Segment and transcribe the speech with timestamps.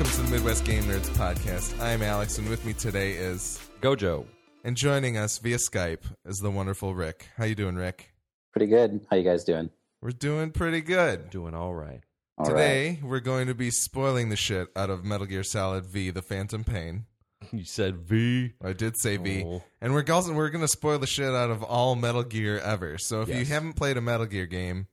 [0.00, 1.78] Welcome to the Midwest Game Nerds podcast.
[1.78, 4.24] I'm Alex, and with me today is, Gojo.
[4.64, 7.28] and joining us via Skype is the wonderful Rick.
[7.36, 8.10] How you doing, Rick?
[8.50, 9.04] Pretty good.
[9.10, 9.68] How you guys doing?
[10.00, 11.28] We're doing pretty good.
[11.28, 12.00] Doing all right.
[12.38, 12.50] All right.
[12.50, 16.22] Today, we're going to be spoiling the shit out of Metal Gear Solid V: The
[16.22, 17.04] Phantom Pain.
[17.52, 18.52] You said V.
[18.64, 19.62] I did say V, Oh.
[19.82, 22.96] and we're also we're going to spoil the shit out of all Metal Gear ever.
[22.96, 24.86] So if you haven't played a Metal Gear game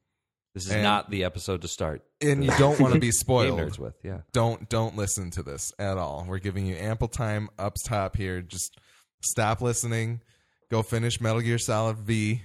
[0.57, 2.01] This is And- not the episode to start.
[2.19, 4.21] and you don't want to be Game spoiled, nerds with, yeah.
[4.33, 6.25] don't don't listen to this at all.
[6.27, 8.41] We're giving you ample time up top here.
[8.41, 8.79] Just
[9.21, 10.21] stop listening.
[10.71, 12.41] Go finish Metal Gear Solid V.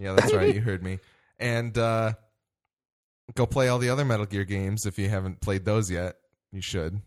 [0.00, 0.52] Yeah, that's right.
[0.52, 0.98] You heard me.
[1.38, 2.14] And uh,
[3.36, 6.16] go play all the other Metal Gear games if you haven't played those yet.
[6.50, 7.00] You should.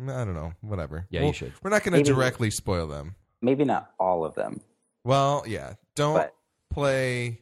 [0.00, 0.54] I don't know.
[0.62, 1.06] Whatever.
[1.10, 1.52] Yeah, Well, you should.
[1.62, 3.16] We're not going to directly spoil them.
[3.42, 4.60] Maybe not all of them,
[5.04, 5.74] Well, yeah.
[5.94, 6.34] Don't but
[6.72, 7.40] play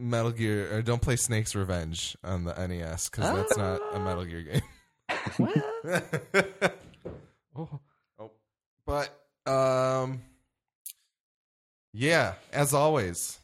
[0.00, 4.24] Metal Gear or don't play Snake's Revenge on the NES because that's not a Metal
[4.24, 4.62] Gear game.
[7.56, 7.80] Oh.
[8.18, 8.30] Oh,
[8.86, 9.10] but
[9.44, 10.22] um,
[11.92, 12.34] yeah.
[12.52, 13.40] As always,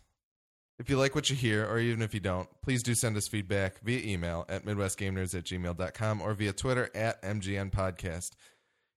[0.79, 3.29] if you like what you hear, or even if you don't, please do send us
[3.29, 8.31] feedback via email at midwestgamenerds at gmail.com or via Twitter at MGN Podcast.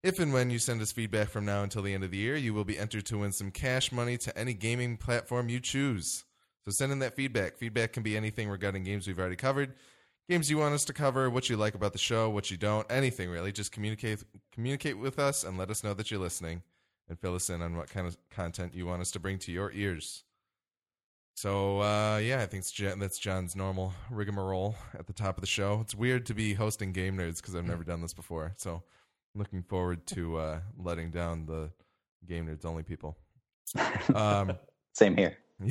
[0.03, 2.35] If and when you send us feedback from now until the end of the year,
[2.35, 6.23] you will be entered to win some cash money to any gaming platform you choose.
[6.69, 7.57] So send in that feedback.
[7.57, 9.73] Feedback can be anything regarding games we've already covered,
[10.29, 12.85] games you want us to cover, what you like about the show, what you don't,
[12.91, 13.51] anything really.
[13.51, 16.61] Just communicate communicate with us and let us know that you're listening
[17.07, 19.51] and fill us in on what kind of content you want us to bring to
[19.51, 20.25] your ears.
[21.33, 22.63] So uh, yeah, I think
[22.99, 25.79] that's John's normal rigmarole at the top of the show.
[25.81, 28.53] It's weird to be hosting game nerds because I've never done this before.
[28.57, 28.83] So
[29.33, 31.71] I'm looking forward to uh, letting down the
[32.27, 33.17] game nerds only people.
[34.13, 34.53] Um,
[34.93, 35.37] same here.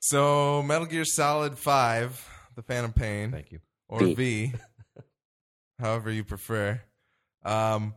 [0.00, 3.60] so Metal Gear Solid Five, The Phantom Pain, Thank you.
[3.88, 4.14] or V.
[4.14, 4.52] V,
[5.78, 6.80] however you prefer.
[7.44, 7.94] Um,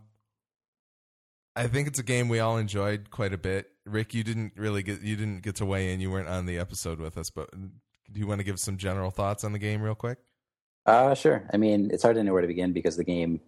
[1.55, 3.69] I think it's a game we all enjoyed quite a bit.
[3.85, 6.01] Rick, you didn't really get you didn't get to weigh in.
[6.01, 9.09] You weren't on the episode with us, but do you want to give some general
[9.11, 10.19] thoughts on the game real quick?
[10.85, 11.47] Uh, sure.
[11.53, 13.41] I mean, it's hard to know where to begin because the game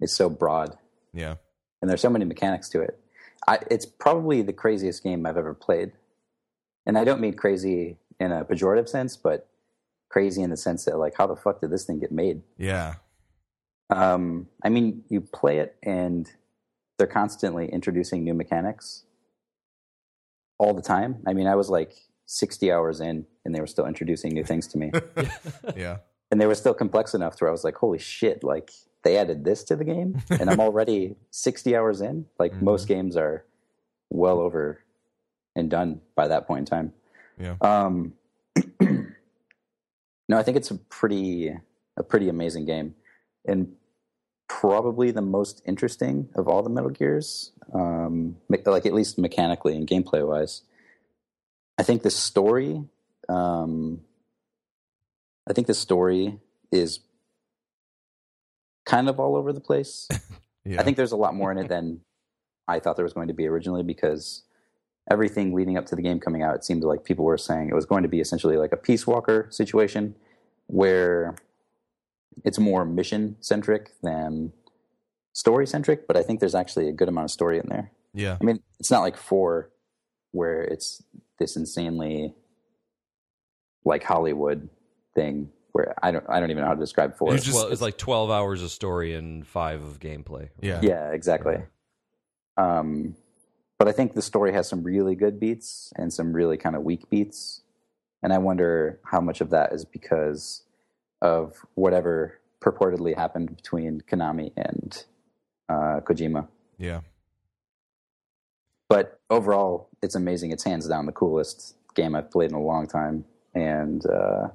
[0.00, 0.76] is so broad
[1.12, 1.36] Yeah,
[1.80, 2.98] and there's so many mechanics to it.
[3.48, 5.92] I, it's probably the craziest game I've ever played,
[6.86, 9.48] and I don't mean crazy in a pejorative sense, but
[10.08, 12.42] crazy in the sense that like, how the fuck did this thing get made?
[12.58, 12.94] yeah,
[13.90, 16.30] Um, I mean, you play it and
[16.98, 19.04] they're constantly introducing new mechanics
[20.58, 21.22] all the time.
[21.26, 21.94] I mean, I was like
[22.26, 24.92] 60 hours in and they were still introducing new things to me.
[25.76, 25.98] yeah,
[26.30, 28.70] and they were still complex enough to where I was like, holy shit, like
[29.02, 32.26] they added this to the game and I'm already 60 hours in.
[32.38, 32.62] Like Mhm.
[32.62, 33.44] most games are
[34.10, 34.80] well over
[35.56, 36.92] and done by that point in time.
[37.38, 37.56] yeah.
[37.60, 38.14] Um,
[38.80, 41.54] no, I think it's a pretty
[41.96, 42.94] a pretty amazing game,
[43.44, 43.74] and
[44.48, 47.52] probably the most interesting of all the Metal Gears.
[47.72, 50.62] Um, like at least mechanically and gameplay wise,
[51.78, 52.82] I think the story.
[53.28, 54.00] Um,
[55.48, 56.40] I think the story
[56.72, 57.00] is
[58.84, 60.08] kind of all over the place.
[60.64, 60.80] yeah.
[60.80, 62.00] I think there's a lot more in it than
[62.66, 64.42] I thought there was going to be originally because
[65.10, 67.74] everything leading up to the game coming out, it seemed like people were saying it
[67.74, 70.14] was going to be essentially like a Peace Walker situation
[70.66, 71.36] where
[72.44, 74.52] it's more mission centric than
[75.32, 77.90] story centric, but I think there's actually a good amount of story in there.
[78.14, 79.70] yeah, I mean, it's not like four
[80.32, 81.02] where it's
[81.38, 82.34] this insanely
[83.84, 84.68] like Hollywood
[85.14, 87.34] thing where I don't I don't even know how to describe four.
[87.34, 90.50] It's, just- well, it's like 12 hours of story and five of gameplay.
[90.60, 91.56] yeah, Yeah, exactly.
[92.56, 93.16] Um,
[93.80, 96.82] but I think the story has some really good beats and some really kind of
[96.82, 97.62] weak beats,
[98.22, 100.64] and I wonder how much of that is because
[101.22, 105.02] of whatever purportedly happened between Konami and
[105.70, 106.46] uh, Kojima.
[106.76, 107.00] yeah.
[108.90, 110.50] But overall, it's amazing.
[110.50, 113.24] It's hands down the coolest game I've played in a long time,
[113.54, 114.48] and uh,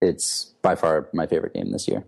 [0.00, 2.04] it's by far my favorite game this year.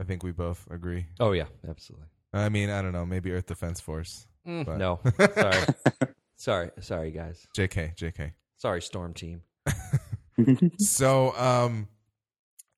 [0.00, 1.06] I think we both agree.
[1.20, 2.08] Oh, yeah, absolutely.
[2.32, 4.26] I mean, I don't know, maybe Earth Defense Force.
[4.46, 5.00] Mm, But- No.
[5.34, 5.66] Sorry.
[6.36, 6.70] sorry.
[6.80, 7.46] Sorry, guys.
[7.56, 8.32] JK, JK.
[8.58, 9.42] Sorry, Storm Team.
[10.78, 11.88] so um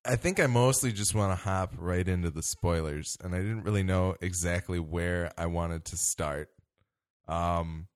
[0.05, 3.63] I think I mostly just want to hop right into the spoilers and I didn't
[3.63, 6.49] really know exactly where I wanted to start.
[7.27, 7.87] Um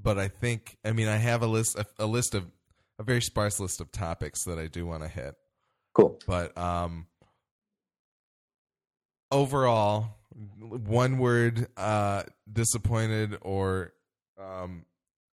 [0.00, 2.46] but I think I mean I have a list a, a list of
[2.98, 5.34] a very sparse list of topics that I do want to hit.
[5.94, 6.18] cool.
[6.26, 7.06] But um
[9.30, 10.16] overall
[10.58, 12.22] one word uh
[12.52, 13.92] disappointed or
[14.38, 14.84] um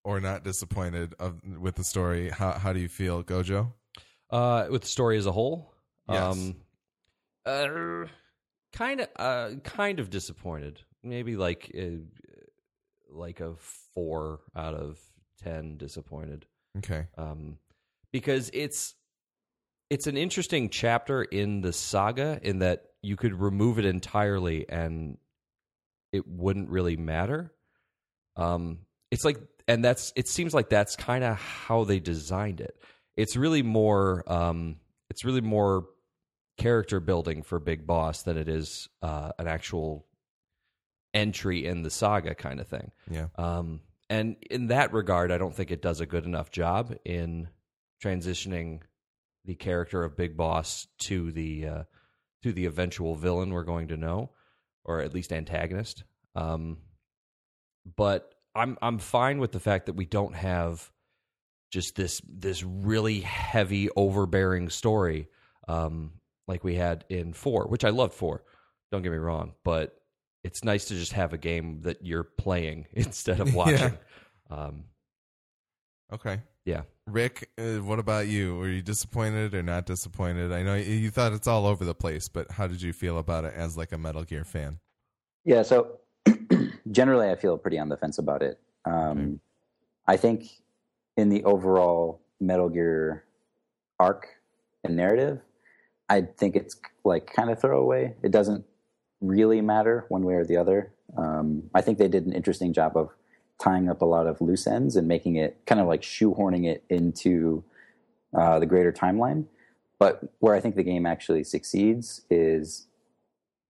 [0.04, 2.30] or not disappointed of with the story.
[2.30, 3.74] How how do you feel, Gojo?
[4.30, 5.74] Uh, with the story as a whole,
[6.10, 6.34] Yes.
[6.36, 6.56] um,
[7.46, 8.08] Uh,
[8.72, 10.82] kind of, uh, kind of disappointed.
[11.04, 12.02] Maybe like, uh,
[13.12, 13.56] like a
[13.94, 15.00] four out of
[15.42, 16.46] ten disappointed.
[16.78, 17.08] Okay.
[17.18, 17.58] Um,
[18.12, 18.96] because it's
[19.90, 25.18] it's an interesting chapter in the saga in that you could remove it entirely and
[26.12, 27.54] it wouldn't really matter.
[28.36, 28.80] Um,
[29.12, 32.76] it's like, and that's it seems like that's kind of how they designed it.
[33.16, 34.78] It's really more, um,
[35.10, 35.86] it's really more
[36.58, 40.08] character building for Big Boss than it is uh, an actual
[41.14, 42.92] entry in the saga kind of thing.
[43.10, 43.28] Yeah.
[43.36, 47.50] Um, and in that regard, I don't think it does a good enough job in
[48.04, 48.82] transitioning
[49.46, 51.84] the character of Big Boss to the uh,
[52.44, 54.32] to the eventual villain we're going to know,
[54.84, 56.04] or at least antagonist.
[56.36, 56.78] Um,
[57.96, 60.92] but I'm I'm fine with the fact that we don't have
[61.72, 65.28] just this this really heavy, overbearing story
[65.68, 66.12] um,
[66.48, 68.44] like we had in four, which I loved four.
[68.92, 69.96] Don't get me wrong, but
[70.44, 73.56] it's nice to just have a game that you're playing instead of Yeah.
[73.56, 73.98] watching.
[74.50, 74.84] Um,
[76.12, 76.42] Okay.
[76.66, 76.84] yeah.
[77.06, 78.56] Rick, uh, what about you?
[78.56, 80.54] Were you disappointed or not disappointed?
[80.54, 83.44] I know you thought it's all over the place, but how did you feel about
[83.44, 84.80] it as like a Metal Gear fan?
[85.44, 86.00] Yeah, so
[86.92, 88.60] generally, I feel pretty on the fence about it.
[88.86, 89.42] Um,
[90.08, 90.46] I think
[91.18, 93.26] in the overall Metal Gear
[94.00, 94.28] arc
[94.84, 95.42] and narrative,
[96.08, 98.16] I think it's like kind of throwaway.
[98.24, 98.66] It doesn't
[99.20, 100.94] really matter one way or the other.
[101.18, 103.10] Um, I think they did an interesting job of
[103.64, 106.84] tying up a lot of loose ends and making it kind of like shoehorning it
[106.90, 107.64] into
[108.38, 109.46] uh, the greater timeline.
[110.00, 112.88] But where I think the game actually succeeds is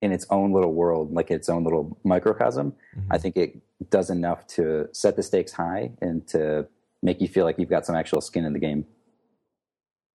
[0.01, 2.73] in its own little world, like its own little microcosm.
[3.11, 3.55] I think it
[3.89, 6.67] does enough to set the stakes high and to
[7.03, 8.85] make you feel like you've got some actual skin in the game.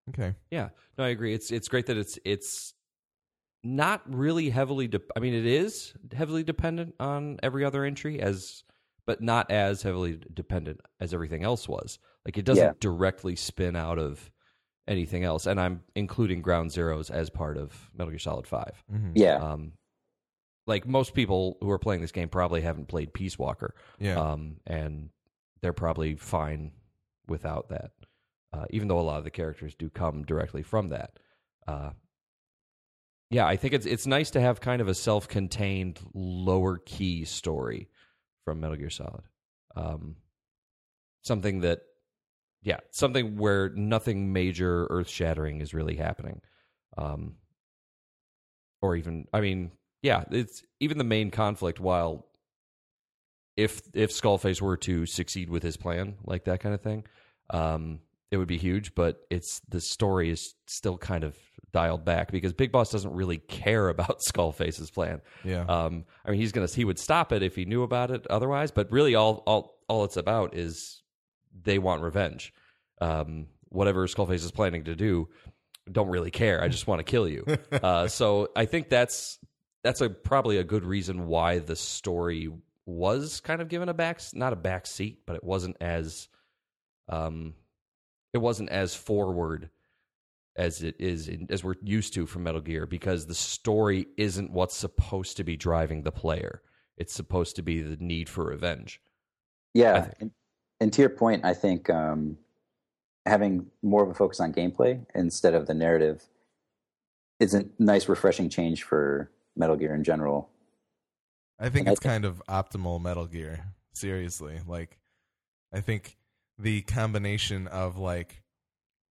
[0.08, 0.34] Okay.
[0.50, 1.34] Yeah, no, I agree.
[1.34, 2.74] It's it's great that it's it's
[3.62, 4.88] not really heavily.
[4.88, 8.64] De- I mean, it is heavily dependent on every other entry, as
[9.08, 11.98] but not as heavily dependent as everything else was.
[12.26, 12.72] Like it doesn't Yeah.
[12.78, 14.30] directly spin out of
[14.86, 18.84] anything else, and I'm including Ground Zeroes as part of Metal Gear Solid Five.
[18.92, 19.12] Mhm.
[19.14, 19.72] Yeah, Um,
[20.66, 24.20] like most people who are playing this game probably haven't played Peace Walker, Yeah.
[24.20, 25.08] um, and
[25.62, 26.72] they're probably fine
[27.26, 27.92] without that.
[28.52, 31.18] Uh, even though a lot of the characters do come directly from that.
[31.66, 31.92] Uh,
[33.30, 37.88] yeah, I think it's it's nice to have kind of a self-contained lower key story
[38.48, 39.24] from Metal Gear Solid.
[39.76, 40.16] Um,
[41.22, 41.80] something that,
[42.62, 46.40] yeah, something where nothing major, earth-shattering is really happening.
[46.96, 47.34] Um,
[48.80, 49.72] or even, I mean,
[50.02, 51.78] yeah, it's even the main conflict.
[51.78, 52.26] While
[53.56, 57.04] if if Skullface were to succeed with his plan, like that kind of thing,
[57.50, 58.00] um,
[58.30, 58.94] it would be huge.
[58.94, 61.36] But it's the story is still kind of
[61.72, 65.20] dialed back because Big Boss doesn't really care about Skullface's plan.
[65.44, 65.64] yeah.
[65.64, 68.70] Um, I mean, he's gonna he would stop it if he knew about it otherwise.
[68.70, 71.02] But really, all all all it's about is
[71.62, 72.52] they want revenge.
[73.00, 75.28] Um, whatever Skullface is planning to do,
[75.90, 76.62] don't really care.
[76.62, 77.44] I just want to kill you.
[77.82, 79.38] uh, so I think that's
[79.82, 82.48] that's a probably a good reason why the story
[82.86, 86.28] was kind of given a back not a back seat, but it wasn't as
[87.08, 87.54] um,
[88.32, 89.70] it wasn't as forward
[90.56, 94.50] as it is in, as we're used to from Metal Gear because the story isn't
[94.50, 96.62] what's supposed to be driving the player.
[96.96, 99.00] It's supposed to be the need for revenge.
[99.72, 100.10] Yeah.
[100.20, 100.30] And,
[100.80, 102.36] and to your point, I think um,
[103.24, 106.24] having more of a focus on gameplay instead of the narrative
[107.38, 110.50] is a nice, refreshing change for Metal Gear in general.
[111.60, 113.64] I think And I it's think- kind of optimal Metal Gear.
[113.92, 114.98] Seriously, like
[115.72, 116.16] I think
[116.58, 118.42] the combination of like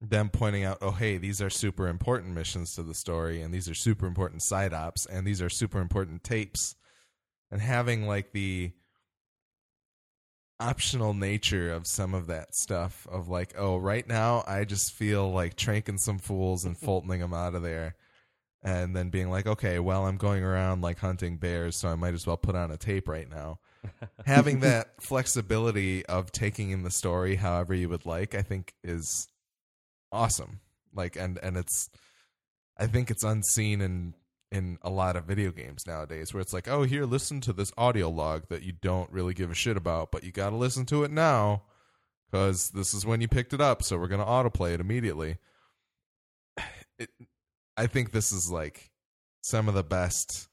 [0.02, 3.70] them pointing out, oh hey, these are super important missions to the story, and these
[3.70, 6.76] are super important side ops, and these are super important tapes,
[7.52, 8.72] and having like the
[10.60, 15.32] optional nature of some of that stuff of like, oh, right now I just feel
[15.32, 17.96] like tranking some fools and fultoning them out of there
[18.64, 22.14] and then being like, okay, well, I'm going around like hunting bears, so I might
[22.14, 23.60] as well put on a tape right now.
[24.26, 29.28] Having that flexibility of taking in the story however you would like, I think is
[30.12, 30.60] awesome.
[30.94, 31.90] Like, and and it's,
[32.78, 34.14] I think it's unseen in
[34.52, 37.72] in a lot of video games nowadays, where it's like, oh, here, listen to this
[37.78, 40.86] audio log that you don't really give a shit about, but you got to listen
[40.86, 41.64] to it now
[42.30, 45.38] because this is when you picked it up, so we're gonna autoplay it immediately.
[47.00, 47.12] It,
[47.78, 48.90] I think this is like
[49.42, 50.48] some of the best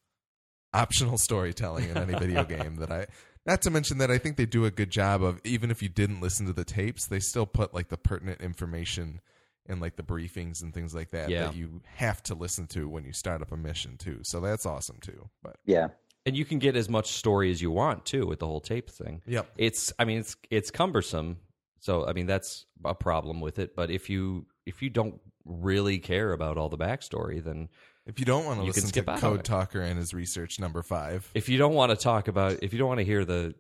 [0.75, 3.07] optional storytelling in any video game that I
[3.47, 5.89] not to mention that I think they do a good job of even if you
[5.89, 9.21] didn't listen to the tapes, they still put like the pertinent information
[9.67, 11.47] in like the briefings and things like that Yeah.
[11.47, 14.21] that you have to listen to when you start up a mission too.
[14.23, 15.29] So that's awesome too.
[15.43, 15.89] But Yeah.
[16.27, 18.91] and you can get as much story as you want too with the whole tape
[18.91, 19.23] thing.
[19.27, 21.39] yep, It's I mean it's it's cumbersome.
[21.81, 25.99] So I mean that's a problem with it, but if you if you don't really
[25.99, 27.69] care about all the backstory, then
[28.07, 29.45] if you don't want to You can listen skip to Code.
[29.45, 32.79] Talker and his research number five, if you don't want to talk about if you
[32.79, 33.55] don't want to hear the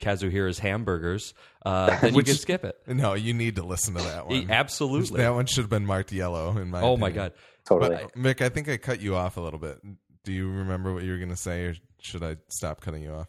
[0.00, 1.34] Kazuhira's hamburgers,
[1.64, 2.76] uh, then you can skip it.
[2.86, 4.50] no, you need to listen to that one.
[4.50, 5.18] Absolutely.
[5.18, 6.80] That one should have been marked yellow in my.
[6.80, 7.24] oh my opinion.
[7.24, 7.32] god.
[7.66, 7.96] Totally.
[7.96, 9.80] But Mick, I think I cut you off a little bit.
[10.24, 13.12] Do you remember what you were going to say, or should I stop cutting you
[13.12, 13.28] off?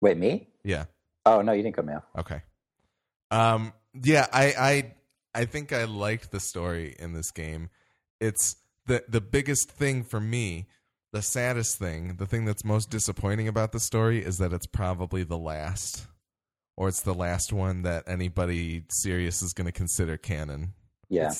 [0.00, 0.48] Wait, me?
[0.62, 0.84] Yeah.
[1.26, 2.04] Oh no, you didn't cut me off.
[2.18, 2.42] Okay.
[3.30, 3.72] Um.
[4.00, 4.26] Yeah.
[4.32, 4.44] I.
[4.58, 4.94] I.
[5.36, 7.68] I think I liked the story in this game.
[8.20, 8.54] It's
[8.86, 10.66] the the biggest thing for me.
[11.12, 15.22] The saddest thing, the thing that's most disappointing about the story, is that it's probably
[15.22, 16.08] the last,
[16.76, 20.72] or it's the last one that anybody serious is going to consider canon.
[21.08, 21.32] Yeah.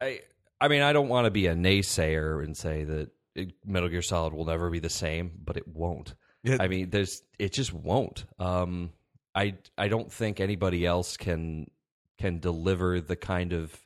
[0.00, 0.20] I
[0.60, 3.10] I mean, I don't want to be a naysayer and say that
[3.64, 6.14] Metal Gear Solid will never be the same, but it won't.
[6.42, 6.56] Yeah.
[6.60, 8.24] I mean, there's it just won't.
[8.38, 8.92] Um,
[9.34, 11.70] I I don't think anybody else can
[12.18, 13.78] can deliver the kind of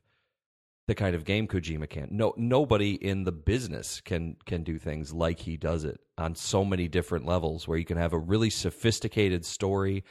[0.86, 2.08] the kind of game Kojima can.
[2.10, 6.64] No, nobody in the business can can do things like he does it on so
[6.64, 10.04] many different levels, where you can have a really sophisticated story,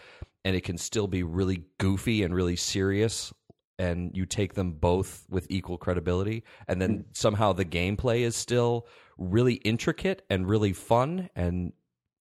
[0.43, 3.31] and it can still be really goofy and really serious,
[3.77, 7.09] and you take them both with equal credibility, and then mm-hmm.
[7.13, 8.87] somehow the gameplay is still
[9.17, 11.71] really intricate and really fun and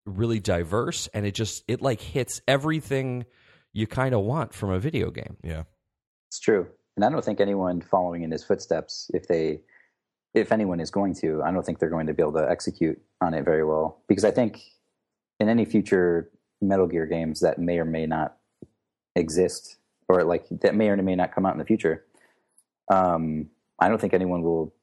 [0.06, 3.24] really diverse, and it just it like hits everything
[3.72, 5.36] you kind of want from a video game.
[5.44, 5.62] yeah.
[6.28, 6.68] It's true.
[7.00, 9.62] And I don't think anyone following in his footsteps, if they,
[10.34, 13.00] if anyone is going to, I don't think they're going to be able to execute
[13.22, 14.02] on it very well.
[14.06, 14.60] Because I think
[15.38, 16.30] in any future
[16.60, 18.36] Metal Gear games that may or may not
[19.16, 19.78] exist,
[20.10, 22.04] or like that may or may not come out in the future,
[22.90, 24.74] um, I don't think anyone will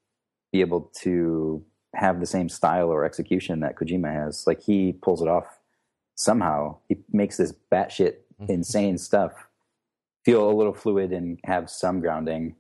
[0.51, 4.47] be able to have the same style or execution that Kojima has.
[4.47, 5.59] Like he pulls it off
[6.15, 6.77] somehow.
[6.89, 8.15] He makes this batshit
[8.49, 9.46] insane stuff
[10.27, 12.53] feel a little fluid and have some grounding,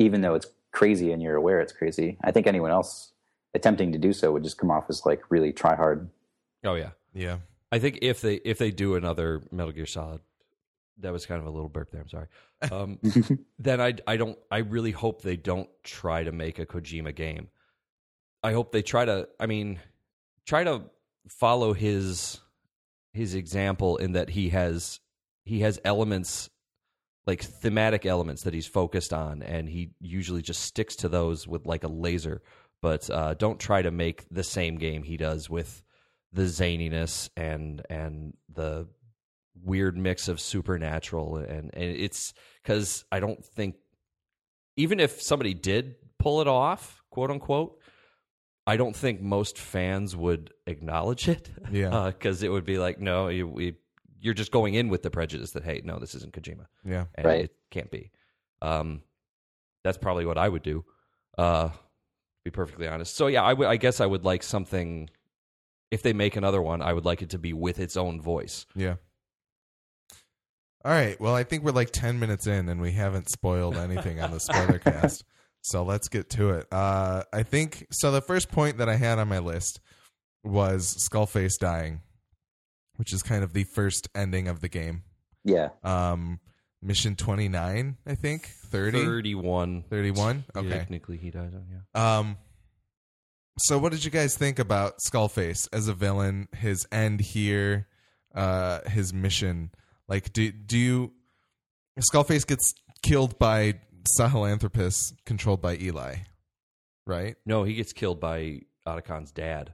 [0.00, 2.18] even though it's crazy and you're aware it's crazy.
[2.24, 3.12] I think anyone else
[3.54, 6.10] attempting to do so would just come off as like really try hard.
[6.64, 7.38] Oh yeah, Yeah.
[7.70, 10.20] I think if they if they do another Metal Gear Solid,
[10.98, 12.00] that was kind of a little burp there.
[12.00, 12.26] I'm sorry.
[12.72, 12.98] Um,
[13.60, 17.50] then I I don't I really hope they don't try to make a Kojima game.
[18.42, 19.28] I hope they try to.
[19.38, 19.78] I mean,
[20.44, 20.82] try to
[21.28, 22.40] follow his
[23.12, 24.98] his example in that he has
[25.44, 26.50] he has elements
[27.26, 31.66] like thematic elements that he's focused on, and he usually just sticks to those with
[31.66, 32.42] like a laser.
[32.82, 35.82] But uh, don't try to make the same game he does with
[36.32, 38.88] the zaniness and and the
[39.62, 43.74] weird mix of supernatural and, and it's because I don't think
[44.76, 47.78] even if somebody did pull it off, quote unquote,
[48.66, 51.50] I don't think most fans would acknowledge it.
[51.70, 52.10] Yeah.
[52.18, 53.76] because it would be like, no, you, we,
[54.20, 57.06] you're just going in with the prejudice that hey, no, this isn't Kojima, Yeah.
[57.14, 57.44] and Right.
[57.46, 58.10] it can't be.
[58.62, 59.02] Um,
[59.82, 60.84] that's probably what I would do.
[61.38, 63.16] Uh, to be perfectly honest.
[63.16, 65.08] So yeah, I would- I guess I would like something.
[65.90, 68.64] If they make another one, I would like it to be with its own voice.
[68.76, 68.96] Yeah.
[70.84, 71.20] All right.
[71.20, 74.40] Well, I think we're like 10 minutes in and we haven't spoiled anything on the
[74.40, 75.24] spoiler cast.
[75.62, 76.66] So let's get to it.
[76.72, 78.10] Uh, I think so.
[78.10, 79.80] The first point that I had on my list
[80.42, 82.00] was Skullface dying,
[83.00, 85.04] which is kind of the first ending of the game.
[85.42, 85.70] Yeah.
[85.82, 86.38] Um,
[86.82, 88.50] mission 29, I think.
[88.66, 89.02] 30?
[89.02, 89.84] 31.
[89.88, 90.44] 31?
[90.54, 90.68] Okay.
[90.68, 92.18] Technically, he dies on, yeah.
[92.18, 92.36] Um,
[93.56, 96.48] so what did you guys think about Skullface as a villain?
[96.54, 97.88] His end here,
[98.34, 99.70] uh, his mission.
[100.06, 101.12] Like, do do you?
[102.12, 103.80] Skullface gets killed by
[104.18, 106.16] Sahelanthropus, controlled by Eli,
[107.06, 107.36] right?
[107.46, 109.72] No, he gets killed by Otacon's dad.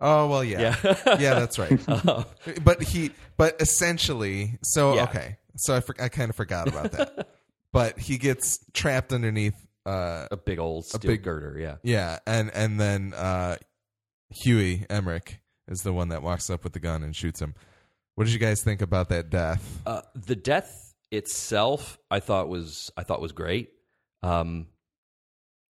[0.00, 1.18] Oh well, yeah, Yeah.
[1.18, 1.80] yeah, that's right.
[1.88, 2.24] Uh,
[2.64, 5.04] But he, but essentially, so Yeah.
[5.04, 7.28] okay, so I for, I kind of forgot about that.
[7.72, 9.54] but he gets trapped underneath.
[9.86, 11.76] Uh, a big old steel big- girder, yeah.
[11.82, 13.56] Yeah, and and then uh,
[14.42, 15.38] Huey Emmerich
[15.68, 17.54] is the one that walks up with the gun and shoots him.
[18.16, 19.80] What did you guys think about that death?
[19.86, 23.70] Uh, the death itself, I thought was I thought was great.
[24.22, 24.66] Um,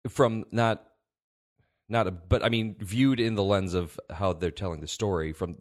[0.08, 0.82] from not
[1.90, 5.32] not a, but I mean viewed in the lens of how they're telling the story
[5.32, 5.56] from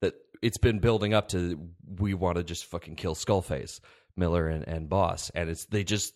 [0.00, 3.80] that it's been building up to we want to just fucking kill Skullface
[4.16, 6.14] Miller and, and Boss and it's they just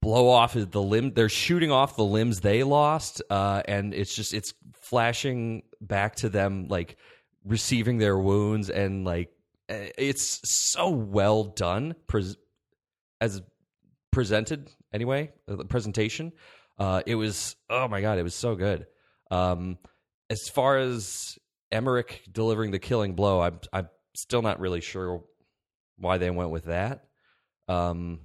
[0.00, 4.32] blow off the limb they're shooting off the limbs they lost uh, and it's just
[4.32, 6.96] it's flashing back to them like
[7.44, 9.30] receiving their wounds and like
[9.68, 12.36] eh, it's so well done pres-
[13.20, 13.42] as
[14.10, 16.32] presented anyway, uh, the presentation.
[16.78, 18.86] Uh, it was oh my god, it was so good.
[19.30, 19.78] Um,
[20.30, 21.38] as far as
[21.72, 25.24] Emmerich delivering the killing blow, I'm I'm still not really sure
[25.96, 27.04] why they went with that.
[27.66, 28.20] Um,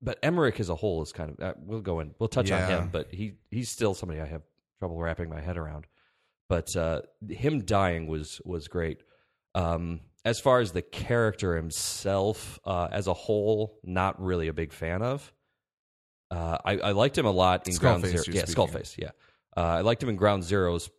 [0.00, 2.68] but Emmerich as a whole is kind of uh, we'll go in we'll touch on
[2.68, 4.42] him, but he he's still somebody I have
[4.78, 5.86] trouble wrapping my head around.
[6.48, 9.02] But uh, him dying was was great.
[9.54, 14.72] Um, as far as the character himself uh, as a whole, not really a big
[14.72, 15.32] fan of.
[16.30, 18.24] Uh, I, I liked him a lot in Ground Skullface, Zero.
[18.26, 18.70] you're Yeah, speaking of.
[18.70, 18.98] Skullface.
[18.98, 19.10] Yeah,
[19.56, 20.90] uh, I liked him in Ground Zeroes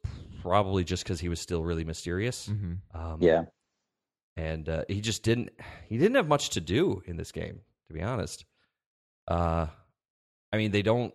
[0.41, 2.47] probably just because he was still really mysterious.
[2.47, 3.43] hmm Um, Yeah.
[4.37, 5.49] and uh, he just didn't
[5.87, 8.45] he didn't have much to do in this game to be honest
[9.27, 9.67] uh
[10.53, 11.13] i mean they don't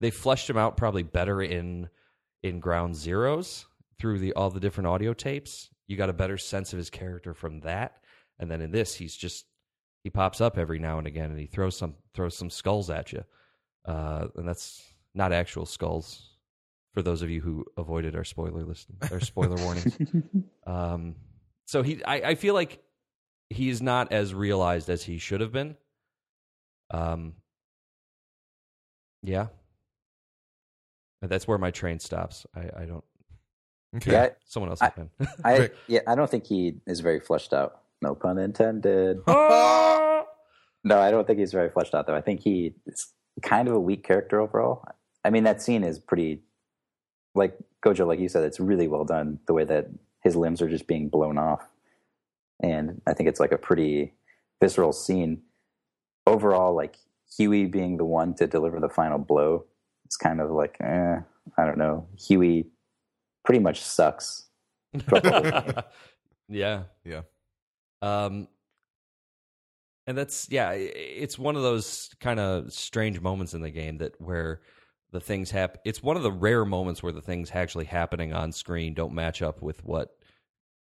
[0.00, 1.88] they fleshed him out probably better in
[2.42, 3.66] in ground zeros
[3.98, 7.32] through the all the different audio tapes you got a better sense of his character
[7.32, 7.94] from that
[8.38, 9.46] and then in this he's just
[10.06, 13.12] he pops up every now and again and he throws some throws some skulls at
[13.12, 13.24] you
[13.86, 14.84] uh and that's
[15.14, 16.30] not actual skulls
[16.94, 19.98] for those of you who avoided our spoiler list our spoiler warnings
[20.68, 21.16] um,
[21.66, 22.80] so he, I, I feel like
[23.50, 25.76] he's not as realized as he should have been.
[26.92, 27.32] Um,
[29.24, 29.48] yeah,
[31.20, 32.46] And that's where my train stops.
[32.54, 33.04] I, I don't.
[33.96, 34.12] Okay.
[34.12, 34.92] Yeah, Someone else I-
[35.44, 37.82] I yeah, I don't think he is very fleshed out.
[38.02, 39.18] No pun intended.
[40.86, 42.14] No, I don't think he's very fleshed out though.
[42.14, 43.08] I think he is
[43.42, 44.84] kind of a weak character overall.
[45.24, 46.42] I mean, that scene is pretty,
[47.34, 49.40] like Gojo, like you said, it's really well done.
[49.48, 49.88] The way that
[50.22, 51.68] his limbs are just being blown off,
[52.62, 54.14] and I think it's like a pretty
[54.62, 55.42] visceral scene.
[56.24, 56.94] Overall, like
[57.36, 59.64] Huey being the one to deliver the final blow,
[60.04, 61.16] it's kind of like, eh,
[61.58, 62.06] I don't know.
[62.16, 62.68] Huey
[63.44, 64.44] pretty much sucks.
[66.48, 66.84] yeah.
[67.04, 67.22] Yeah.
[68.06, 68.48] Um,
[70.06, 74.20] and that's yeah, it's one of those kind of strange moments in the game that
[74.20, 74.60] where
[75.10, 75.80] the things happen.
[75.84, 79.42] It's one of the rare moments where the things actually happening on screen don't match
[79.42, 80.10] up with what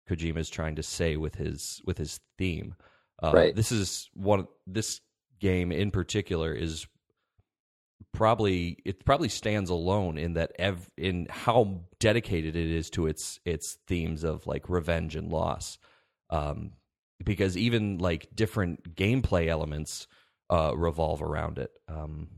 [0.09, 2.75] Kojima is trying to say with his with his theme.
[3.21, 3.55] Uh, Right.
[3.55, 4.47] This is one.
[4.65, 5.01] This
[5.39, 6.87] game in particular is
[8.13, 13.39] probably it probably stands alone in that ev- in how dedicated it is to its
[13.45, 15.77] its themes of like revenge and loss
[16.29, 16.71] um
[17.23, 20.07] because even like different gameplay elements
[20.49, 21.71] uh revolve around it.
[21.87, 22.29] Um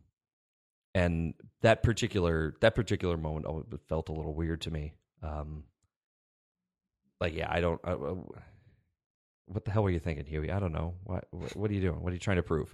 [0.96, 4.93] and that particular that particular moment oh, felt a little weird to me.
[5.22, 5.63] Um
[7.22, 8.15] like yeah i don't I, I-
[9.46, 10.52] what the hell were you thinking huey?
[10.52, 10.96] I don't know.
[11.04, 12.02] What what are you doing?
[12.02, 12.74] What are you trying to prove?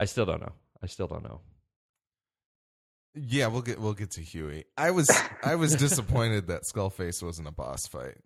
[0.00, 0.52] I still don't know.
[0.82, 1.40] I still don't know.
[3.14, 4.64] Yeah, we'll get we'll get to Huey.
[4.76, 5.10] I was
[5.42, 8.16] I was disappointed that Skullface wasn't a boss fight.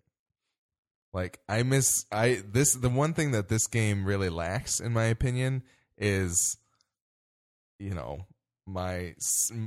[1.17, 5.05] Like I miss I this the one thing that this game really lacks in my
[5.05, 5.63] opinion
[5.97, 6.57] is
[7.79, 8.27] you know
[8.67, 9.15] my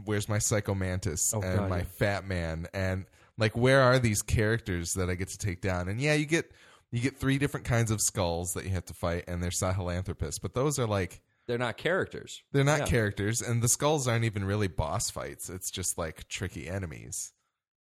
[0.04, 1.84] where's my psycho mantis Oh, and God, my yeah.
[1.98, 3.04] fat man and
[3.36, 6.50] like where are these characters that I get to take down and yeah you get
[6.92, 10.40] you get three different kinds of skulls that you have to fight and they're sahelanthropus
[10.40, 12.84] but those are like they're not characters they're not Yeah.
[12.86, 15.50] characters, and the skulls aren't even really boss fights.
[15.50, 17.32] It's just like tricky enemies.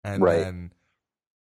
[0.03, 0.39] And Right.
[0.39, 0.71] then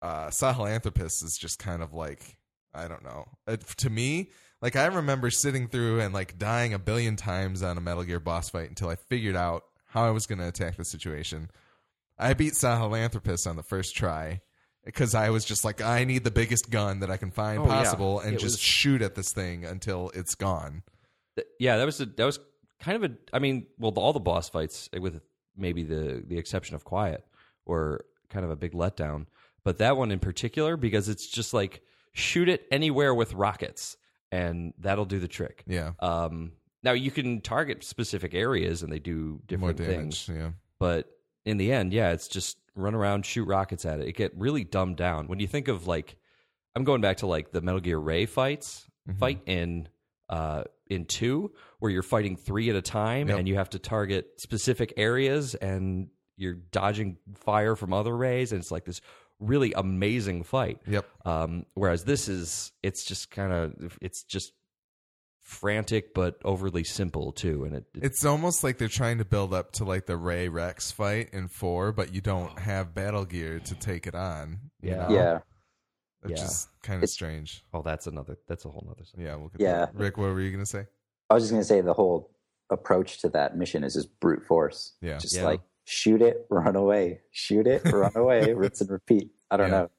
[0.02, 2.36] uh, Sahelanthropus is just kind of like
[2.74, 3.26] I don't know.
[3.48, 4.30] It, to me,
[4.62, 8.20] like I remember sitting through and like dying a billion times on a Metal Gear
[8.20, 11.50] boss fight until I figured out how I was going to attack the situation.
[12.18, 14.40] I beat Sahelanthropus on the first try
[14.84, 17.66] because I was just like, I need the biggest gun that I can find Oh,
[17.66, 17.68] yeah.
[17.70, 20.82] possible and It just was- shoot at this thing until it's gone.
[21.58, 22.38] Yeah, that was a, that was
[22.78, 23.16] kind of a.
[23.32, 25.20] I mean, well, all the boss fights, with
[25.56, 27.24] maybe the the exception of Quiet,
[27.66, 29.26] were kind of a big letdown.
[29.64, 33.96] But that one in particular, because it's just like shoot it anywhere with rockets,
[34.32, 35.64] and that'll do the trick.
[35.66, 35.92] Yeah.
[36.00, 40.26] Um, now you can target specific areas, and they do More different damage.
[40.26, 40.28] things.
[40.38, 40.50] Yeah.
[40.78, 41.10] But
[41.44, 44.08] in the end, yeah, it's just run around, shoot rockets at it.
[44.08, 46.16] It get really dumbed down when you think of like.
[46.76, 49.18] I'm going back to like the Metal Gear Ray fights Mhm.
[49.18, 49.88] fight in
[50.28, 53.38] uh in two where you're fighting three at a time Yep.
[53.40, 58.60] and you have to target specific areas and you're dodging fire from other rays and
[58.60, 59.00] it's like this
[59.40, 61.06] really amazing fight Yep.
[61.24, 64.52] um whereas this is it's just kind of it's just
[65.42, 69.52] frantic but overly simple too and it, it- It's almost like they're trying to build
[69.52, 73.58] up to like the Ray Rex fight in four, but you don't have Battle Gear
[73.60, 74.58] to take it on.
[74.80, 74.96] you Yeah.
[75.08, 75.14] know?
[75.14, 75.38] Yeah.
[76.22, 76.44] Which Yeah.
[76.44, 77.64] is kind of It's- strange.
[77.72, 79.24] oh that's another that's a whole nother thing.
[79.24, 79.78] Yeah, we'll get Yeah.
[79.86, 79.94] that.
[79.94, 80.86] Rick, what were you gonna say?
[81.28, 82.30] I was just gonna say the whole
[82.68, 84.92] approach to that mission is just brute force.
[85.00, 85.18] Yeah.
[85.18, 85.44] Just Yeah.
[85.44, 89.30] like shoot it, run away, shoot it, run away, rinse and repeat.
[89.50, 89.76] I don't Yeah.
[89.78, 89.90] know.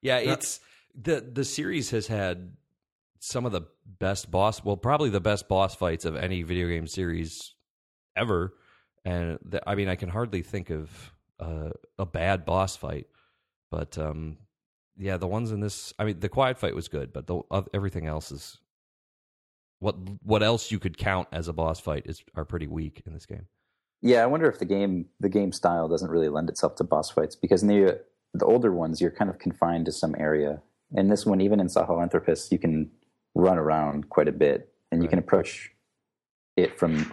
[0.00, 0.32] Yeah, Yeah.
[0.34, 0.60] it's
[0.94, 2.56] the the series has had
[3.18, 6.86] some of the best boss, well, probably the best boss fights of any video game
[6.86, 7.54] series
[8.14, 8.54] ever.
[9.04, 13.08] And the, I mean, I can hardly think of uh, a bad boss fight,
[13.72, 14.38] but um,
[14.96, 17.62] yeah, the ones in this, I mean, the quiet fight was good, but the, uh,
[17.74, 18.58] everything else is
[19.80, 23.12] what what else you could count as a boss fight is are pretty weak in
[23.14, 23.46] this game.
[24.00, 27.10] Yeah, I wonder if the game the game style doesn't really lend itself to boss
[27.10, 28.00] fights because in the
[28.34, 30.62] the older ones you're kind of confined to some area.
[30.94, 32.90] In this one, even in Sahelanthropus, you can
[33.34, 35.70] run around quite a bit and you can approach
[36.56, 37.12] it from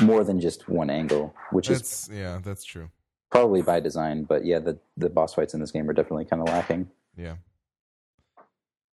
[0.00, 2.90] more than just one angle, which is yeah, that's true.
[3.30, 4.24] probably by design.
[4.24, 6.90] But yeah, the the boss fights in this game are definitely kind of lacking.
[7.16, 7.36] Yeah.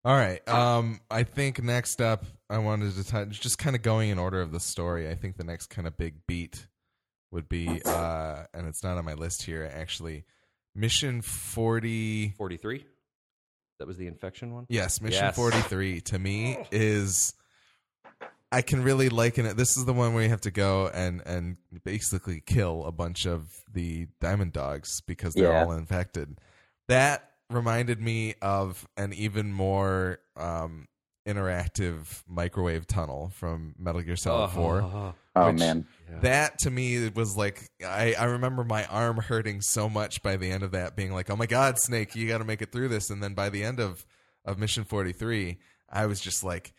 [0.04, 0.48] All right.
[0.48, 4.42] Um, I think next up, I wanted to touch just kind of going in order
[4.42, 5.10] of the story.
[5.10, 6.68] I think the next kind of big beat
[7.32, 10.26] would be, uh, and it's not on my list here actually.
[10.76, 12.30] Mission forty.
[12.38, 12.86] 43?
[13.80, 14.66] That was the infection one?
[14.70, 15.36] Yes, Mission Yes.
[15.36, 17.34] 43 to me is
[18.52, 19.56] I can really liken it.
[19.58, 23.26] This is the one where you have to go and and basically kill a bunch
[23.26, 25.64] of the diamond dogs because they're Yeah.
[25.64, 26.38] all infected.
[26.90, 30.88] That reminded me of an even more um
[31.28, 34.82] interactive microwave tunnel from Metal Gear Solid 4.
[34.82, 35.88] Oh, Oh man.
[36.22, 40.52] That to me was like I, I remember my arm hurting so much by the
[40.52, 42.90] end of that, being like, "Oh my god, Snake, you got to make it through
[42.90, 44.06] this." And then by the end of
[44.44, 46.74] of Mission Forty Three, I was just like,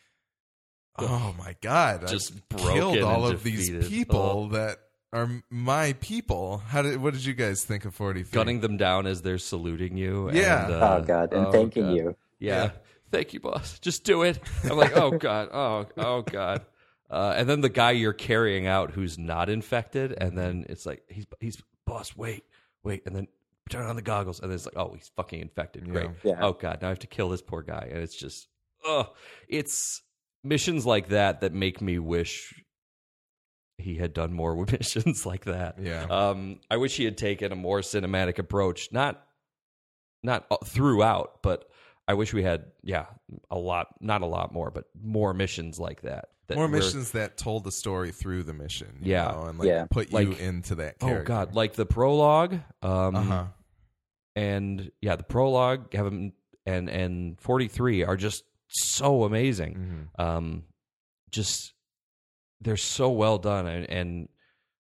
[0.99, 3.89] "Oh my god, Just I broken killed all and of these defeated.
[3.91, 4.77] people that
[5.15, 8.37] are my people." How did what did you guys think of Forty Three?
[8.37, 10.31] gunning them down as they're saluting you.
[10.31, 10.67] Yeah.
[10.67, 11.95] and, uh, oh god, and oh, thanking God.
[11.97, 12.17] you.
[12.39, 12.65] Yeah.
[12.65, 12.71] Yeah.
[13.13, 13.79] Thank you, boss.
[13.79, 14.41] Just do it.
[14.65, 16.65] I'm like, oh god, oh oh god.
[17.11, 21.03] Uh, and then the guy you're carrying out who's not infected, and then it's like
[21.09, 22.17] he's he's boss.
[22.17, 22.45] Wait,
[22.83, 23.29] wait, and then
[23.69, 25.87] turn on the goggles, and then it's like, oh, he's fucking infected.
[25.89, 26.09] Great.
[26.25, 26.39] Yeah.
[26.41, 28.49] Oh god, now I have to kill this poor guy, and it's just,
[28.83, 29.13] oh,
[29.47, 30.01] it's
[30.43, 32.55] missions like that that make me wish
[33.77, 35.77] he had done more missions like that.
[35.83, 36.05] Yeah.
[36.05, 39.23] Um, I wish he had taken a more cinematic approach, not
[40.23, 41.67] not uh, throughout, but
[42.13, 43.07] I wish we had yeah
[43.51, 46.27] a lot, not a lot more, but more missions like that.
[46.49, 49.31] that More were- missions that told the story through the mission, you Yeah.
[49.31, 49.87] know, and like Yeah.
[49.91, 50.97] put you Like- into that.
[51.01, 53.45] Oh god, like the prologue, um, uh huh.
[54.37, 56.33] and yeah, the prologue, have 'em-
[56.67, 59.75] and and forty three are just so amazing.
[59.75, 60.65] hmm um,
[61.31, 61.73] just
[62.61, 64.29] they're so well done and, and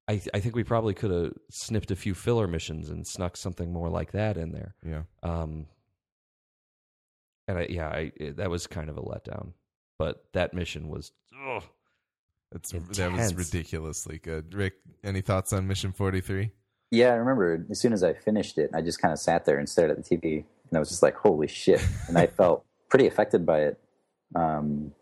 [0.09, 3.37] I, th- I think we probably could have snipped a few filler missions and snuck
[3.37, 5.03] something more like that in there Yeah.
[5.23, 5.67] um,
[7.49, 9.55] and I, yeah I, it, that was kind of a letdown
[9.99, 11.13] but that mission was
[11.47, 11.65] ugh.
[12.55, 14.55] It's that was ridiculously good.
[14.55, 16.53] Rick, any thoughts on Mission Forty Three?
[16.91, 19.59] Yeah, I remember as soon as I finished it, I just kind of sat there
[19.59, 22.65] and stared at the TV, and I was just like, "Holy shit!" And I felt
[22.89, 23.81] pretty affected by it.
[24.35, 24.93] Um,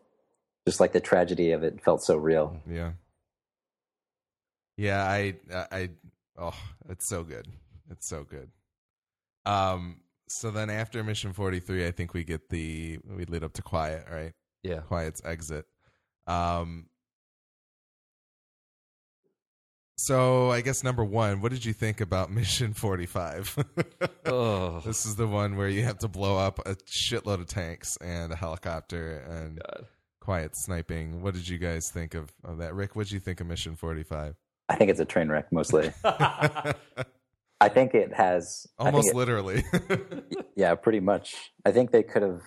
[0.67, 2.61] just like the tragedy of it felt so real.
[2.69, 2.93] Yeah.
[4.77, 5.91] Yeah, I, I, I,
[6.37, 6.55] oh,
[6.91, 7.47] it's so good.
[7.91, 8.51] It's so good.
[9.47, 13.53] Um, so then after Mission Forty Three, I think we get the we lead up
[13.55, 14.33] to Quiet, right?
[14.63, 15.65] yeah Quiet's exit.
[16.27, 16.87] Um.
[19.99, 23.57] So I guess number one, what did you think about Mission Forty Five?
[24.27, 27.97] oh This is the one where you have to blow up a shitload of tanks
[28.03, 29.87] and a helicopter and God.
[30.21, 31.23] quiet sniping.
[31.23, 32.75] What did you guys think of, of that?
[32.75, 34.35] Rick, what did you think of Mission 45?
[34.69, 35.93] I think it's a train wreck mostly.
[37.61, 39.65] I think it has Almost it- literally.
[40.57, 41.35] Yeah, pretty much.
[41.67, 42.41] I think they could have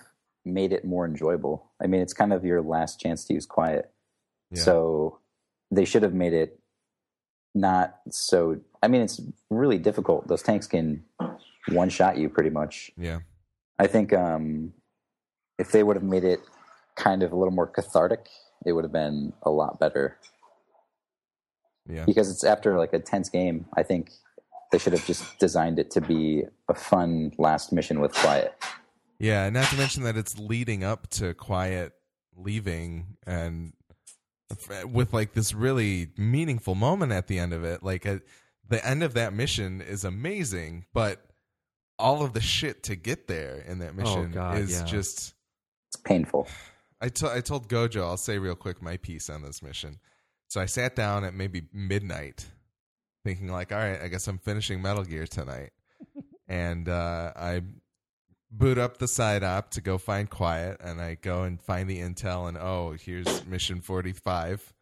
[0.44, 1.70] made it more enjoyable.
[1.80, 3.88] I mean, it's kind of your last chance to use quiet.
[4.50, 4.62] Yeah.
[4.62, 5.20] So
[5.70, 6.58] they should have made it
[7.54, 8.60] not so.
[8.82, 10.26] I mean, it's really difficult.
[10.26, 11.04] Those tanks can
[11.68, 12.90] one shot you pretty much.
[12.98, 13.20] yeah.
[13.78, 14.72] I think um,
[15.56, 16.40] if they would have made it
[16.96, 18.28] kind of a little more cathartic,
[18.66, 20.18] it would have been a lot better.
[21.88, 22.04] Yeah.
[22.06, 23.66] Because it's after like a tense game.
[23.76, 24.10] I think
[24.70, 28.54] they should have just designed it to be a fun last mission with quiet.
[29.18, 29.48] Yeah.
[29.50, 31.92] Not to mention that it's leading up to Quiet
[32.36, 33.72] leaving and
[34.86, 37.82] with like this really meaningful moment at the end of it.
[37.82, 38.18] Like, uh
[38.68, 41.20] the end of that mission is amazing, but
[41.98, 44.84] all of the shit to get there in that mission God, is yeah.
[44.84, 45.34] just.
[45.88, 46.46] It's painful.
[47.00, 49.98] I to- I told Gojo, I'll say real quick my piece on this mission.
[50.48, 52.46] So I sat down at maybe midnight,
[53.24, 55.70] thinking like, all right, I guess I'm finishing Metal Gear tonight,
[56.48, 57.62] and uh, I
[58.50, 62.00] boot up the side op to go find Quiet, and I go and find the
[62.00, 64.72] intel, and oh, here's mission 45,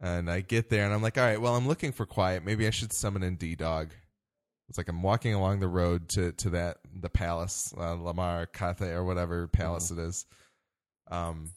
[0.00, 2.44] and I get there, and I'm like, all right, well, I'm looking for Quiet.
[2.44, 3.90] Maybe I should summon in D Dog.
[4.68, 8.92] It's like I'm walking along the road to to that the palace, uh, Lamar Khaate
[8.92, 10.26] or whatever palace it is
[11.10, 11.50] um,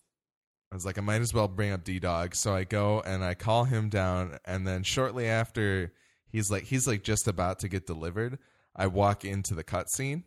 [0.71, 2.35] I was like, I might as well bring up D Dog.
[2.35, 5.93] So I go and I call him down, and then shortly after,
[6.33, 8.39] he's like, he's like just about to get delivered.
[8.75, 10.23] I walk into the cutscene,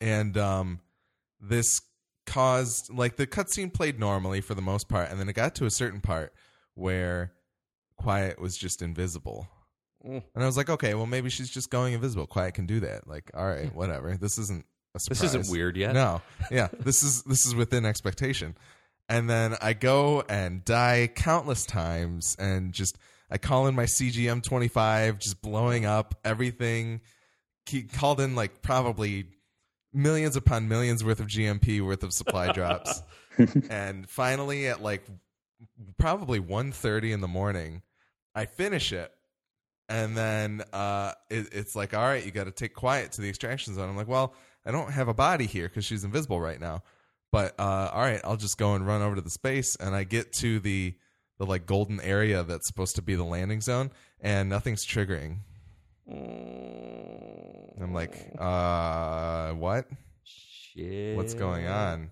[0.00, 0.80] and um,
[1.40, 1.80] this
[2.26, 5.64] caused like the cutscene played normally for the most part, and then it got to
[5.64, 6.32] a certain part
[6.74, 7.32] where
[7.96, 9.48] Quiet was just invisible.
[10.06, 10.22] Mm.
[10.34, 12.26] And I was like, okay, well, maybe she's just going invisible.
[12.26, 13.06] Quiet can do that.
[13.06, 14.16] Like, all right, whatever.
[14.16, 15.20] This isn't a surprise.
[15.20, 15.94] This isn't weird yet.
[15.94, 18.54] No, yeah, this is this is within expectation.
[19.08, 22.98] And then I go and die countless times, and just
[23.32, 27.00] I call in my CGM twenty five, just blowing up everything.
[27.66, 29.26] He called in like probably
[29.92, 33.02] millions upon millions worth of GMP worth of supply drops,
[33.70, 35.02] and finally at like
[35.98, 37.82] probably 1.30 in the morning,
[38.34, 39.12] I finish it.
[39.88, 43.28] And then uh, it, it's like, all right, you got to take quiet to the
[43.28, 43.88] extraction zone.
[43.88, 46.82] I'm like, well, I don't have a body here because she's invisible right now.
[47.30, 50.04] But uh, all right, I'll just go and run over to the space, and I
[50.04, 50.94] get to the
[51.38, 53.90] the like golden area that's supposed to be the landing zone,
[54.20, 55.38] and nothing's triggering.
[57.80, 59.86] I'm like, uh, what?
[60.24, 61.16] Shit.
[61.16, 62.10] What's going on?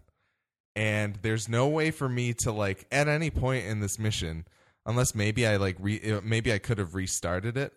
[0.77, 4.47] And there's no way for me to like at any point in this mission,
[4.87, 7.73] unless maybe I like re- uh, maybe I could have restarted it,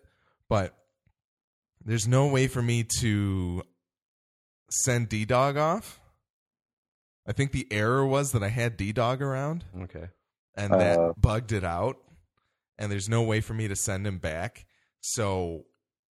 [0.48, 0.74] but
[1.84, 3.62] there's no way for me to
[4.70, 6.00] send D Dog off.
[7.26, 10.08] I think the error was that I had D Dog around Okay.
[10.56, 11.12] And that Uh.
[11.16, 11.96] bugged it out
[12.78, 14.66] and there's no way for me to send him back
[15.00, 15.64] so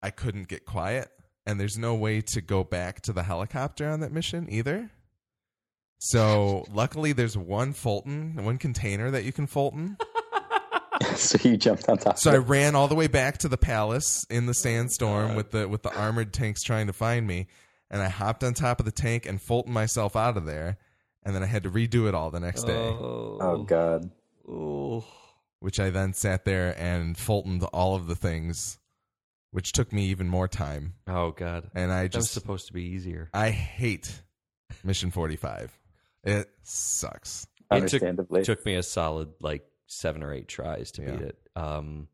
[0.02, 1.08] i couldn't get quiet
[1.46, 4.90] and there's no way to go back to the helicopter on that mission either
[5.98, 9.96] so luckily there's one fulton one container that you can fulton
[11.16, 12.18] so you jumped on top.
[12.18, 12.48] so i of it.
[12.48, 15.94] ran all the way back to the palace in the sandstorm with the with the
[15.96, 17.46] armored tanks trying to find me
[17.90, 20.76] and i hopped on top of the tank and fulton myself out of there
[21.22, 24.10] and then i had to redo it all the next day Oh, Oh god.
[24.48, 25.04] Oh.
[25.60, 28.78] which I then sat there and Fultoned all of the things,
[29.50, 30.94] which took me even more time.
[31.06, 31.70] Oh god.
[31.74, 33.28] And I That was just, supposed to be easier.
[33.34, 34.22] I hate
[34.84, 35.78] Mission 45.
[36.24, 37.44] It sucks.
[37.44, 37.72] It took-
[38.02, 38.44] Understandably.
[38.44, 41.10] took me a solid like seven or eight tries to Yeah.
[41.12, 41.38] beat it.
[41.56, 42.08] Um,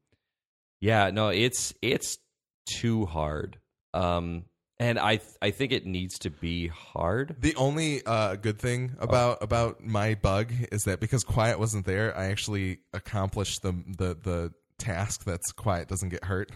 [0.80, 2.18] yeah, no, it's it's
[2.66, 3.58] too hard.
[3.94, 4.44] Um,
[4.78, 7.36] and I th- I think it needs to be hard.
[7.40, 12.16] The only uh, good thing about about my bug is that because Quiet wasn't there,
[12.16, 16.50] I actually accomplished the the the task that's Quiet doesn't get hurt.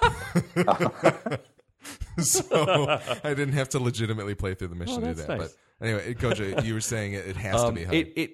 [2.18, 5.38] so I didn't have to legitimately play through the mission Oh, to do that's that.
[5.38, 5.56] nice.
[5.80, 7.94] But anyway, Gojo, you were saying it, it has to Um, be hard.
[7.96, 8.30] it it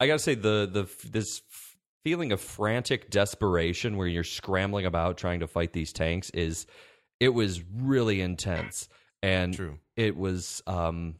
[0.00, 1.40] I gotta say the the this
[2.04, 6.66] feeling of frantic desperation where you're scrambling about trying to fight these tanks is
[7.20, 8.88] it was really intense
[9.22, 9.78] and True.
[9.96, 11.16] it was um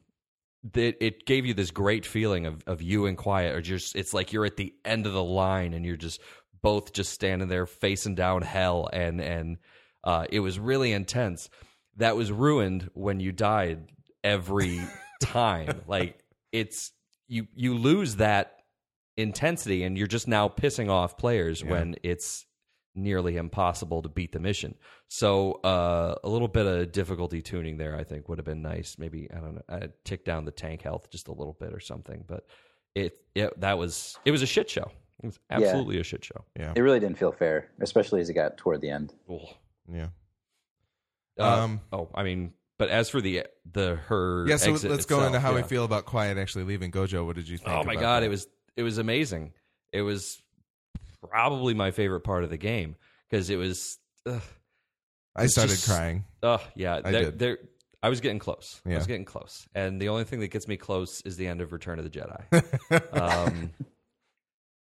[0.75, 4.13] that it gave you this great feeling of of you and quiet or just it's
[4.15, 6.21] like you're at the end of the line and you're just
[6.63, 9.59] both just standing there facing down hell and and
[10.05, 11.49] uh it was really intense
[11.97, 13.89] that was ruined when you died
[14.25, 14.81] every
[15.23, 16.19] time like
[16.53, 16.93] it's
[17.29, 18.55] you you lose that
[19.17, 21.71] intensity and you're just now pissing off players Yeah.
[21.71, 22.47] when it's
[22.99, 24.75] nearly impossible to beat the mission.
[25.09, 28.97] So uh, a little bit of difficulty tuning there, I think, would have been nice.
[28.99, 31.81] Maybe I don't know, I'd tick down the tank health just a little bit or
[31.81, 32.25] something.
[32.27, 32.45] But
[32.95, 34.91] it, it that was it was a shit show.
[35.23, 36.45] It was absolutely a shit show.
[36.59, 36.73] yeah.
[36.77, 39.13] It really didn't feel fair, especially as it got toward the end.
[39.31, 39.41] Ugh.
[39.93, 40.09] Yeah.
[41.39, 45.07] Uh, Um, oh, I mean, but as for the the her Yeah, so exit let's
[45.07, 45.57] go into how yeah.
[45.57, 47.27] we feel about Quiet actually leaving Gojo.
[47.27, 47.71] What did you think?
[47.71, 48.27] Oh my about god, that?
[48.27, 49.53] it was it was amazing.
[49.93, 50.41] It was
[51.27, 52.97] probably my favorite part of the game
[53.29, 53.99] because it was.
[54.27, 54.41] Ugh,
[55.37, 56.25] I started just- crying.
[56.43, 57.39] Oh yeah, I there, did.
[57.39, 57.59] there-
[58.03, 58.81] I was getting close.
[58.87, 58.97] I Yeah.
[58.97, 61.73] was getting close, and the only thing that gets me close is the end of
[61.73, 63.13] Return of the Jedi.
[63.21, 63.71] um,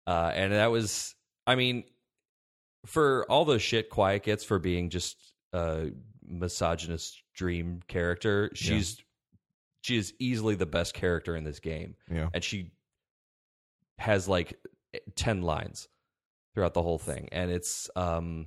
[0.09, 1.15] uh, and that was,
[1.47, 1.85] I mean,
[2.85, 5.17] for all the shit Quiet gets for being just
[5.53, 5.91] a
[6.27, 9.01] misogynist dream character, she's
[9.83, 12.29] she is easily the best character in this game, yeah.
[12.35, 12.73] and she
[13.99, 14.59] has like
[15.15, 15.87] ten lines
[16.57, 18.47] throughout the whole thing, and it's um,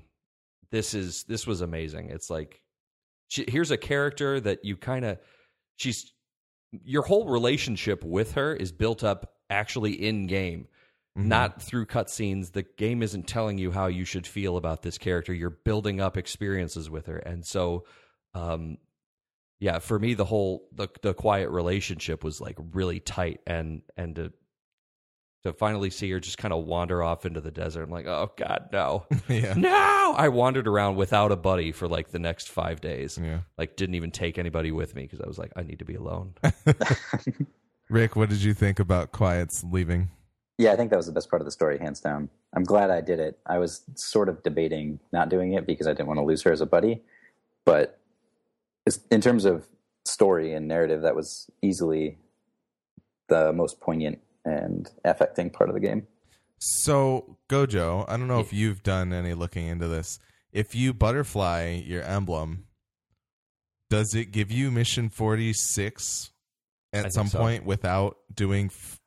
[0.71, 2.09] this is this was amazing.
[2.09, 2.61] It's like
[3.27, 5.19] she, here's a character that you kind of
[5.77, 6.11] she's
[6.83, 10.67] your whole relationship with her is built up actually in game
[11.17, 11.25] Mhm.
[11.25, 15.33] not through cutscenes the game isn't telling you how you should feel about this character
[15.33, 17.83] you're building up experiences with her and so
[18.35, 18.77] um
[19.59, 24.17] yeah for me the whole the the quiet relationship was like really tight and and
[24.17, 24.31] to
[25.43, 28.32] to finally see her just kind of wander off into the desert i'm like oh
[28.38, 29.54] god no yeah.
[29.56, 33.39] no i wandered around without a buddy for like the next five days Yeah.
[33.58, 35.95] like didn't even take anybody with me because i was like i need to be
[35.95, 36.34] alone
[37.89, 40.12] Rick, what did you think about Quiet's leaving?
[40.60, 42.30] Yeah, I think that was the best part of the story, hands down.
[42.54, 43.39] I'm glad I did it.
[43.47, 46.52] I was sort of debating not doing it because I didn't want to lose her
[46.52, 47.02] as a buddy,
[47.65, 47.99] but
[49.10, 49.67] in terms of
[50.06, 52.17] story and narrative, that was easily
[53.28, 56.08] the most poignant and affecting part of the game.
[56.60, 60.19] So, Gojo, I don't know if you've done any looking into this.
[60.52, 62.65] If you butterfly your emblem,
[63.89, 66.32] does it give you mission 46
[66.91, 67.39] at think some so.
[67.39, 68.99] point without doing f-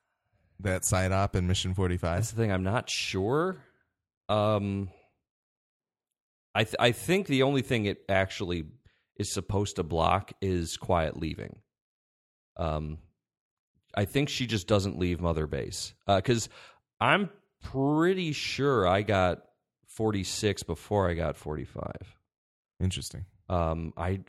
[0.61, 2.17] that side op in mission 45?
[2.17, 2.53] That's the thing.
[2.53, 3.59] I'm not sure.
[4.29, 4.89] Um,
[6.55, 8.65] I th- I think the only thing it actually
[9.17, 11.57] is supposed to block is quiet leaving.
[12.57, 12.99] Um,
[13.95, 16.49] I think she just doesn't leave Mother Base because
[17.01, 17.31] I'm
[17.63, 19.43] pretty sure I got
[19.89, 21.93] 46 before I got 45.
[22.81, 23.27] Interesting.
[23.49, 24.21] Um, I,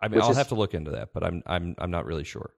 [0.00, 2.06] I mean, Which I'll is- have to look into that, but I'm I'm I'm not
[2.06, 2.50] really sure.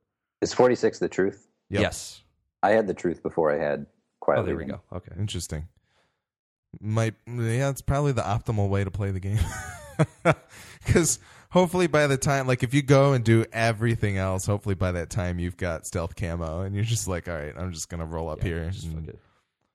[0.43, 1.47] Is 46 the truth?
[1.71, 1.81] Yep.
[1.83, 2.23] Yes.
[2.63, 3.87] I had the truth before I had
[4.21, 4.81] Quiet Oh, there we go.
[4.93, 5.13] Okay.
[5.19, 5.69] Interesting.
[6.81, 9.39] Might yeah, it's probably the optimal way to play the game.
[10.87, 11.19] Because
[11.51, 15.11] hopefully by the time, like if you go and do everything else, hopefully by that
[15.11, 18.31] time you've got stealth camo, and you're just like, all right, I'm just gonna roll
[18.31, 19.19] up Yeah, here, just and.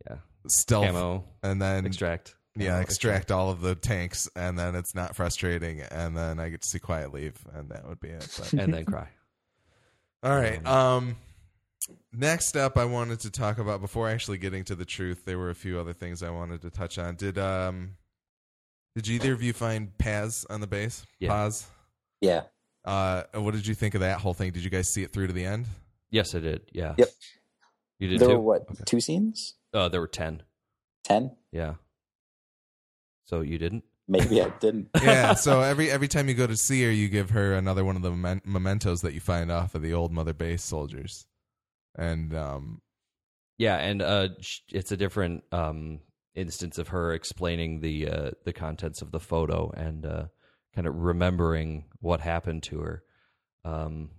[0.10, 0.18] Yeah.
[0.48, 2.36] stealth, Camo, and then extract.
[2.56, 6.50] yeah, Camo, extract all of the tanks, and then it's not frustrating, and then I
[6.50, 8.28] get to see quiet leave, and that would be it.
[8.38, 9.08] But and then cry.
[10.24, 10.66] All right.
[10.66, 11.18] Um,
[12.12, 15.24] next up, I wanted to talk about before actually getting to the truth.
[15.26, 17.16] There were a few other things I wanted to touch on.
[17.16, 17.92] Did um,
[18.96, 21.06] did either of you find Paz on the base?
[21.20, 21.30] Yeah.
[21.30, 21.68] Paz.
[22.22, 22.44] Yeah.
[22.84, 24.52] Uh, what did you think of that whole thing?
[24.52, 25.66] Did you guys see it through to the end?
[26.12, 26.62] Yes, I did.
[26.72, 26.94] Yeah.
[26.98, 27.10] Yep.
[28.00, 28.34] You did There too.
[28.36, 28.84] were what, Okay.
[28.86, 29.56] two scenes?
[29.74, 30.44] Uh, there were ten.
[31.06, 31.36] 10?
[31.52, 31.76] Yeah.
[33.26, 33.84] So you didn't?
[34.08, 34.90] Maybe I didn't.
[35.02, 35.34] Yeah.
[35.34, 38.02] so every every time you go to see her, you give her another one of
[38.04, 41.26] the memen- mementos that you find off of the old Mother Base soldiers,
[41.96, 42.82] and um,
[43.58, 44.30] Yeah, and uh,
[44.72, 46.02] it's a different um
[46.36, 50.26] instance of her explaining the uh the contents of the photo and uh
[50.76, 53.04] kind of remembering what happened to her.
[53.64, 54.10] Um.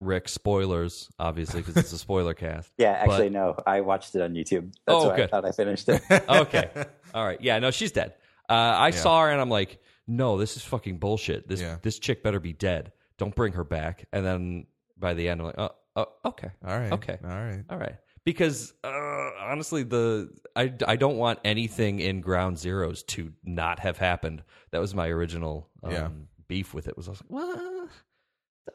[0.00, 2.72] Rick, spoilers, obviously, because it's a spoiler cast.
[2.78, 3.56] Yeah, actually, But- no.
[3.66, 4.72] I watched it on YouTube.
[4.84, 5.30] That's Oh, why I good.
[5.30, 6.02] thought I finished it.
[6.28, 6.70] Okay.
[7.14, 7.40] All right.
[7.40, 8.14] Yeah, no, she's dead.
[8.50, 8.94] Uh, I Yeah.
[8.96, 11.46] saw her and I'm like, no, this is fucking bullshit.
[11.46, 11.76] This Yeah.
[11.82, 12.90] this chick better be dead.
[13.16, 14.06] Don't bring her back.
[14.12, 14.66] And then
[14.98, 17.18] by the end, I'm like, oh, oh okay, all right, Okay.
[17.22, 17.62] all right.
[17.70, 17.94] all right.
[18.24, 23.98] Because uh, honestly, the I, I don't want anything in Ground Zeroes to not have
[23.98, 24.42] happened.
[24.70, 26.08] That was my original um, Yeah.
[26.48, 26.96] beef with it.
[26.96, 27.88] Was I was like, well,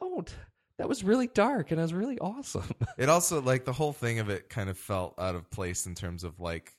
[0.02, 0.36] don't.
[0.80, 2.70] That was really dark and it was really awesome.
[2.98, 5.96] It also like the whole thing of it kind of felt out of place in
[5.96, 6.74] terms of like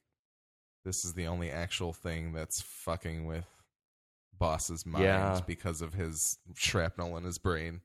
[0.84, 3.46] this is the only actual thing that's fucking with
[4.38, 5.40] boss's mind Yeah.
[5.46, 7.80] because of his shrapnel in his brain.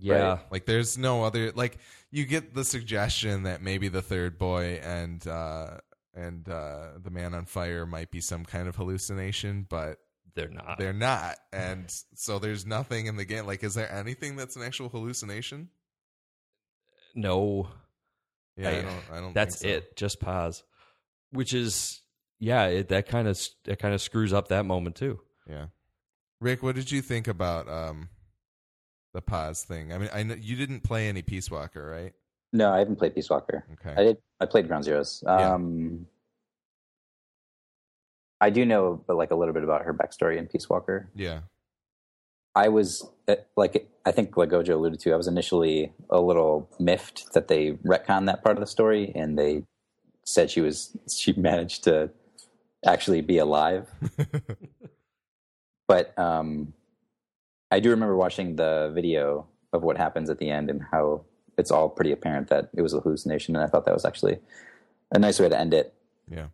[0.00, 0.38] Yeah.
[0.50, 1.78] Like there's no other like
[2.10, 5.78] you get the suggestion that maybe the third boy and uh
[6.14, 9.98] and uh the man on fire might be some kind of hallucination, but
[10.34, 10.78] They're not.
[10.78, 11.36] they're not.
[11.52, 15.68] And so there's nothing in the game like is there anything that's an actual hallucination?
[17.14, 17.68] no.
[18.56, 19.78] Yeah, I, I- don't I don't That's think so.
[19.78, 19.96] it.
[19.96, 20.62] Just Paz.
[21.32, 22.00] Which is
[22.38, 25.20] yeah, it, that kind of that kind of screws up that moment too.
[25.48, 25.66] Yeah.
[26.40, 28.08] Rick, what did you think about um
[29.12, 29.92] the Paz thing?
[29.92, 32.14] I mean, I know you didn't play any Peace Walker, right?
[32.52, 33.64] no, I haven't played Peace Walker.
[33.74, 33.94] Okay.
[33.96, 34.16] I did.
[34.40, 35.22] I played Ground Zeroes.
[35.22, 35.54] Yeah.
[35.54, 36.06] Um,
[38.40, 41.10] I do know, but like a little bit about her backstory in Peace Walker.
[41.14, 41.40] yeah.
[42.56, 46.68] I was uh, like, I think like Gojo alluded to, I was initially a little
[46.80, 49.62] miffed that they retconned that part of the story and they
[50.24, 52.10] said she was she managed to
[52.84, 53.88] actually be alive.
[55.88, 56.72] but um,
[57.70, 61.24] I do remember watching the video of what happens at the end and how
[61.56, 64.38] it's all pretty apparent that it was a hallucination, and I thought that was actually
[65.12, 65.94] a nice way to end it.
[66.30, 66.46] Yeah.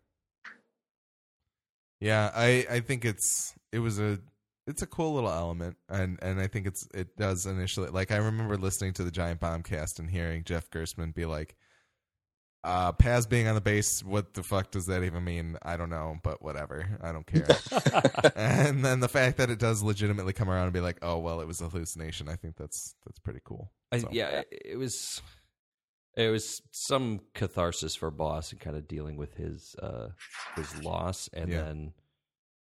[2.01, 4.19] Yeah, I I think it's it was a
[4.67, 8.17] it's a cool little element and and I think it's it does initially like I
[8.17, 11.57] remember listening to the Giant Bombcast and hearing Jeff Gersman be like
[12.67, 15.57] uh Paz being on the base what the fuck does that even mean?
[15.63, 16.99] I don't know, but whatever.
[17.01, 17.47] I don't care.
[18.37, 21.41] and then the fact that it does legitimately come around and be like, "Oh, well,
[21.41, 23.71] it was a hallucination." I think that's that's pretty cool.
[23.93, 25.23] I, So, yeah, it was
[26.17, 30.09] it was some catharsis for Boss and kind of dealing with his uh
[30.57, 31.63] his loss and Yeah.
[31.63, 31.93] then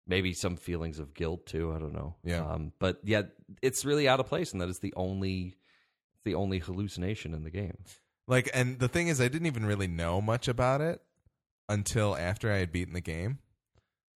[0.07, 1.72] maybe some feelings of guilt too.
[1.72, 2.16] I don't know.
[2.24, 2.44] Yeah.
[2.44, 3.22] Um, but yeah,
[3.62, 5.55] it's really out of place, and that is the only
[6.24, 7.78] the only hallucination in the game.
[8.28, 11.00] Like, and the thing is, I didn't even really know much about it
[11.68, 13.38] until after I had beaten the game.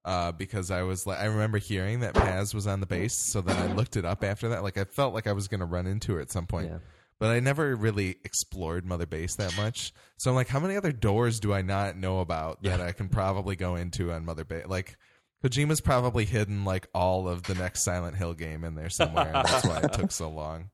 [0.05, 3.41] Uh, because I was like, I remember hearing that Paz was on the base, so
[3.41, 4.63] then I looked it up after that.
[4.63, 6.79] Like, I felt like I was going to run into her at some point, Yeah.
[7.19, 9.95] but I never really explored Mother Base that much.
[10.19, 12.83] So I'm like, how many other doors do I not know about that.
[12.83, 14.67] I can probably go into on Mother Base?
[14.67, 14.99] Like
[15.43, 19.49] Kojima's probably hidden like all of the next Silent Hill game in there somewhere, and
[19.49, 20.69] that's why it took so long.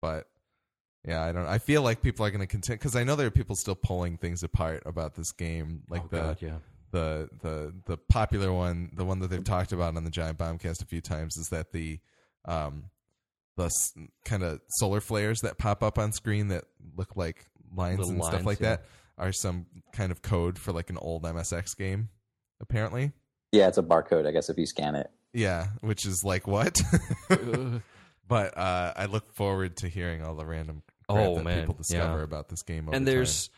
[0.00, 0.28] But
[1.06, 1.46] yeah, I don't.
[1.46, 3.74] I feel like people are going to continue because I know there are people still
[3.74, 6.56] pulling things apart about this game, like oh, the God, yeah.
[6.92, 10.82] the the the popular one, the one that they've talked about on the Giant Bombcast
[10.82, 11.98] a few times, is that the
[12.46, 12.84] um
[13.56, 13.70] the
[14.24, 16.64] kind of solar flares that pop up on screen that
[16.96, 17.46] look like
[17.76, 18.70] lines Little and stuff like yeah.
[18.70, 18.84] that
[19.18, 22.08] are some kind of code for like an old MSX game,
[22.60, 23.12] apparently.
[23.52, 25.10] Yeah, it's a barcode, I guess, if you scan it.
[25.32, 26.80] Yeah, which is like what?
[28.28, 31.74] but uh, I look forward to hearing all the random crap Oh, that man, people
[31.74, 32.24] discover yeah.
[32.24, 32.88] about this game.
[32.92, 33.50] And there's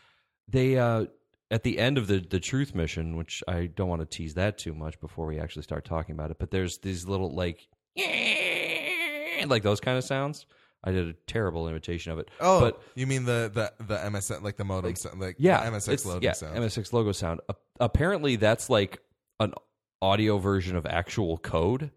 [0.47, 1.05] they uh
[1.51, 4.57] at the end of the the truth mission which i don't want to tease that
[4.57, 7.67] too much before we actually start talking about it but there's these little like
[9.47, 10.45] like those kind of sounds
[10.83, 14.41] i did a terrible imitation of it oh, but you mean the the the MSX
[14.41, 16.57] like the modem sound, like yeah MSX loading yeah sound.
[16.57, 18.99] msx logo sound A- apparently that's like
[19.39, 19.53] an
[20.01, 21.91] audio version of actual code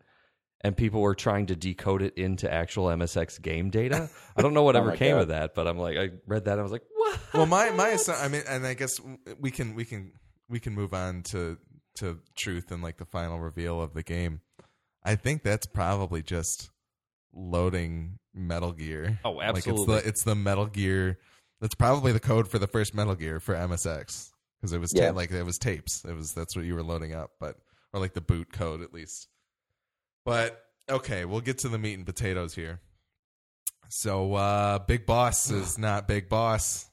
[0.62, 4.62] and people were trying to decode it into actual msx game data i don't know
[4.62, 5.22] what Oh ever came God.
[5.22, 7.70] of that but i'm like i read that and i was like what well, my
[7.70, 9.00] my assu- I mean, and I guess
[9.40, 10.12] we can we can
[10.48, 11.58] we can move on to
[11.98, 14.40] to truth and like the final reveal of the game.
[15.04, 16.70] I think that's probably just
[17.32, 19.18] loading Metal Gear.
[19.24, 20.00] Oh, Like it's absolutely.
[20.00, 21.18] the it's the Metal Gear.
[21.60, 24.30] That's probably the code for the first Metal Gear for MSX
[24.60, 25.10] because it was ta- Yeah.
[25.10, 26.04] like it was tapes.
[26.04, 27.56] It was that's what you were loading up, but
[27.92, 29.28] or like the boot code at least.
[30.24, 32.80] But okay, we'll get to the meat and potatoes here.
[33.88, 36.88] So uh Big Boss is not Big Boss.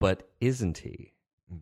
[0.00, 1.12] but isn't he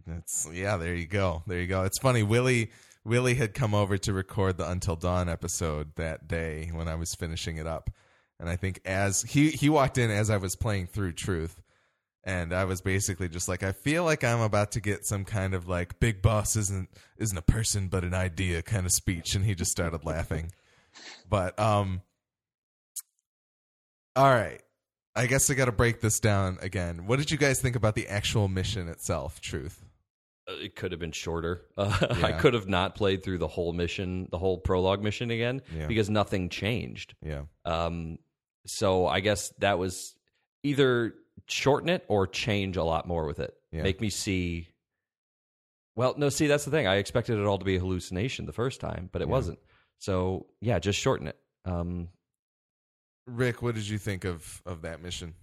[0.06, 0.76] That's yeah.
[0.76, 1.42] There you go.
[1.46, 1.84] There you go.
[1.84, 2.22] It's funny.
[2.22, 2.70] Willie
[3.04, 7.14] Willie had come over to record the Until Dawn episode that day when I was
[7.14, 7.90] finishing it up,
[8.40, 11.62] and I think as he he walked in as I was playing through Truth,
[12.24, 15.54] and I was basically just like, I feel like I'm about to get some kind
[15.54, 19.44] of like Big Boss isn't isn't a person but an idea kind of speech, and
[19.44, 20.50] he just started laughing.
[21.28, 22.02] But um,
[24.14, 24.60] all right.
[25.14, 27.06] I guess I got to break this down again.
[27.06, 29.40] What did you guys think about the actual mission itself?
[29.40, 29.82] Truth.
[30.48, 31.62] Uh, it could have been shorter.
[31.78, 35.62] Uh, I could have not played through the whole mission, the whole prologue mission again,
[35.76, 35.86] Yeah.
[35.86, 37.14] because nothing changed.
[37.22, 37.42] Yeah.
[37.64, 38.18] Um,
[38.66, 40.14] so I guess that was
[40.62, 41.14] either
[41.48, 43.54] shorten it or change a lot more with it.
[43.72, 43.82] Yeah.
[43.82, 44.68] Make me see.
[45.94, 46.86] Well, no, see, that's the thing.
[46.86, 49.32] I expected it all to be a hallucination the first time, but it Yeah.
[49.32, 49.58] wasn't.
[49.98, 51.38] So yeah, just shorten it.
[51.64, 52.08] Um,
[53.26, 55.34] Rick, what did you think of of that mission?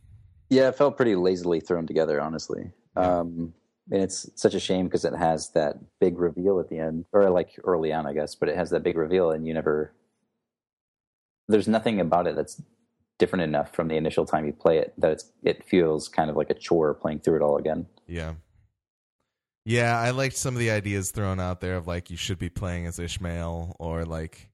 [0.49, 2.71] Yeah, it felt pretty lazily thrown together, honestly.
[2.95, 3.19] Yeah.
[3.19, 3.53] Um,
[3.91, 7.29] and it's such a shame because it has that big reveal at the end, or
[7.29, 8.35] like early on, I guess.
[8.35, 9.93] But it has that big reveal, and you never.
[11.49, 12.61] There's nothing about it that's
[13.19, 16.37] different enough from the initial time you play it that it's it feels kind of
[16.37, 17.85] like a chore playing through it all again.
[18.07, 18.33] Yeah.
[19.65, 22.49] Yeah, I liked some of the ideas thrown out there of like you should be
[22.49, 24.49] playing as Ishmael or like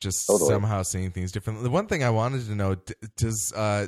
[0.00, 0.50] just Totally.
[0.50, 1.62] somehow seeing things differently.
[1.64, 3.86] The one thing I wanted to know d- does uh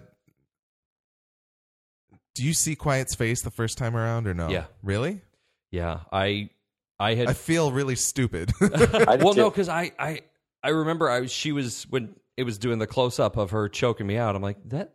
[2.34, 4.48] do you see Quiet's face the first time around or no?
[4.50, 4.64] Yeah.
[4.82, 5.22] Really?
[5.70, 6.50] yeah, I,
[6.98, 8.52] I had I feel really stupid.
[8.60, 8.66] I
[9.16, 9.40] did well, too.
[9.40, 10.20] no, because I, I,
[10.62, 13.68] I remember I was, she was when it was doing the close up of her
[13.68, 14.36] choking me out.
[14.36, 14.94] I'm like that.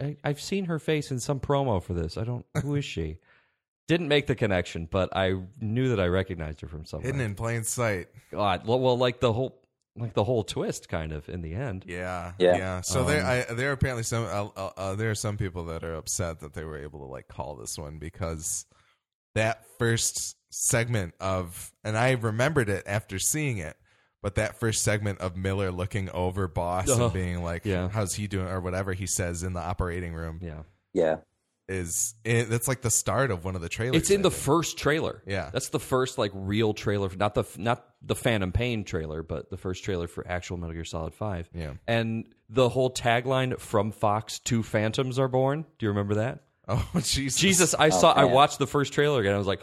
[0.00, 2.16] I, I've seen her face in some promo for this.
[2.16, 2.44] I don't.
[2.62, 3.18] Who is she?
[3.92, 7.06] Didn't make the connection, but I knew that I recognized her from somewhere.
[7.06, 8.08] Hidden in plain sight.
[8.30, 9.60] God, well, well, like the whole,
[9.96, 11.84] like the whole twist, kind of in the end.
[11.86, 12.80] Yeah, Yeah.
[12.80, 14.24] So there, Um, I, there are apparently some.
[14.24, 17.04] Uh, uh, uh, there are some people that are upset that they were able to
[17.04, 18.64] like call this one because
[19.34, 23.76] that first segment of, and I remembered it after seeing it,
[24.22, 27.04] but that first segment of Miller looking over Boss Uh-huh.
[27.04, 27.90] and being like, Yeah.
[27.90, 30.62] "How's he doing?" or whatever he says in the operating room Yeah,
[30.94, 31.16] Yeah,
[31.72, 33.96] is it, that's like the start of one of the trailers.
[33.96, 34.42] it's in I the think.
[34.44, 35.22] first trailer.
[35.26, 35.50] Yeah.
[35.52, 39.56] that's the first like real trailer, not the not the Phantom Pain trailer, but the
[39.56, 41.48] first trailer for actual Metal Gear Solid Five.
[41.54, 41.72] Yeah.
[41.86, 46.40] and the whole tagline from Fox: Two Phantoms are born." Do you remember that?
[46.68, 47.40] Oh Jesus!
[47.40, 48.12] Jesus, I oh, saw.
[48.12, 49.34] I watched the first trailer again.
[49.34, 49.60] I was like,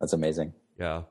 [0.00, 0.52] that's amazing.
[0.78, 1.02] yeah.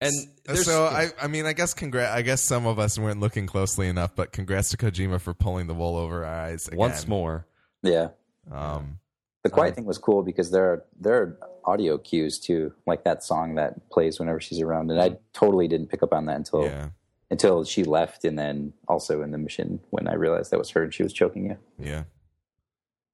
[0.00, 0.12] And
[0.56, 2.14] So I, I mean, I guess congrats.
[2.14, 5.66] I guess some of us weren't looking closely enough, but congrats to Kojima for pulling
[5.66, 6.78] the wool over our eyes again.
[6.78, 7.46] once more,
[7.82, 8.08] Yeah,
[8.50, 9.00] Um,
[9.42, 13.04] the quiet Um, thing was cool because there are there are audio cues too, like
[13.04, 16.36] that song that plays whenever she's around, and I totally didn't pick up on that
[16.36, 16.90] until yeah,
[17.30, 20.84] until she left, and then also in the mission when I realized that was her
[20.84, 21.56] and she was choking you.
[21.78, 22.04] yeah,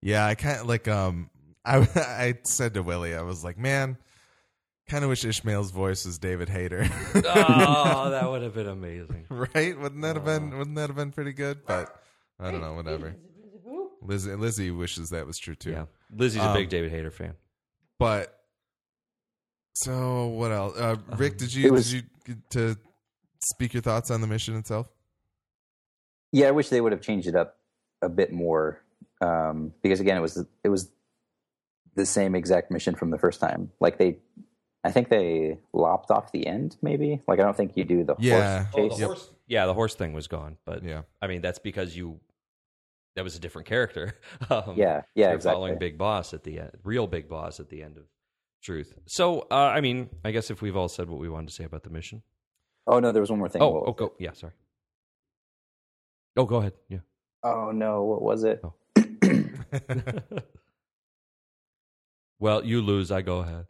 [0.03, 0.27] yeah.
[0.27, 0.87] I kind of like.
[0.87, 1.31] Um,
[1.65, 3.97] I I said to Willie, I was like, man,
[4.89, 6.87] Kind of wish Ishmael's voice was David Hayter.
[7.15, 9.25] oh, that would have been amazing.
[9.31, 9.79] right?
[9.79, 10.57] Wouldn't that have been?
[10.57, 11.65] Wouldn't that have been pretty good?
[11.67, 11.95] But
[12.39, 12.75] I don't know.
[12.75, 13.17] Whatever.
[14.03, 15.71] Lizzie, Lizzie wishes that was true too.
[15.71, 17.33] Yeah, Lizzie's a Um, big David Hayter fan.
[17.99, 18.39] But
[19.75, 20.79] so what else?
[20.79, 22.77] Uh, Rick, did you It was- did you get to
[23.43, 24.89] speak your thoughts on the mission itself?
[26.33, 27.57] Yeah, I wish they would have changed it up
[28.03, 28.83] a bit more
[29.23, 30.91] um, because again, it was it was
[31.95, 33.71] the same exact mission from the first time.
[33.81, 34.19] Like they,
[34.85, 36.77] I think they lopped off the end.
[36.83, 38.65] Maybe like I don't think you do the Yeah.
[38.67, 39.01] horse chase.
[39.01, 39.19] Yep.
[39.47, 41.03] Yeah, the horse thing was gone, but Yeah.
[41.23, 42.21] I mean that's because you
[43.17, 44.15] that was a different character.
[44.51, 45.57] Um, Yeah, yeah, you're exactly.
[45.57, 48.05] following Big Boss at the end, real Big Boss at the end of
[48.63, 48.95] Truth.
[49.07, 51.65] So, uh, I mean, I guess if we've all said what we wanted to say
[51.65, 52.23] about the mission.
[52.87, 53.63] Oh no, there was one more thing.
[53.63, 54.13] Oh, oh, go.
[54.19, 54.55] Yeah, sorry.
[56.37, 56.73] Oh, go ahead.
[56.89, 56.99] Yeah.
[57.43, 58.63] oh no, what was it?
[58.65, 58.75] Oh.
[62.39, 63.11] well, you lose.
[63.11, 63.67] I go ahead.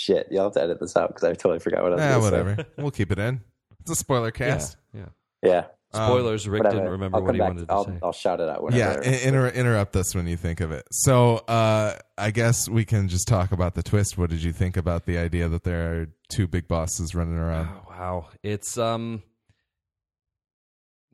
[0.00, 2.02] Shit, you'll have to edit this out because I totally forgot what I was.
[2.04, 2.30] Ah, gonna say.
[2.30, 2.66] whatever.
[2.78, 3.40] we'll keep it in.
[3.80, 4.76] It's a spoiler cast.
[4.94, 5.00] Yeah.
[5.00, 5.06] Yeah.
[5.50, 5.64] Yeah,
[6.00, 6.48] Um, Spoilers.
[6.48, 6.76] Rick whatever.
[6.78, 7.48] didn't remember I'll what he back.
[7.48, 7.98] wanted to I'll, say.
[8.02, 9.02] I'll shout it out yeah, whenever.
[9.02, 10.84] in- inter- interrupt us when you think of it.
[10.92, 14.16] So, uh, I guess we can just talk about the twist.
[14.16, 17.68] What did you think about the idea that there are two big bosses running around?
[17.74, 19.22] Oh, wow, it's um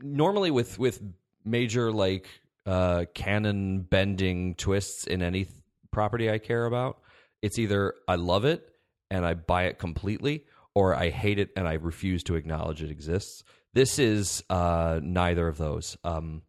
[0.01, 1.03] normally with with
[1.45, 2.27] major like
[2.67, 5.55] uh canon bending twists in any th-
[5.91, 6.99] property I care about,
[7.43, 8.69] it's either I love it
[9.11, 12.91] and I buy it completely or I hate it and I refuse to acknowledge it
[12.91, 13.45] exists.
[13.75, 15.97] This is uh neither of those.
[16.05, 16.43] Um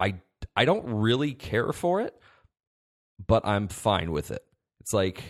[0.00, 0.20] I
[0.56, 2.14] I don't really care for it,
[3.26, 4.42] but I'm fine with it.
[4.80, 5.22] It's like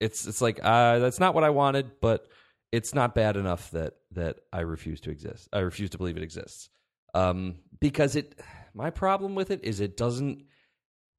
[0.00, 2.28] it's it's like uh that's not what I wanted, but
[2.70, 5.48] it's not bad enough that that I refuse to exist.
[5.52, 6.70] I refuse to believe it exists.
[7.14, 8.38] Um, because it,
[8.74, 10.44] my problem with it is it doesn't,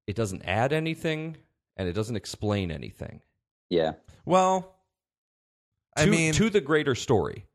[0.07, 1.37] it doesn't add anything
[1.79, 3.21] and it doesn't explain anything.
[3.71, 3.93] yeah,
[4.25, 4.75] Well,
[5.97, 7.45] I mean, to the greater story.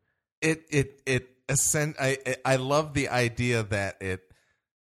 [0.42, 1.94] it it it ascend.
[2.00, 4.22] I I love the idea that it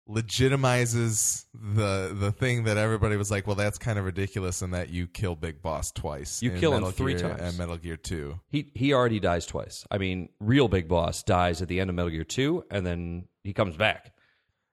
[0.08, 4.90] legitimizes the the thing that everybody was like, well, that's kind of ridiculous, in that
[4.90, 6.42] you kill Big Boss twice.
[6.42, 7.40] You in kill him three Gear times.
[7.42, 8.40] and Metal Gear Two.
[8.48, 9.84] He he already dies twice.
[9.90, 13.26] I mean, real Big Boss dies at the end of Metal Gear Two, and then
[13.42, 14.12] he comes back.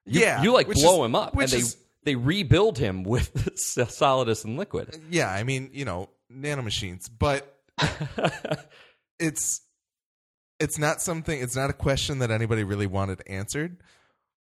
[0.05, 1.78] You, yeah, you like blow is- him up, and which they is
[2.08, 4.95] they rebuild him with Solidus and Liquid.
[5.10, 5.30] yeah.
[5.30, 7.53] I mean, you know, nanomachines, but
[9.20, 9.62] it's
[10.60, 13.78] it's not something it's not a question that anybody really wanted answered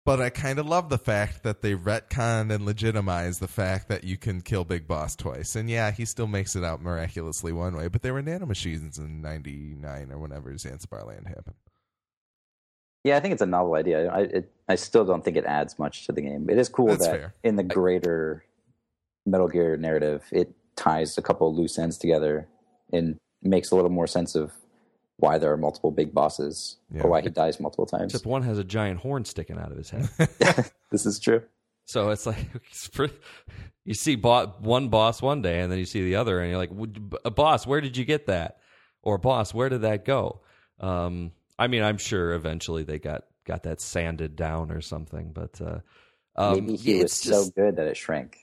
[0.06, 4.04] but i kind of love the fact that they retconned and legitimized the fact that
[4.04, 7.76] you can kill big boss twice and yeah he still makes it out miraculously one
[7.76, 11.56] way but there were nanomachines in 99 or whenever zanzibar land happened
[13.04, 13.18] yeah.
[13.18, 14.10] I think it's a novel idea.
[14.12, 16.50] I it, I still don't think it adds much to the game.
[16.50, 17.34] It is cool That's that fair.
[17.44, 18.44] in the greater
[19.26, 22.48] Metal Gear narrative, it ties a couple of loose ends together
[22.94, 24.52] and makes a little more sense of
[25.18, 27.02] why there are multiple big bosses Yeah.
[27.04, 28.14] or why he dies multiple times.
[28.14, 30.08] Except one has a giant horn sticking out of his head.
[30.92, 31.42] this is true.
[31.86, 32.38] So it's like
[32.70, 33.16] it's pretty,
[33.84, 36.58] you see bo- one boss one day, and then you see the other, and you're
[36.60, 38.60] like, "Would- b- "Boss, where did you get that?"
[39.02, 40.42] Or "Boss, where did that go?"
[40.80, 45.60] Um, I mean, I'm sure eventually they got got that sanded down or something, but
[45.62, 45.80] uh,
[46.36, 48.38] um, Maybe he was it's so good that it shrank.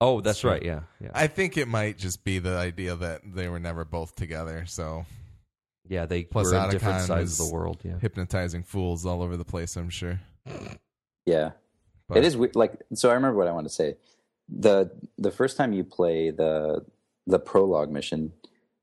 [0.00, 0.50] Oh, that's Sure.
[0.52, 0.62] right.
[0.62, 4.14] Yeah, yeah, i think it might just be the idea that they were never both
[4.16, 5.06] together so
[5.88, 6.06] yeah.
[6.06, 7.78] They Plus were in different Otacon sides of the world.
[7.84, 10.20] Yeah, hypnotizing fools all over the place i'm sure
[11.26, 11.52] Yeah.
[12.08, 12.56] But- it is weird.
[12.56, 13.96] Like, so I remember what I wanted to say.
[14.48, 16.84] The the first time you play the
[17.28, 18.32] the prologue mission,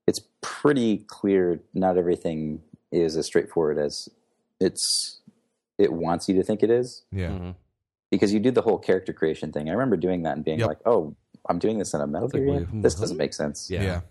[0.08, 1.60] it's pretty clear.
[1.74, 2.62] Not everything
[2.92, 4.10] is as straightforward as
[4.60, 5.20] it's
[5.78, 7.56] it wants you to think it is, yeah Mhm.
[8.12, 9.70] because you do the whole character creation thing.
[9.70, 10.68] I remember doing that and being Yep.
[10.68, 11.16] like, "Oh,
[11.48, 12.66] I'm doing this in a Metal It's like, Gear game.
[12.66, 13.82] hmm, This doesn't make sense." yeah.
[13.84, 14.02] yeah.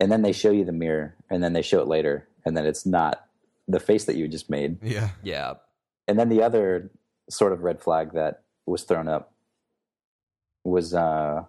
[0.00, 2.66] And then they show you the mirror, and then they show it later, and then
[2.66, 3.26] it's not
[3.66, 4.82] the face that you just made.
[4.82, 5.54] yeah yeah.
[6.06, 6.90] And then the other
[7.28, 9.32] sort of red flag that was thrown up
[10.64, 11.44] was uh,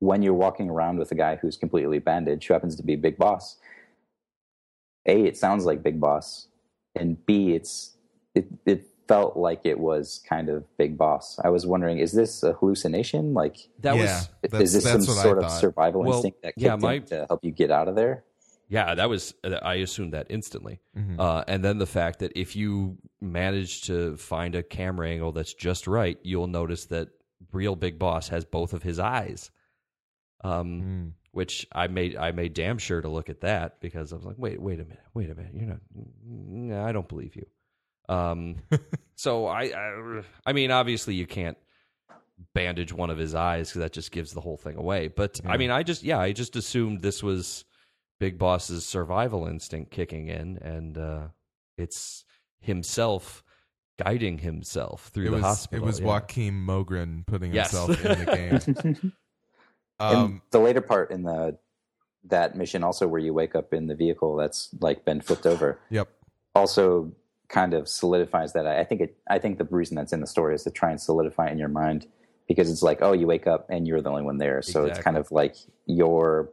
[0.00, 3.16] when you're walking around with a guy who's completely bandaged, who happens to be Big
[3.16, 3.56] Boss.
[5.06, 6.48] A, it sounds like Big Boss,
[6.94, 7.96] and B, it's
[8.34, 11.38] it it felt like it was kind of Big Boss.
[11.42, 13.34] I was wondering, is this a hallucination?
[13.34, 16.82] Like, That yeah, was that's, is this some sort of survival Well, instinct that kicked
[16.82, 18.22] yeah, in to help you get out of there?
[18.68, 18.94] yeah.
[18.94, 20.78] That was I assumed that instantly.
[20.96, 21.18] Mhm.
[21.18, 25.54] Uh, and then the fact that if you manage to find a camera angle that's
[25.54, 27.08] just right, you'll notice that
[27.52, 29.50] real Big Boss has both of his eyes.
[30.44, 31.12] Um, Mm.
[31.32, 34.34] Which I made I made damn sure to look at that because I was like,
[34.38, 35.80] wait, wait a minute, wait a minute, you're not,
[36.26, 37.46] no, I don't believe you.
[38.08, 38.56] Um,
[39.14, 41.56] so I, I, I mean, obviously you can't
[42.54, 45.06] bandage one of his eyes because that just gives the whole thing away.
[45.06, 47.64] But I mean, I just yeah, I just assumed this was
[48.18, 51.28] Big Boss's survival instinct kicking in, and uh,
[51.78, 52.24] it's
[52.60, 53.44] himself
[54.02, 55.84] guiding himself through It the was hospital.
[55.84, 56.06] it was yeah.
[56.06, 57.70] Joakim Mogren putting Yes.
[57.70, 58.26] himself in the
[58.96, 59.12] game.
[60.00, 61.58] and Um, the later part in the
[62.24, 65.78] that mission also where you wake up in the vehicle that's like been flipped over.
[65.90, 66.08] Yep.
[66.54, 67.12] also
[67.48, 68.66] kind of solidifies that.
[68.66, 71.00] I think it i think the reason that's in the story is to try and
[71.00, 72.06] solidify in your mind
[72.48, 74.62] because it's like oh you wake up and you're the only one there.
[74.62, 76.50] So it's kind of like your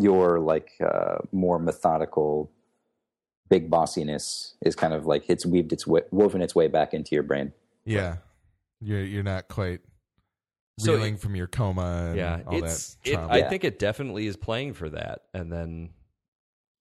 [0.00, 2.50] your like uh, more methodical
[3.48, 7.14] big bossiness is kind of like it's weaved its way, woven its way back into
[7.14, 7.52] your brain.
[7.84, 8.16] Yeah.
[8.80, 9.80] You're you're not quite
[10.78, 12.94] So reeling from your coma and yeah, all it's.
[13.04, 13.16] that It.
[13.16, 13.48] I Yeah.
[13.48, 15.90] think it definitely is playing for that, and then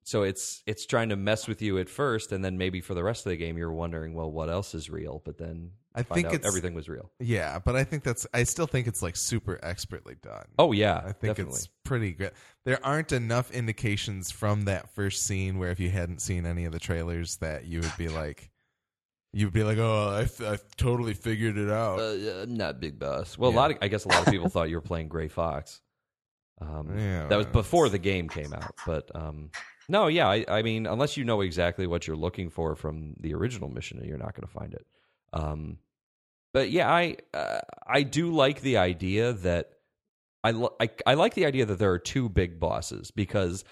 [0.04, 3.04] so it's it's trying to mess with you at first, and then maybe for the
[3.04, 5.22] rest of the game you're wondering, well, what else is real?
[5.24, 7.12] But then I think it's- everything was real.
[7.20, 10.46] yeah, but I think that's I still think it's like super expertly done.
[10.58, 11.54] Oh yeah, I think definitely.
[11.54, 12.32] it's pretty good.
[12.66, 16.72] There aren't enough indications from that first scene where if you hadn't seen any of
[16.72, 18.50] the trailers that you would be like
[19.34, 20.10] you would be like, "Oh,
[20.42, 23.38] I, I totally figured it out." Uh, yeah, not Big Boss.
[23.38, 23.56] Well, Yeah.
[23.56, 25.82] a lot of I guess a lot of people thought you were playing Gray Fox.
[26.62, 29.50] Um, Yeah, that was well, before the game came out, but um,
[29.90, 33.34] no, yeah, I, I mean, unless you know exactly what you're looking for from the
[33.34, 34.86] original mission, you're not going to find it.
[35.34, 35.78] Um,
[36.54, 39.72] but yeah, I uh, I do like the idea that
[40.44, 43.64] I, li- I I like the idea that there are two big bosses because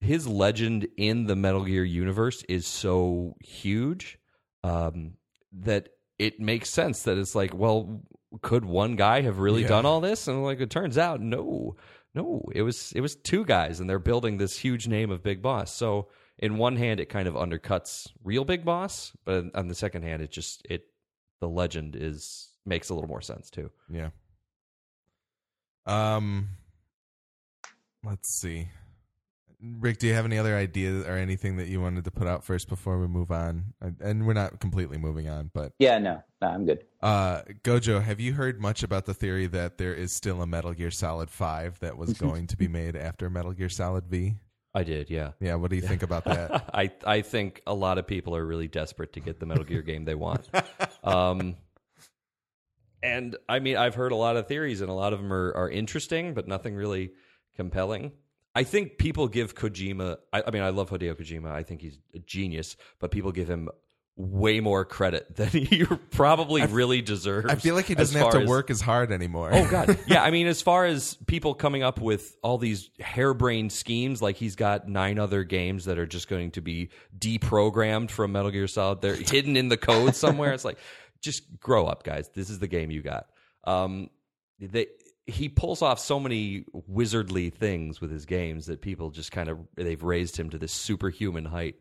[0.00, 4.18] his legend in the Metal Gear universe is so huge
[4.64, 5.14] um,
[5.52, 8.02] that it makes sense that it's like, well,
[8.42, 9.68] could one guy have really Yeah.
[9.68, 10.28] done all this?
[10.28, 11.76] And like, it turns out, no,
[12.14, 15.40] no, it was it was two guys, and they're building this huge name of Big
[15.42, 15.72] Boss.
[15.72, 20.02] So, in one hand, it kind of undercuts real Big Boss, but on the second
[20.02, 20.86] hand, it just it
[21.40, 23.70] the legend is makes a little more sense too.
[23.90, 24.10] Yeah.
[25.86, 26.48] Um
[28.04, 28.68] let's see.
[29.60, 32.44] Rick, do you have any other ideas or anything that you wanted to put out
[32.44, 33.74] first before we move on?
[33.80, 38.00] And- And we're not completely moving on, but yeah no, no i'm good uh Gojo,
[38.02, 41.30] have you heard much about the theory that there is still a Metal Gear Solid
[41.30, 44.36] 5 that was going to be made after Metal Gear Solid V?
[44.74, 45.32] I did, yeah.
[45.40, 46.70] Yeah, what do you think about that?
[46.74, 49.82] I I think a lot of people are really desperate to get the Metal Gear
[49.82, 50.48] game they want.
[51.02, 51.56] Um,
[53.02, 55.52] and I mean, I've heard a lot of theories, and a lot of them are,
[55.54, 57.12] are interesting, but nothing really
[57.56, 58.12] compelling.
[58.58, 60.16] I think people give Kojima.
[60.32, 61.52] I, I mean, I love Hideo Kojima.
[61.52, 63.68] I think he's a genius, but people give him
[64.16, 67.46] way more credit than he probably really deserves.
[67.48, 69.50] I feel like he doesn't have to as- work as hard anymore.
[69.52, 70.24] Oh God, yeah.
[70.24, 74.56] I mean, as far as people coming up with all these harebrained schemes, like he's
[74.56, 79.02] got nine other games that are just going to be deprogrammed from Metal Gear Solid.
[79.02, 80.52] They're hidden in the code somewhere.
[80.52, 80.78] It's like,
[81.22, 82.28] just grow up, guys.
[82.34, 83.26] This is the game you got.
[83.62, 84.10] Um,
[84.58, 84.88] they,
[85.28, 89.58] he pulls off so many wizardly things with his games that people just kind of
[89.76, 91.76] they've raised him to this superhuman height.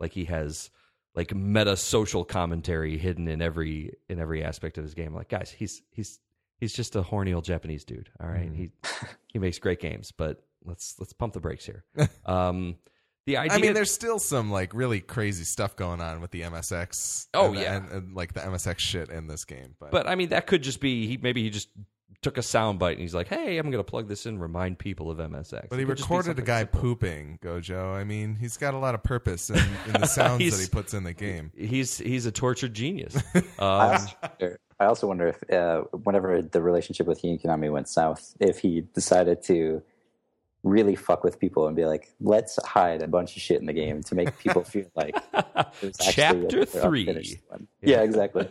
[0.00, 0.70] Like he has
[1.14, 5.14] like meta social commentary hidden in every in every aspect of his game.
[5.14, 6.20] Like, guys, he's he's
[6.58, 8.08] he's just a horny old Japanese dude.
[8.18, 8.50] All right?
[8.50, 8.70] he
[9.32, 11.84] he makes great games, but let's let's pump the brakes here.
[12.24, 12.76] Um,
[13.26, 16.42] the idea, I mean, there's still some like really crazy stuff going on with the
[16.42, 17.26] MSX.
[17.34, 17.76] Oh, and, yeah.
[17.76, 19.74] and, and, like the MSX shit in this game.
[19.80, 21.16] But, but I mean, that could just be he.
[21.16, 21.68] Maybe he just
[22.26, 24.78] took a sound bite and he's like, "Hey, I'm going to plug this in, remind
[24.78, 26.80] people of MSX." but he It could just be recorded a guy simple.
[26.80, 27.38] pooping.
[27.42, 27.94] Gojo.
[27.94, 30.92] I mean, he's got a lot of purpose in, in the sounds that he puts
[30.94, 31.52] in the game.
[31.56, 33.16] He's he's a tortured genius.
[33.34, 37.70] I Um, also wonder, I also wonder if, uh, whenever the relationship with Hideo Konami
[37.70, 39.82] went south, if he decided to
[40.64, 43.72] really fuck with people and be like, "Let's hide a bunch of shit in the
[43.72, 45.14] game to make people feel like
[45.80, 47.02] there's actually Chapter a- three.
[47.02, 48.48] unfinished one." Yeah, exactly.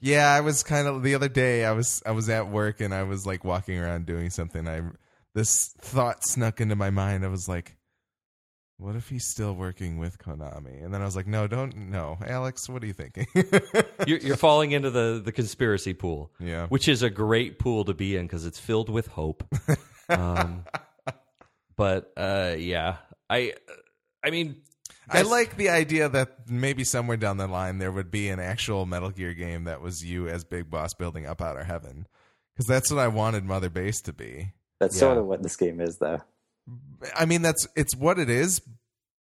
[0.00, 1.64] Yeah, I was kind of the other day.
[1.64, 4.68] I was I was at work and I was like walking around doing something.
[4.68, 4.82] I
[5.34, 7.24] this thought snuck into my mind.
[7.24, 7.76] I was like,
[8.76, 11.76] "What if he's still working with Konami?" And then I was like, "No, don't.
[11.90, 13.26] No, Alex, what are you thinking?"
[14.06, 16.32] you're, you're falling into the the conspiracy pool.
[16.38, 19.44] yeah, which is a great pool to be in because it's filled with hope.
[20.08, 20.64] um,
[21.76, 22.96] but uh, yeah,
[23.30, 23.54] I,
[24.24, 24.62] I mean,
[25.10, 28.40] I guys- like the idea that maybe somewhere down the line there would be an
[28.40, 32.06] actual Metal Gear game that was you as Big Boss building up Outer Heaven,
[32.54, 34.52] because that's what I wanted Mother Base to be.
[34.80, 35.00] That's Yeah.
[35.00, 36.20] sort of what this game is, though.
[37.14, 38.60] I mean, that's it's what it is,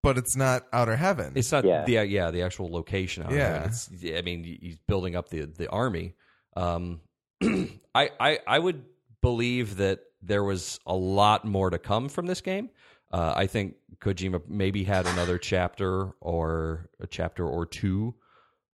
[0.03, 1.33] but it's not Outer Heaven.
[1.35, 1.83] It's not Yeah.
[1.85, 3.23] the yeah the actual location.
[3.23, 3.37] Out Yeah.
[3.37, 6.13] yeah, it's, I mean he's building up the the army.
[6.55, 7.01] Um,
[7.43, 8.85] I I I would
[9.21, 12.69] believe that there was a lot more to come from this game.
[13.13, 18.15] Uh, I think Kojima maybe had another chapter or a chapter or two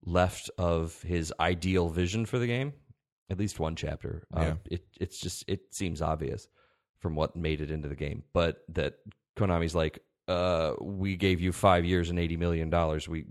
[0.06, 2.72] left of his ideal vision for the game.
[3.30, 4.24] at least one chapter.
[4.34, 4.42] Yeah.
[4.42, 6.48] Uh, it it's just it seems obvious
[7.00, 8.96] from what made it into the game, but that
[9.38, 13.08] Konami's like, uh, we gave you five years and eighty million dollars.
[13.08, 13.26] We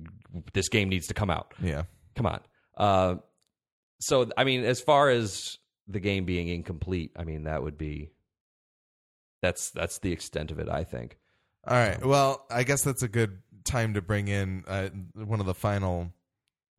[0.53, 1.55] this game needs to come out.
[1.63, 1.85] Yeah.
[2.17, 2.41] Come on.
[2.77, 3.15] Uh,
[4.01, 8.11] so I mean, as far as the game being incomplete, I mean that would be
[9.43, 10.69] that's that's the extent of it.
[10.69, 11.19] I think.
[11.67, 12.05] All right.
[12.05, 16.13] Well, I guess that's a good time to bring in uh, one of the final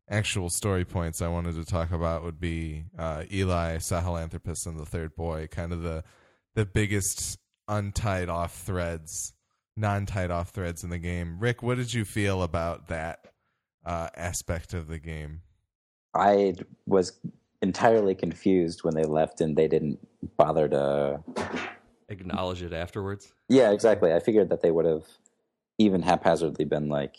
[0.10, 4.86] actual story points I wanted to talk about would be uh, Eli Sahelanthropus and the
[4.86, 6.04] Third Boy, kind of the
[6.56, 7.38] the biggest
[7.68, 9.34] untied off threads,
[9.78, 11.38] non tied off threads in the game.
[11.40, 13.20] Rick, what did you feel about that
[13.86, 15.42] uh, aspect of the game?
[16.16, 16.56] I
[16.88, 17.14] was
[17.62, 20.00] entirely confused when they left and they didn't
[20.38, 21.24] bother to.
[22.10, 23.32] Acknowledge it afterwards.
[23.48, 24.12] Yeah, exactly.
[24.14, 25.04] I figured that they would have
[25.78, 27.16] even haphazardly been like,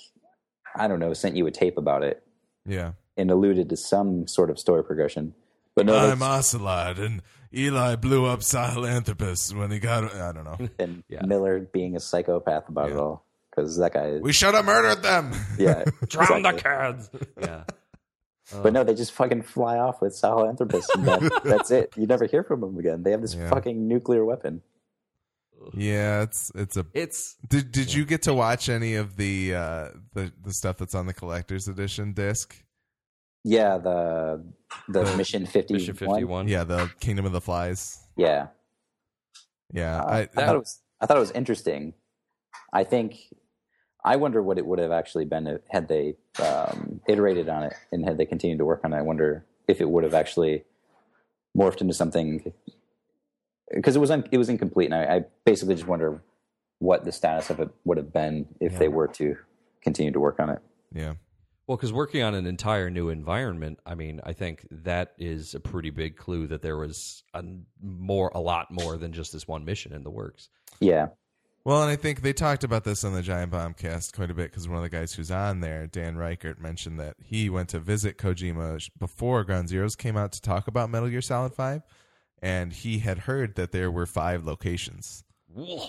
[0.76, 2.22] I don't know, sent you a tape about it
[2.66, 2.92] Yeah.
[3.16, 5.34] and alluded to some sort of story progression.
[5.76, 7.22] But no, I'm that's- Ocelot, and
[7.54, 10.12] Eli blew up Sahelanthropus when he got.
[10.14, 10.68] I don't know.
[10.78, 11.24] and Yeah.
[11.24, 14.18] Miller being a psychopath about it all because that guy.
[14.20, 15.32] We should have murdered them.
[15.58, 17.10] yeah, Drown the kids.
[17.40, 17.64] Yeah.
[18.62, 21.92] But no, um, they just fucking fly off with Sahelanthropus, and that, that's it.
[21.96, 23.04] You never hear from them again.
[23.04, 23.48] They have this Yeah.
[23.48, 24.62] fucking nuclear weapon.
[25.74, 29.88] Yeah, it's it's a It's Did Did you get to watch any of the uh,
[30.14, 32.56] the the stuff that's on the collector's edition disc?
[33.44, 34.44] Yeah, the
[34.88, 36.48] the The mission fifty Mission Fifty One.
[36.48, 38.00] Yeah, the Kingdom of the Flies.
[38.16, 38.48] Yeah,
[39.72, 41.94] Yeah, Uh, I, I, thought it was I thought it was interesting.
[42.72, 43.16] I think
[44.04, 48.04] I wonder what it would have actually been had they um, iterated on it and
[48.04, 48.96] had they continued to work on it.
[48.96, 50.64] I wonder if it would have actually
[51.56, 52.52] morphed into something
[53.72, 56.22] because it was un, it was incomplete, and I, I basically just wonder
[56.78, 59.36] what the status of it would have been if they were to
[59.82, 60.60] continue to work on it.
[60.94, 61.14] yeah,
[61.66, 65.60] Well, because working on an entire new environment, I mean, I think that is a
[65.60, 67.44] pretty big clue that there was a
[67.82, 70.48] more, a lot more than just this one mission in the works.
[70.80, 71.08] Yeah,
[71.64, 74.34] Well, and I think they talked about this on the Giant Bomb cast quite a
[74.34, 77.68] bit because one of the guys who's on there, Dan Ryckert, mentioned that he went
[77.70, 81.82] to visit Kojima before Ground Zeroes came out to talk about Metal Gear Solid 5.
[82.42, 85.24] And he had heard that there were five locations.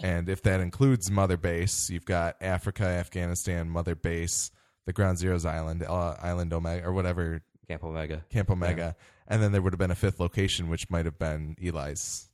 [0.03, 4.51] And if that includes Mother Base, you've got Africa, Afghanistan, Mother Base,
[4.85, 8.25] the Ground Zeroes Island, uh, Island Omega, or whatever, Camp Omega.
[8.29, 8.95] Camp Omega.
[9.27, 12.29] And then there would have been a fifth location, which might have been Eli's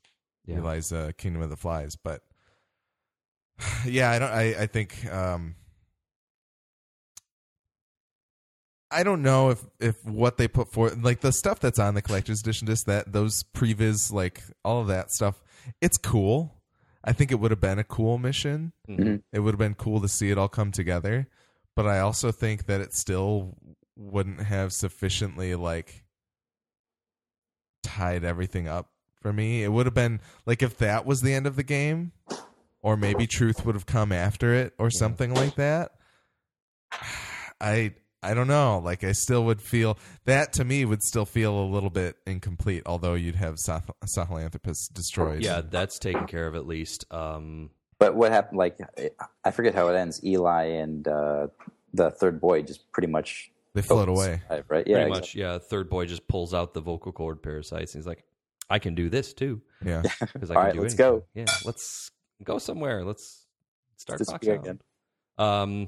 [0.46, 0.60] Yeah.
[0.60, 1.96] Eli's uh, Kingdom of the Flies.
[1.96, 2.22] But
[3.86, 4.32] yeah, I don't.
[4.32, 5.56] I, I think um,
[8.90, 12.02] I don't know if if what they put forth, like the stuff that's on the
[12.02, 15.42] collector's edition disc, that those previs, like all of that stuff,
[15.82, 16.54] it's cool.
[17.04, 18.74] I think it would have been a cool mission.
[18.90, 19.24] Mhm.
[19.32, 21.28] It would have been cool to see it all come together.
[21.76, 23.58] But I also think that it still
[23.96, 26.06] wouldn't have sufficiently like
[27.84, 28.90] tied everything up
[29.22, 29.64] for me.
[29.64, 32.12] It would have been like if that was the end of the game,
[32.82, 35.92] or maybe truth would have come after it, or something like that.
[37.62, 38.80] I I don't know.
[38.84, 42.84] Like I still would feel that to me would still feel a little bit incomplete.
[42.86, 43.82] Although you'd have Sah-
[44.18, 45.44] Sahelanthropus destroyed.
[45.44, 47.06] Yeah, that's taken care of at least.
[47.12, 48.58] Um, but what happened?
[48.58, 48.78] Like
[49.44, 50.24] I forget how it ends.
[50.24, 51.48] Eli and uh,
[51.94, 54.42] the third boy just pretty much they float both away.
[54.48, 54.88] survive, right?
[54.88, 55.10] Yeah, pretty exactly.
[55.20, 55.58] much, yeah.
[55.60, 58.24] Third boy just pulls out the vocal cord parasites and he's like,
[58.70, 59.62] I can do this too.
[59.86, 60.02] Yeah.
[60.34, 61.16] Because I All can right, do let's anything.
[61.20, 61.24] go.
[61.36, 62.10] Yeah, let's
[62.44, 63.06] go somewhere.
[63.06, 63.46] Let's
[63.98, 64.82] start Let's Fox disappear Island.
[65.38, 65.48] again.
[65.62, 65.88] Um,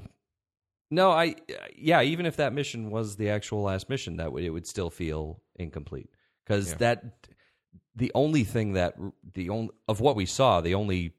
[0.90, 1.36] no, I
[1.76, 2.02] yeah.
[2.02, 5.40] Even if that mission was the actual last mission, that would it would still feel
[5.56, 6.10] incomplete
[6.44, 6.76] because Yeah.
[6.78, 7.28] that
[7.96, 8.94] the only thing that
[9.34, 11.14] the only of what we saw, the only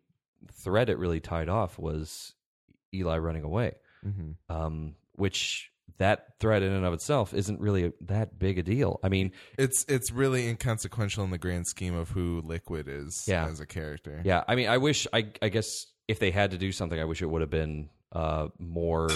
[0.54, 2.34] thread it really tied off was
[2.94, 3.74] Eli running away.
[4.04, 9.00] hmm Um, which that thread in and of itself isn't really that big a deal.
[9.04, 13.46] I mean, It's it's really inconsequential in the grand scheme of who Liquid is Yeah.
[13.48, 14.22] as a character.
[14.26, 17.06] Yeah, I mean, I wish I I guess if they had to do something, I
[17.06, 19.10] wish it would have been uh more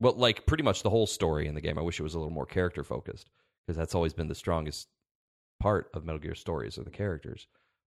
[0.00, 1.78] well, like pretty much the whole story in the game.
[1.78, 3.30] I wish it was a little more character focused
[3.66, 4.88] because that's always been the strongest
[5.60, 7.46] part of Metal Gear stories are the characters.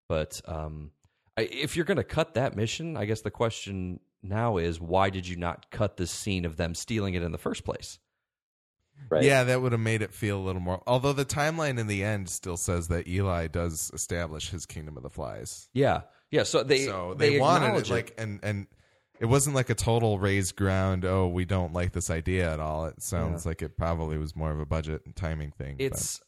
[0.10, 0.92] But um
[1.38, 5.10] I, if you're going to cut that mission, I guess the question now is why
[5.10, 8.00] did you not cut the scene of them stealing it in the first place?
[9.10, 9.24] right.
[9.24, 10.82] Yeah, that would have made it feel a little more.
[10.86, 15.04] Although the timeline in the end still says that Eli does establish his kingdom of
[15.04, 15.70] the flies.
[15.74, 16.02] Yeah.
[16.30, 18.68] Yeah, so they so they, they, wanted acknowledge it like and and
[19.22, 21.06] it wasn't like a total raised ground.
[21.06, 22.88] Oh, we don't like this idea at all.
[22.88, 25.78] It sounds like it probably was more of a budget and timing thing.
[25.78, 26.20] but- it's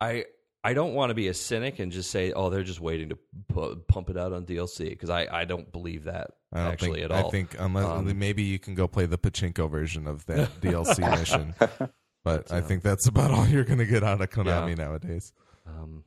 [0.00, 0.24] i
[0.62, 3.18] i don't want to be a cynic and just say oh they're just waiting to
[3.48, 7.04] pu- pump it out on dlc because i i don't believe that don't actually think,
[7.04, 10.24] at all I think unless Um, maybe you can go play the pachinko version of
[10.26, 11.54] that DLC mission.
[12.24, 12.60] But I Yeah.
[12.62, 15.32] think that's about all you're going to get out of Konami nowadays.
[15.66, 16.04] Um,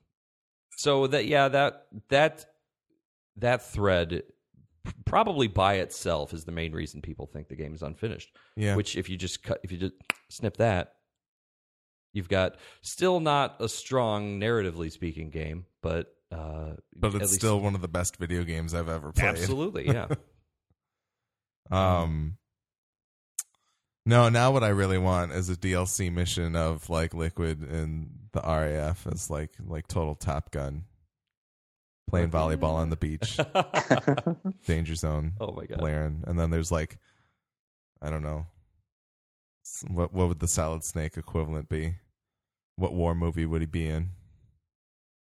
[0.78, 2.46] so that yeah that that
[3.38, 4.24] that thread
[5.06, 8.36] probably by itself is the main reason people think the game is unfinished.
[8.56, 8.76] Yeah.
[8.76, 9.94] Which if you just cut if you just
[10.30, 10.94] snip that,
[12.14, 17.76] you've got still not a strong narratively speaking game, but uh, but it's still one
[17.76, 19.28] of the best video games I've ever played.
[19.28, 20.08] absolutely yeah.
[21.70, 22.38] Um,
[24.06, 28.42] no, now what I really want is a DLC mission of like Liquid and the
[28.42, 30.84] RAF as like like total Top Gun,
[32.12, 33.40] playing volleyball on the beach,
[34.68, 35.80] danger zone, oh my god.
[35.80, 37.00] blaring, and then there's like,
[38.02, 38.46] I don't know,
[39.90, 41.96] what what would the Solid Snake equivalent be?
[42.76, 44.10] What war movie would he be in?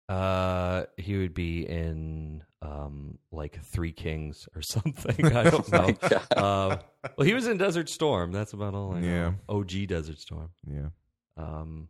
[0.09, 5.25] Uh, he would be in um like Three Kings or something.
[5.35, 6.17] I don't Oh know.
[6.35, 6.77] Uh,
[7.17, 8.31] well, he was in Desert Storm.
[8.31, 9.07] That's about all I know.
[9.07, 9.31] Yeah.
[9.55, 10.49] OG Desert Storm.
[10.67, 10.89] Yeah,
[11.37, 11.87] Um,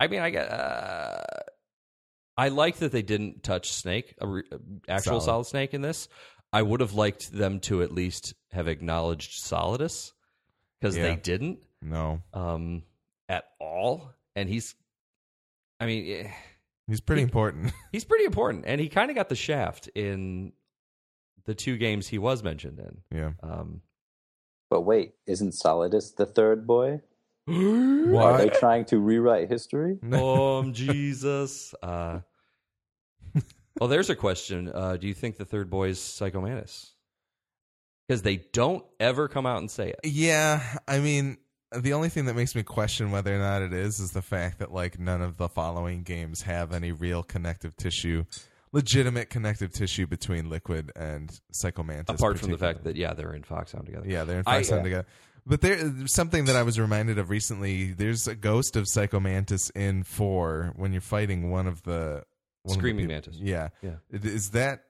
[0.00, 0.50] I mean, I get.
[0.50, 1.22] Uh,
[2.36, 4.42] I like that they didn't touch Snake, a re-
[4.88, 5.24] actual Solid.
[5.24, 6.08] Solid Snake in this.
[6.52, 10.12] I would have liked them to at least have acknowledged Solidus
[10.80, 11.02] because Yeah.
[11.04, 12.82] they didn't no, um,
[13.28, 14.10] at all.
[14.36, 14.74] And he's,
[15.80, 16.30] I mean, eh,
[16.88, 17.72] he's pretty He- important.
[17.92, 20.52] he's pretty important, and he kind of got the shaft in
[21.44, 23.02] the two games he was mentioned in.
[23.16, 23.32] yeah.
[23.42, 23.82] Um,
[24.70, 27.00] But wait, isn't Solidus the third boy?
[27.48, 29.98] Are they trying to rewrite history?
[30.12, 31.74] um, Jesus.
[31.82, 32.20] Uh,
[33.78, 34.70] well, there's a question.
[34.72, 36.90] Uh, do you think the third boy is Psychomantis?
[38.06, 40.00] Because they don't ever come out and say it.
[40.04, 41.38] Yeah, I mean,
[41.74, 44.58] the only thing that makes me question whether or not it is is the fact
[44.58, 48.24] that like none of the following games have any real connective tissue,
[48.72, 52.10] legitimate connective tissue between Liquid and Psychomantis.
[52.10, 54.06] Apart from the fact that yeah, they're in Foxhound together.
[54.08, 55.06] yeah, they're in I- Foxhound together.
[55.46, 57.92] But there's something that I was reminded of recently.
[57.92, 62.24] There's a ghost of Psychomantis in four when you're fighting one of the
[62.62, 63.36] one of the Screaming Mantis.
[63.36, 63.96] Yeah, Yeah.
[64.10, 64.84] Is that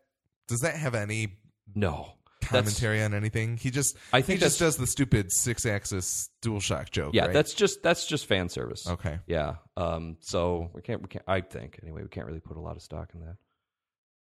[0.47, 1.39] does that have any
[1.75, 3.57] No, That's- commentary on anything?
[3.57, 7.15] He just I think he just does the stupid six axis DualShock joke.
[7.15, 7.25] yeah.
[7.25, 7.33] right?
[7.33, 8.87] That's just that's just fan service.
[8.89, 9.19] okay.
[9.27, 9.57] Yeah.
[9.77, 10.19] Um.
[10.21, 11.25] So we can't we can't.
[11.27, 12.03] I think anyway.
[12.03, 13.37] We can't really put a lot of stock in that.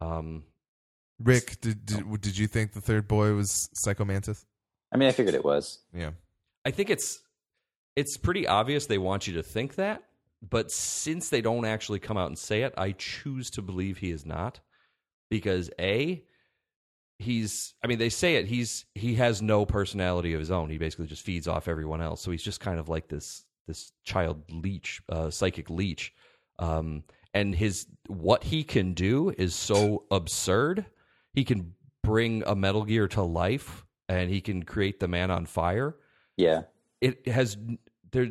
[0.07, 0.45] Um.
[1.18, 4.47] Rick, did did, did you think the third boy was Psychomantis?
[4.91, 5.78] I mean, I figured it was.
[5.95, 6.11] Yeah.
[6.65, 7.21] I think it's
[7.97, 10.03] it's pretty obvious they want you to think that,
[10.49, 14.11] but since they don't actually come out and say it, I choose to believe he
[14.11, 14.61] is not
[15.31, 16.25] because a
[17.19, 20.71] he's I mean they say it he's he has no personality of his own.
[20.71, 22.23] He basically just feeds off everyone else.
[22.23, 26.13] So he's just kind of like this this child leech, uh, psychic leech.
[26.59, 27.05] Um
[27.35, 30.87] and his what he can do is so absurd.
[31.33, 35.47] He can bring a Metal Gear to life and he can create the man on
[35.47, 35.97] fire
[36.37, 36.62] Yeah.
[37.01, 37.57] it has
[38.11, 38.28] there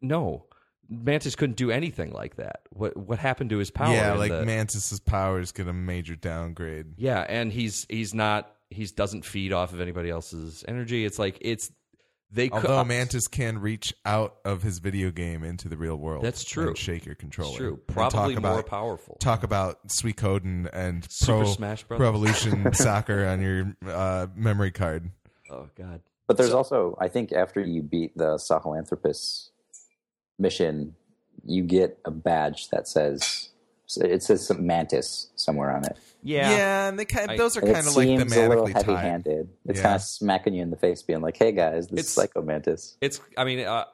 [0.00, 0.46] no
[0.88, 4.44] mantis couldn't do anything like that what what happened to his power yeah, like the-
[4.44, 6.94] Mantis's powers get a major downgrade.
[6.96, 11.38] yeah and he's he's not he doesn't feed off of anybody else's energy it's like
[11.40, 11.70] it's
[12.34, 16.24] they could Although Mantis can reach out of his video game into the real world.
[16.24, 16.68] That's true.
[16.68, 17.50] And shake your controller.
[17.50, 21.84] it's true probably talk more about, powerful Talk about Sweet Suikoden and Super Pro, Smash
[21.84, 22.00] Brothers.
[22.00, 25.10] Pro Evolution Soccer on your uh, memory card.
[25.50, 29.50] oh god But there's also, I think, after you beat the Sahelanthropus
[30.38, 30.94] mission,
[31.44, 33.48] you get a badge that says
[34.00, 35.98] it says some mantis somewhere on it.
[36.22, 39.48] yeah, yeah, and they kind I- those are kind of like seems a little heavy-handed.
[39.66, 39.82] It's Yeah.
[39.82, 42.40] kind of smacking you in the face, being like, "Hey guys, this It's- is Psycho
[42.42, 43.84] Mantis." it's i mean uh,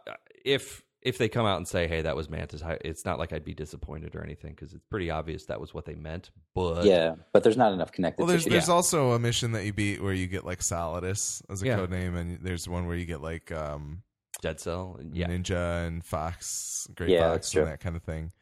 [0.45, 3.45] if if they come out and say hey that was mantis it's not like i'd
[3.45, 7.15] be disappointed or anything because it's pretty obvious that was what they meant but yeah,
[7.33, 8.21] but there's not enough connected.
[8.23, 8.55] Well, there's tissue.
[8.55, 11.77] there's also a mission that you beat where you get like Solidus as a Yeah.
[11.77, 14.03] code name, and there's one where you get like um,
[14.43, 18.33] dead cell yeah Ninja and Fox, Great Yeah, Fox, and that kind of thing.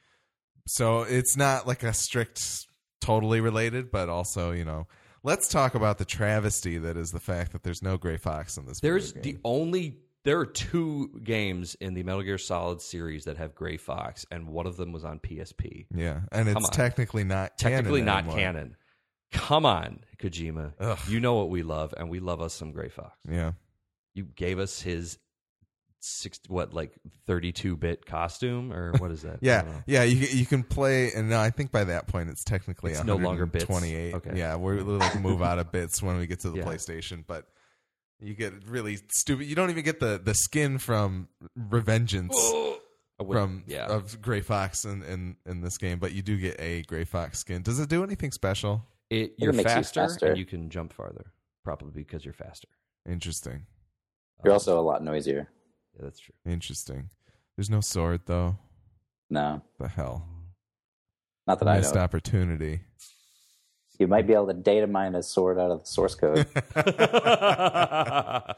[0.66, 2.66] So it's not like a strict,
[3.02, 4.86] totally related, but also you know,
[5.22, 8.64] let's talk about the travesty that is the fact that there's no Gray Fox in
[8.64, 8.80] this.
[8.80, 13.36] There's video the only there are two games in the Metal Gear Solid series that
[13.38, 15.86] have Gray Fox, and one of them was on PSP.
[15.94, 16.72] yeah, and Come it's on.
[16.72, 18.36] technically not Technically canon not anymore.
[18.36, 18.76] canon.
[19.32, 20.72] Come on, Kojima.
[20.80, 20.98] Ugh.
[21.08, 23.16] You know what we love, and we love us some Gray Fox.
[23.28, 23.52] Yeah,
[24.14, 25.18] You gave us his
[26.00, 26.92] six what like
[27.26, 29.38] thirty two bit costume or what is that?
[29.42, 30.02] Yeah, yeah.
[30.04, 33.16] You you can play, and no, I think by that point it's technically It's no
[33.16, 33.68] longer bits?
[33.68, 34.14] 128.
[34.14, 34.38] Okay.
[34.38, 36.64] Yeah, we're we'll, like move out of bits when we get to the Yeah.
[36.64, 37.46] PlayStation, but.
[38.20, 39.46] You get really stupid.
[39.46, 42.32] You don't even get the, the skin from Revengeance.
[43.18, 43.86] I from yeah.
[43.86, 47.38] of Gray Fox in, in in this game, but you do get a Gray Fox
[47.38, 47.62] skin.
[47.62, 48.84] Does it do anything special?
[49.08, 50.26] it, you're makes you faster, faster.
[50.26, 51.32] and you can jump farther,
[51.64, 52.68] probably because you're faster.
[53.08, 53.64] Interesting.
[54.44, 55.48] You're also a lot noisier.
[55.94, 56.34] Yeah, that's true.
[56.44, 57.08] Interesting.
[57.56, 58.58] There's no sword though.
[59.30, 60.28] No, The hell.
[61.46, 62.02] not that I Missed know.
[62.02, 62.80] opportunity.
[63.98, 66.46] You might be able to data mine a sword out of the source code.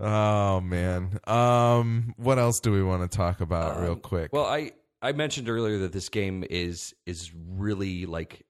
[0.00, 1.18] Oh man.
[1.26, 4.32] Um what else do we want to talk about real Um, quick?
[4.32, 4.70] Well, I
[5.02, 8.44] I mentioned earlier that this game is is really like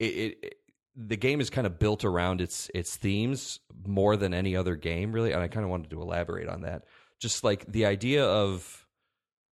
[0.00, 0.54] it, it, it-
[0.96, 5.12] the game is kind of built around its its themes more than any other game
[5.12, 6.82] really and I kind of wanted to elaborate on that.
[7.20, 8.86] Just like the idea of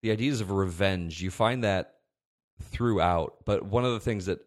[0.04, 1.94] the ideas of revenge, you find that
[2.60, 4.40] throughout, but one of the things that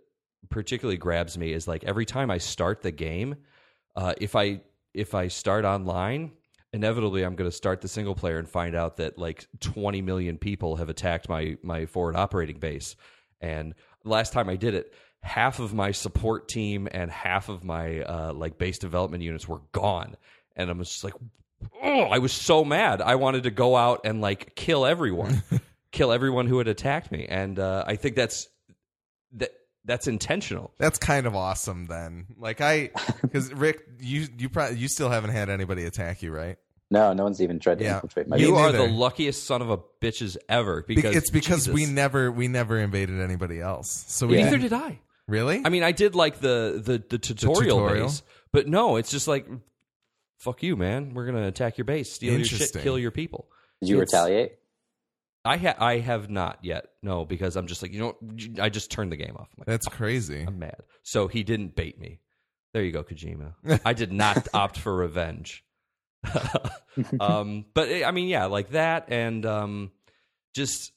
[0.51, 3.37] particularly grabs me is like every time I start the game,
[3.97, 4.61] uh, if I
[4.93, 6.33] if I start online,
[6.73, 10.39] inevitably I'm going to start the single player and find out that like 20 million
[10.39, 12.97] people have attacked my my forward operating base.
[13.41, 13.75] And
[14.05, 14.93] last time I did it,
[15.23, 19.61] half of my support team and half of my uh, like base development units were
[19.73, 20.17] gone,
[20.57, 21.15] and I'm just like,
[21.83, 23.01] oh, I was so mad.
[23.01, 25.43] I wanted to go out and like kill everyone,
[25.93, 28.49] kill everyone who had attacked me, and uh, I think that's
[29.33, 29.51] that
[29.85, 30.73] that's intentional.
[30.79, 32.27] That's kind of awesome then.
[32.39, 32.89] Like I
[33.33, 36.57] cuz Rick you you probably you still haven't had anybody attack you, right?
[36.91, 37.95] No, no one's even tried to Yeah.
[37.97, 38.87] infiltrate my Me you are neither.
[38.87, 42.79] the luckiest son of a bitches ever Be- because it's because we never we never
[42.79, 44.05] invaded anybody else.
[44.09, 44.45] So we Yeah.
[44.45, 45.01] neither did I.
[45.27, 45.63] Really?
[45.65, 48.07] I mean, I did like the the, the tutorial, tutorial?
[48.09, 48.23] base,
[48.53, 49.47] but no, it's just like
[50.39, 51.15] fuck you, man.
[51.15, 53.49] We're gonna attack your base, steal your shit, kill your people.
[53.81, 54.53] Did you It's- retaliate?
[55.45, 58.17] I ha- I have not yet, no, because I'm just like you know,
[58.61, 59.49] I just turned the game off.
[59.59, 60.45] Like, That's crazy.
[60.47, 60.81] I'm mad.
[61.03, 62.21] So he didn't bait me.
[62.73, 63.55] There you go, Kojima.
[63.85, 65.65] I did not opt for revenge.
[67.21, 69.91] um, but I mean, yeah, like that, and um,
[70.55, 70.93] just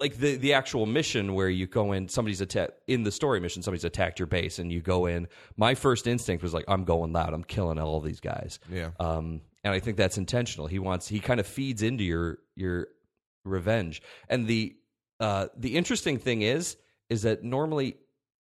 [0.00, 3.62] like the the actual mission where you go in, somebody's attacked in the story mission,
[3.62, 5.28] somebody's attacked your base, and you go in.
[5.56, 8.58] My first instinct was like, I'm going loud, I'm killing all these guys.
[8.70, 8.90] Yeah.
[8.98, 10.66] Um, and I think that's intentional.
[10.66, 12.88] He wants he kind of feeds into your your
[13.44, 14.02] revenge.
[14.28, 14.76] And the
[15.20, 16.76] uh, the interesting thing is
[17.08, 17.96] is that normally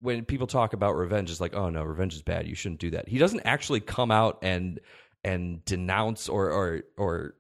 [0.01, 2.47] when people talk about revenge, it's like, oh no, revenge is bad.
[2.47, 3.09] You shouldn't do that.
[3.09, 4.81] He doesn't actually come out and
[5.25, 7.35] and denounce or or or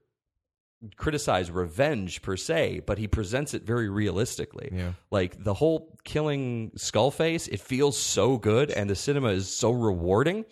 [0.97, 4.71] criticize revenge per se, but he presents it very realistically.
[4.73, 4.93] Yeah.
[5.11, 10.45] Like the whole killing Skullface, it feels so good and the cinema is so rewarding.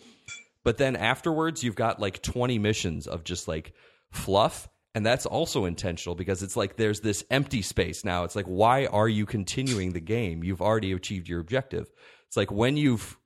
[0.63, 3.73] But then afterwards, you've got like 20 missions of just like
[4.11, 4.69] fluff.
[4.95, 8.25] And that's also intentional because it's like there's this empty space now.
[8.25, 10.43] It's like, why are you continuing the game?
[10.43, 11.89] You've already achieved your objective.
[12.27, 13.17] It's like when you've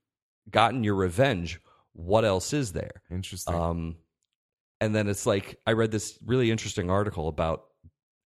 [0.49, 1.59] gotten your revenge,
[1.93, 3.01] what else is there?
[3.11, 3.53] Interesting.
[3.53, 3.95] Um,
[4.79, 7.65] and then it's like I read this really interesting article about,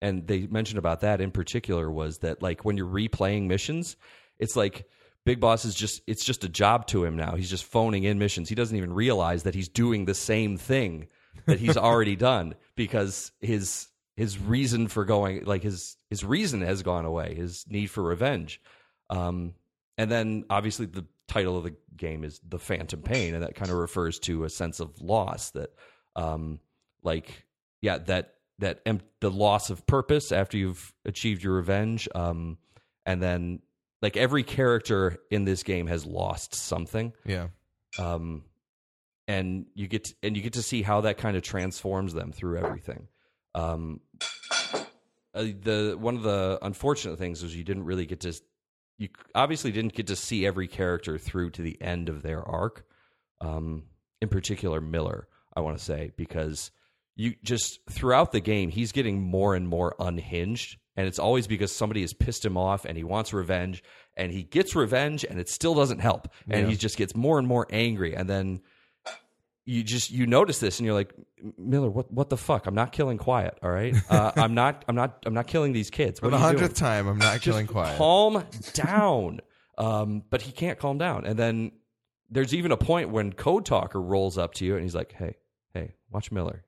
[0.02, 3.96] and they mentioned about that in particular was that like when you're replaying missions,
[4.38, 4.86] it's like
[5.26, 7.36] Big Boss is just it's just a job to him now.
[7.36, 8.50] He's just phoning in missions.
[8.50, 11.08] He doesn't even realize that he's doing the same thing
[11.46, 16.84] that he's already done because his his reason for going like his his reason has
[16.84, 17.34] gone away.
[17.36, 18.61] His need for revenge.
[19.09, 19.53] Um,
[19.97, 23.72] and then obviously the title of the game is the Phantom Pain, and that kind
[23.72, 25.69] of refers to a sense of loss that,
[26.15, 26.59] um,
[27.03, 27.45] like
[27.82, 32.57] yeah, that that em- the loss of purpose after you've achieved your revenge, um,
[33.05, 33.59] and then
[34.01, 37.47] like every character in this game has lost something yeah.
[37.99, 38.43] um,
[39.28, 42.32] and you get to, and you get to see how that kind of transforms them
[42.32, 43.07] through everything.
[43.55, 43.99] Um,
[45.34, 48.34] uh, the one of the unfortunate things is you didn't really get to
[48.97, 52.86] you obviously didn't get to see every character through to the end of their arc.
[53.39, 53.84] Um,
[54.22, 56.72] in particular, Miller, I want to say because
[57.15, 61.74] you just throughout the game he's getting more and more unhinged and it's always because
[61.76, 63.84] somebody has pissed him off and he wants revenge
[64.15, 66.69] and he gets revenge and it still doesn't help and Yeah.
[66.69, 68.61] he just gets more and more angry and then
[69.66, 71.14] you just you notice this and you're like
[71.57, 74.95] Miller what what the fuck I'm not killing quiet all right uh, I'm not I'm
[74.95, 76.59] not I'm not killing these kids For what the are you doing?
[76.59, 77.97] hundredth time, I'm not killing quiet.
[77.97, 78.43] Calm
[78.74, 79.39] down.
[79.78, 81.26] Um, but he can't calm down.
[81.26, 81.72] And then
[82.30, 85.36] there's even a point when Code Talker rolls up to you and he's like, "Hey,
[85.74, 86.64] hey, watch Miller.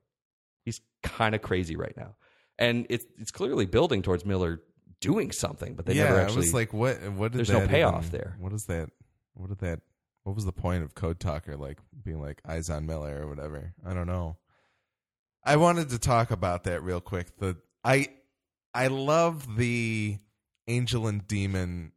[0.65, 2.15] He's kind of crazy right now."
[2.57, 4.61] And it's it's clearly building towards Miller
[5.01, 6.37] doing something, but they yeah, never it actually.
[6.37, 6.97] was like what?
[7.13, 8.35] What did there's no payoff even- there.
[8.39, 8.89] What is that?
[9.35, 9.81] What did that?
[10.23, 13.73] What was the point of Code Talker like being like eyes on Miller or whatever?
[13.85, 14.37] I don't know.
[15.43, 17.37] I wanted to talk about that real quick.
[17.37, 18.09] The I
[18.73, 20.17] I love the
[20.67, 21.91] angel and demon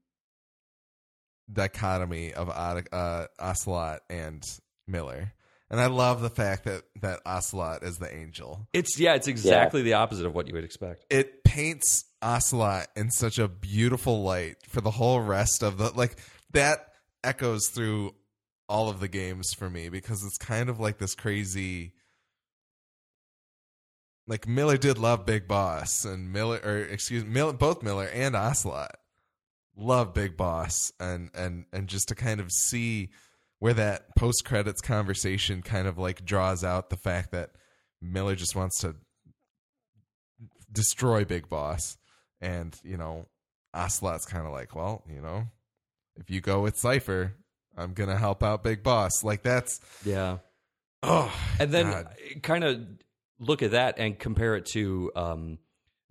[1.53, 4.43] dichotomy of uh, Ocelot and
[4.87, 5.33] Miller,
[5.71, 8.67] and I love the fact that that Ocelot is the angel.
[8.73, 11.05] it's yeah, it's exactly the opposite of what you would expect.
[11.11, 16.17] it paints Ocelot in such a beautiful light for the whole rest of the like
[16.53, 16.89] that
[17.23, 18.15] echoes through
[18.69, 21.93] all of the games for me because it's kind of like this crazy
[24.27, 28.35] like Miller did love Big Boss and Miller or excuse me, Miller, both Miller and
[28.35, 28.97] Ocelot
[29.77, 33.11] love Big Boss and and and just to kind of see
[33.59, 37.51] where that post credits conversation kind of like draws out the fact that
[38.03, 38.97] Miller just wants to
[40.73, 41.97] destroy Big Boss
[42.41, 43.27] and you know
[43.75, 45.47] Ocelot's kind of like well you know
[46.17, 47.35] if you go with Cipher
[47.77, 50.39] I'm gonna help out Big Boss like that's Yeah.
[51.03, 52.07] oh And then
[52.43, 52.81] kind of
[53.39, 55.59] look at that and compare it to um,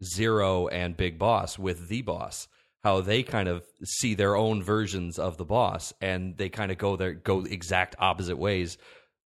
[0.03, 2.47] Zero and Big Boss with the boss.
[2.84, 6.78] How they kind of see their own versions of the boss, and they kind of
[6.78, 8.78] go their go exact opposite ways,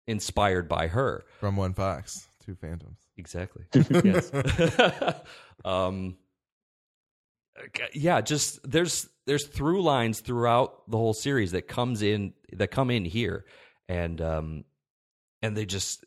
[0.06, 1.26] inspired by her.
[1.40, 2.14] from one fox
[2.46, 3.64] two phantoms Exactly.
[4.04, 4.32] yes.
[5.66, 6.18] um,
[7.94, 12.90] yeah, just there's there's through lines throughout the whole series that comes in that come
[12.90, 13.46] in here,
[13.88, 14.64] and um,
[15.42, 16.06] and they just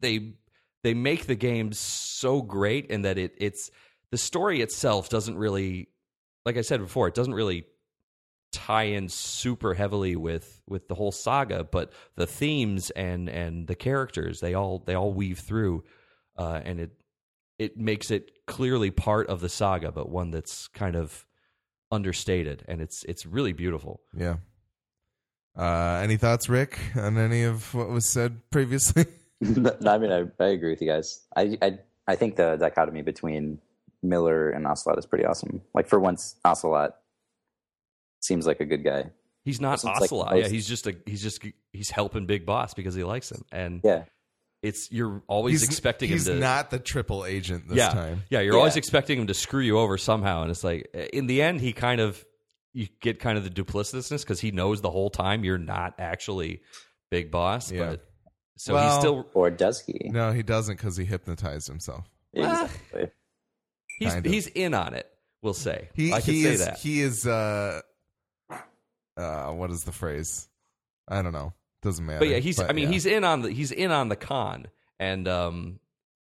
[0.00, 0.34] they
[0.82, 3.70] they make the game so great in that it it's
[4.10, 5.88] the story itself doesn't really
[6.44, 7.64] like I said before it doesn't really
[8.52, 13.74] tie in super heavily with with the whole saga but the themes and and the
[13.74, 15.82] characters they all they all weave through
[16.36, 16.90] uh, and it
[17.58, 21.26] it makes it clearly part of the saga but one that's kind of
[21.90, 24.36] understated and it's it's really beautiful Yeah.
[25.54, 29.04] Uh, any thoughts, Rick, on any of what was said previously?
[29.42, 31.20] no, I mean, I, I agree with you guys.
[31.36, 31.78] I, I
[32.08, 33.58] I think the dichotomy between
[34.02, 35.60] Miller and Ocelot is pretty awesome.
[35.74, 36.96] Like for once, Ocelot
[38.20, 39.10] seems like a good guy.
[39.44, 42.46] he's not Sounds like ocelot most- yeah he's just a he's just he's helping big
[42.46, 44.04] boss because he likes him and Yeah,
[44.62, 48.22] it's you're always expecting he's him to not the triple agent this yeah, time.
[48.30, 48.58] Yeah, you're Yeah.
[48.58, 51.72] always expecting him to screw you over somehow, and it's like in the end, he
[51.72, 52.24] kind of
[52.72, 56.62] you get kind of the duplicitousness because he knows the whole time you're not actually
[57.10, 57.90] big boss, Yeah.
[57.90, 58.08] but
[58.56, 60.08] so Well- he's still or does he?
[60.10, 62.08] No, he doesn't because he hypnotized himself.
[62.32, 63.08] Exactly.
[63.98, 64.32] he's kind of.
[64.32, 65.06] he's in on it.
[65.42, 66.78] We'll say He I can he say is that.
[66.78, 67.80] he is uh
[69.16, 70.48] uh what is the phrase?
[71.08, 71.52] I don't know.
[71.82, 72.20] Doesn't matter.
[72.20, 72.60] but yeah, he's.
[72.60, 72.92] I mean, yeah.
[72.92, 74.68] he's in on the he's in on the con,
[75.00, 75.80] and um,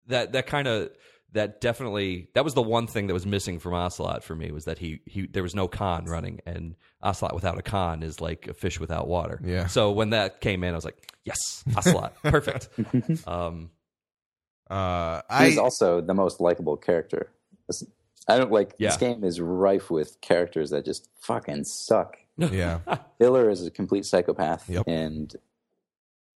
[0.07, 0.91] that that kind of
[1.33, 4.65] that definitely that was the one thing that was missing from Ocelot for me was
[4.67, 8.47] that he he there was no con running, and Ocelot without a con is like
[8.49, 9.41] a fish without water.
[9.45, 9.67] Yeah.
[9.67, 12.69] So when that came in, I was like, yes, Ocelot, perfect.
[13.27, 13.71] Um,
[14.71, 17.31] uh I He's also the most likable character.
[18.29, 18.89] I don't like Yeah.
[18.89, 22.17] this game is rife with characters that just fucking suck.
[22.37, 22.81] yeah.
[23.21, 24.85] Miller is a complete psychopath, Yep.
[24.89, 25.35] and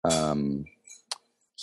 [0.03, 0.65] um,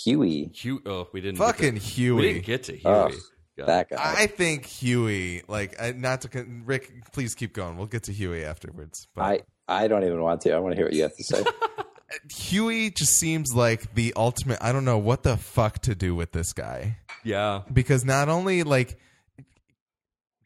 [0.05, 2.93] Huey, Hugh, oh, we didn't Fucking Get to, we didn't get to Huey.
[2.93, 3.13] Ugh,
[3.59, 3.67] God.
[3.67, 3.97] that guy.
[3.99, 7.13] I think Huey, like, I, not to con- Rick.
[7.13, 7.77] Please keep going.
[7.77, 9.09] We'll get to Huey afterwards.
[9.15, 10.53] But I I don't even want to.
[10.53, 11.45] I want to hear what you have to say.
[12.33, 14.59] Huey just seems like the ultimate.
[14.61, 18.63] I don't know what the fuck to do with this guy yeah, because not only
[18.63, 18.99] like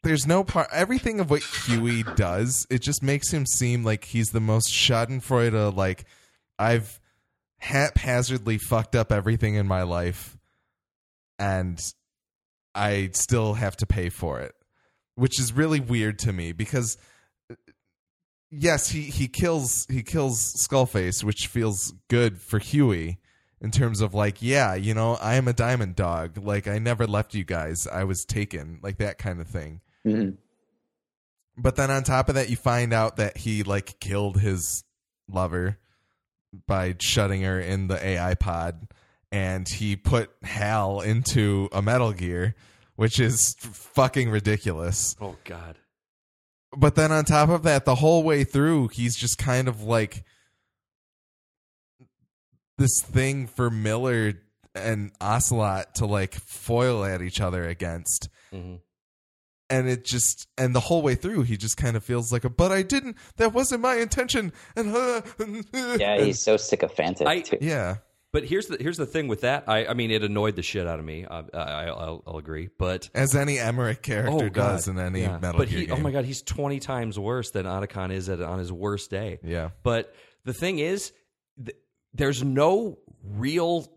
[0.01, 2.65] there's no part everything of what Huey does.
[2.71, 5.75] It just makes him seem like he's the most Schadenfreude.
[5.75, 6.05] Like
[6.57, 6.99] I've
[7.61, 10.37] haphazardly fucked up everything in my life,
[11.39, 11.79] and
[12.75, 14.53] I still have to pay for it,
[15.15, 16.97] which is really weird to me because
[18.49, 23.19] yes, he he kills he kills Skullface, which feels good for Huey
[23.61, 26.37] in terms of like, yeah, you know, I am a diamond dog.
[26.37, 27.85] Like I never left you guys.
[27.85, 29.81] I was taken, like that kind of thing.
[30.05, 30.37] Mhm.
[31.57, 34.83] But then on top of that, you find out that he like killed his
[35.29, 35.77] lover
[36.67, 38.87] by shutting her in the AI pod,
[39.31, 42.55] and he put Hal into a Metal Gear,
[42.95, 45.15] which is fucking ridiculous.
[45.21, 45.77] oh God,
[46.75, 50.23] But then on top of that, the whole way through, he's just kind of like
[52.77, 54.33] this thing for Miller
[54.73, 58.29] and Ocelot to like foil at each other against.
[58.53, 58.79] Mhm.
[59.71, 62.49] And it just and the whole way through, he just kind of feels like a.
[62.49, 63.17] But I didn't.
[63.37, 64.51] That wasn't my intention.
[64.75, 65.21] And uh,
[65.97, 67.25] Yeah, and- he's so sycophantic.
[67.25, 67.57] I- too.
[67.61, 67.97] yeah.
[68.33, 69.65] But here's the here's the thing with that.
[69.67, 71.25] I I mean, it annoyed the shit out of me.
[71.29, 75.37] I, I I'll, I'll agree, but As any Emmerich character oh, does in any Yeah.
[75.37, 75.97] Metal but Gear he, game.
[75.97, 79.39] oh my god, he's twenty times worse than Otacon is at, on his worst day.
[79.43, 79.71] Yeah.
[79.83, 80.15] But
[80.45, 81.11] the thing is,
[81.61, 81.75] th-
[82.13, 82.99] there's no
[83.35, 83.91] real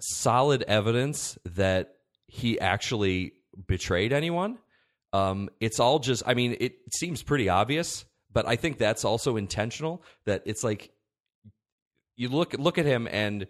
[0.00, 1.94] solid evidence that
[2.26, 3.32] he actually
[3.66, 4.58] betrayed anyone.
[5.12, 9.36] Um, it's all just, I mean, it seems pretty obvious, but I think that's also
[9.36, 10.02] intentional.
[10.26, 10.90] That it's like
[12.16, 13.46] you look look at him and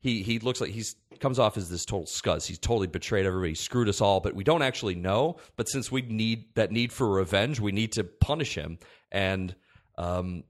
[0.00, 2.46] he he looks like he's comes off as this total scuzz.
[2.46, 5.36] He's totally betrayed everybody, screwed us all, but we don't actually know.
[5.56, 8.78] But since we need that need for revenge, we need to punish him.
[9.10, 9.54] And
[9.96, 10.44] um,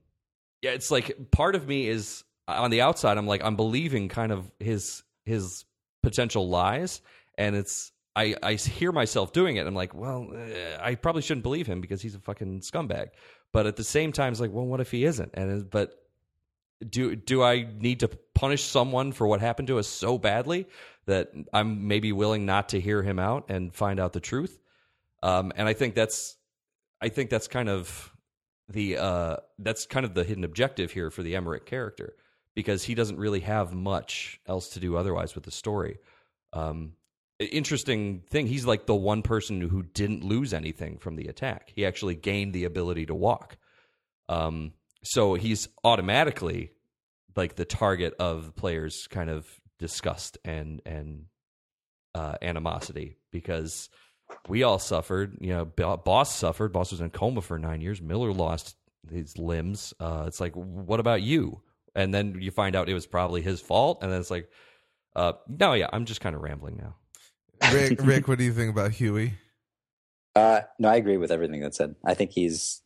[0.61, 3.17] yeah, it's like part of me is on the outside.
[3.17, 5.65] I'm like I'm believing kind of his his
[6.03, 7.01] potential lies,
[7.37, 9.67] and it's I I hear myself doing it.
[9.67, 13.09] I'm like, well, uh, I probably shouldn't believe him because he's a fucking scumbag.
[13.51, 15.31] But at the same time, it's like, well, what if he isn't?
[15.33, 15.93] And but
[16.87, 20.67] do do I need to punish someone for what happened to us so badly
[21.05, 24.59] that I'm maybe willing not to hear him out and find out the truth?
[25.23, 26.37] Um, and I think that's
[27.01, 28.13] I think that's kind of
[28.69, 32.15] the uh, that's kind of the hidden objective here for the Emmerich character
[32.55, 35.97] because he doesn't really have much else to do otherwise with the story.
[36.53, 36.93] Um,
[37.39, 41.71] interesting thing, he's like the one person who didn't lose anything from the attack.
[41.75, 43.57] He actually gained the ability to walk.
[44.29, 46.71] Um, so he's automatically
[47.35, 49.47] like the target of players' kind of
[49.77, 51.25] disgust and and
[52.13, 53.89] uh, animosity because
[54.47, 55.37] we all suffered.
[55.41, 56.71] You know, Boss suffered.
[56.71, 58.01] Boss was in coma for nine years.
[58.01, 58.75] Miller lost
[59.11, 59.93] his limbs.
[59.99, 61.61] Uh, it's like, what about you?
[61.93, 63.99] And then you find out it was probably his fault.
[64.01, 64.49] And then it's like,
[65.15, 66.95] uh, no, yeah, I'm just kind of rambling now.
[67.71, 69.33] Rick, Rick, what do you think about Huey?
[70.35, 71.95] Uh, no, I agree with everything that said.
[72.05, 72.81] I think he's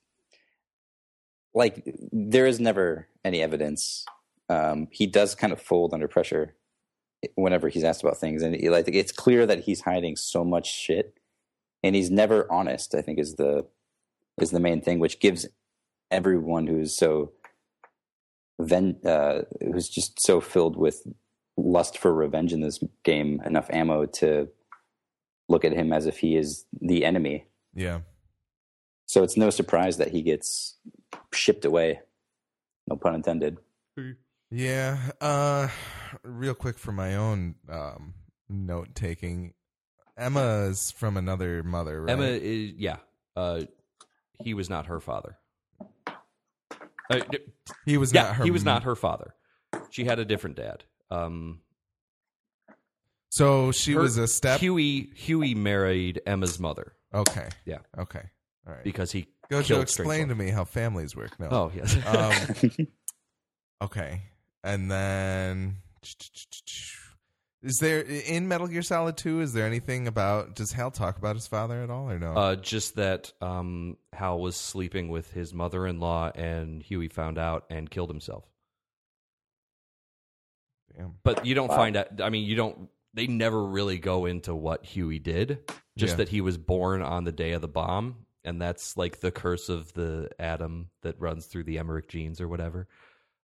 [1.54, 4.06] like there is never any evidence.
[4.50, 6.56] Um, he does kind of fold under pressure
[7.36, 10.72] whenever he's asked about things, and he, like it's clear that he's hiding so much
[10.72, 11.16] shit,
[11.84, 12.94] and he's never honest.
[12.94, 13.66] I think is the
[14.40, 15.48] is the main thing, which gives
[16.12, 17.32] everyone who's so
[18.60, 21.02] ven- uh, who's just so filled with
[21.58, 24.48] lust for revenge in this game enough ammo to
[25.50, 27.46] look at him as if he is the enemy.
[27.74, 28.02] Yeah.
[29.08, 30.78] So it's no surprise that he gets
[31.34, 32.00] shipped away.
[32.88, 33.58] No pun intended.
[34.52, 34.98] Yeah.
[35.20, 35.68] Uh
[36.24, 38.14] real quick for my own um
[38.48, 39.54] note taking.
[40.18, 42.12] Emma's from another mother, right?
[42.12, 42.98] Emma is yeah.
[43.36, 43.62] Uh
[44.44, 45.38] he was not her father.
[47.12, 47.22] Uh,
[47.86, 49.34] he was yeah, not her he was not her father.
[49.90, 50.84] She had a different dad.
[51.10, 51.62] Um
[53.30, 54.60] so she her- was a step.
[54.60, 57.50] Huey Huey married Emma's mother okay.
[57.66, 57.80] Yeah.
[57.98, 58.24] Okay.
[58.68, 58.84] All right.
[58.84, 61.40] because he Gojo, killed explain to me how families work.
[61.40, 61.48] No.
[61.50, 61.98] Oh yes.
[62.06, 62.88] Um,
[63.82, 64.22] okay.
[64.64, 65.78] And then
[67.62, 71.36] is there in Metal Gear Solid 2 is there anything about does Hal talk about
[71.36, 72.34] his father at all or no?
[72.34, 77.90] Uh, just that um, Hal was sleeping with his mother-in-law, and Huey found out and
[77.90, 78.46] killed himself.
[80.96, 81.16] Damn.
[81.24, 82.22] But you don't find out.
[82.22, 82.90] I mean, you don't.
[83.14, 85.60] They never really go into what Huey did.
[85.98, 86.18] Just Yeah.
[86.18, 89.68] that he was born on the day of the bomb, and that's like the curse
[89.69, 92.88] of the atom that runs through the Emmerich genes or whatever.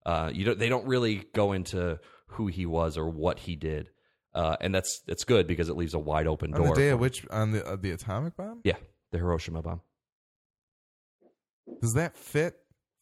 [0.06, 0.58] Uh, you don't.
[0.58, 1.98] They don't really go into
[2.28, 3.90] who he was or what he did,
[4.34, 6.68] uh, and that's that's good because it leaves a wide open door.
[6.68, 8.60] On the day of which on the uh, the atomic bomb?
[8.64, 8.76] yeah,
[9.10, 9.80] the Hiroshima bomb.
[11.80, 12.56] Does that fit?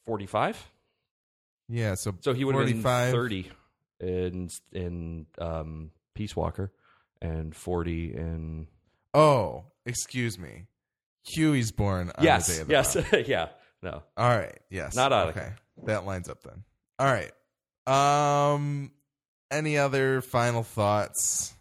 [0.07, 0.71] Forty-five.
[1.69, 3.11] Yeah, so So he would have been 45.
[3.13, 3.51] thirty
[4.01, 6.73] in in um, Peace Walker,
[7.21, 8.69] and forty in
[9.13, 10.67] Oh, excuse me.
[11.27, 13.05] Huey's born on the day yes, of the yes, bomb.
[13.27, 13.49] yeah.
[13.83, 14.59] No, All right.
[14.71, 14.95] Yes.
[14.97, 15.39] Not Attica.
[15.41, 15.53] Okay.
[15.85, 16.65] That lines up then.
[16.99, 17.33] All right.
[17.87, 18.91] Um
[19.51, 21.55] any other final thoughts?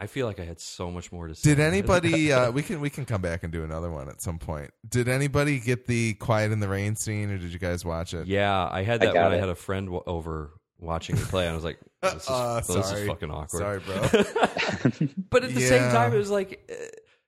[0.00, 1.50] I feel like I had so much more to say.
[1.50, 4.38] Did anybody uh we can we can come back and do another one at some
[4.38, 4.70] point.
[4.88, 8.26] Did anybody get the Quiet in the Rain scene or did you guys watch it?
[8.28, 11.44] yeah, I had that got when I had a friend w- over watching me play,
[11.44, 13.96] and I was like, "This is, Uh, this is fucking awkward." Sorry, bro.
[15.30, 16.74] but at the same time, it was like, uh,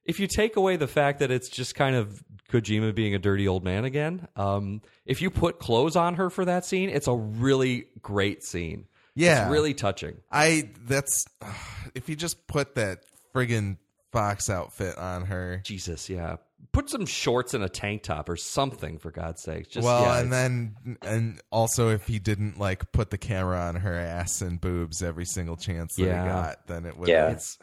[0.04, 3.46] if you take away the fact that it's just kind of Kojima being a dirty
[3.46, 7.14] old man again, um, if you put clothes on her for that scene, it's a
[7.14, 8.86] really great scene.
[9.14, 9.44] Yeah.
[9.44, 10.16] It's really touching.
[10.30, 11.24] I that's
[11.94, 13.04] if you just put that
[13.34, 13.76] friggin'
[14.12, 15.62] fox outfit on her.
[15.64, 16.36] Jesus, yeah.
[16.72, 19.68] Put some shorts and a tank top or something for God's sake.
[19.70, 23.76] Just well, yeah, and then and also if he didn't like put the camera on
[23.76, 26.22] her ass and boobs every single chance that Yeah.
[26.22, 27.30] he got, then it would Yeah.
[27.30, 27.58] it's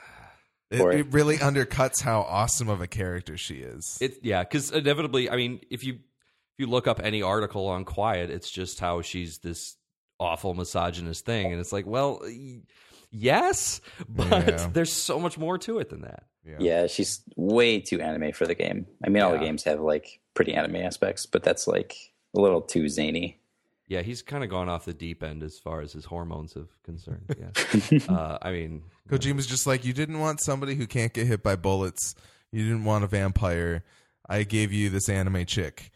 [0.69, 3.97] it, Or- it really undercuts how awesome of a character she is.
[4.01, 7.85] it yeah, because inevitably, I mean, if you if you look up any article on
[7.85, 9.77] Quiet, it's just how she's this
[10.19, 12.63] awful misogynist thing, and it's like, well, y-
[13.11, 13.79] yes,
[14.09, 14.69] but Yeah.
[14.73, 16.23] there's so much more to it than that.
[16.59, 18.87] Yeah, she's way too anime for the game.
[19.03, 21.95] I mean, all the games have like pretty anime aspects, but that's like
[22.35, 23.39] a little too zany.
[23.87, 26.67] Yeah, he's kind of gone off the deep end as far as his hormones have
[26.83, 27.33] concerned.
[27.39, 31.41] Yeah, uh, I mean, Kojima's just like, you didn't want somebody who can't get hit
[31.41, 32.13] by bullets.
[32.51, 33.83] You didn't want a vampire.
[34.27, 35.91] I gave you this anime chick.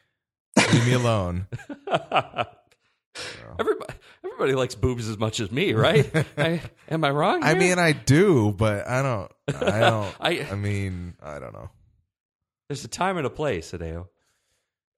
[0.57, 1.47] Leave me alone.
[3.59, 3.93] everybody
[4.23, 6.09] everybody likes boobs as much as me, right?
[6.37, 7.43] I, am I wrong?
[7.43, 9.31] I mean, I do, but I don't.
[9.71, 10.15] I don't.
[10.19, 11.69] I- I mean, I don't know.
[12.69, 14.07] there's a time and a place, Hideo.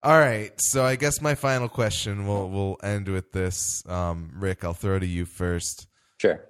[0.04, 2.28] All right, so I guess my final question.
[2.28, 3.84] We'll we'll end with this.
[3.88, 5.88] Um, Rick, I'll throw to you first.
[6.20, 6.42] Sure.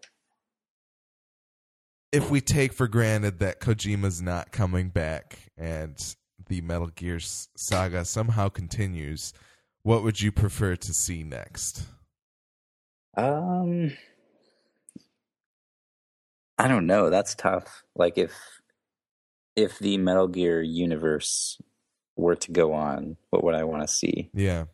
[2.12, 5.98] if we take for granted that Kojima's not coming back and
[6.48, 9.34] the Metal Gear saga somehow continues,
[9.84, 11.86] what would you prefer to see next?
[13.16, 13.92] Um,
[16.58, 17.10] I don't know.
[17.10, 17.84] That's tough.
[17.96, 18.34] Like if
[19.56, 21.62] if the Metal Gear universe
[22.16, 24.30] were to go on, what would I want to see?
[24.34, 24.66] Yeah.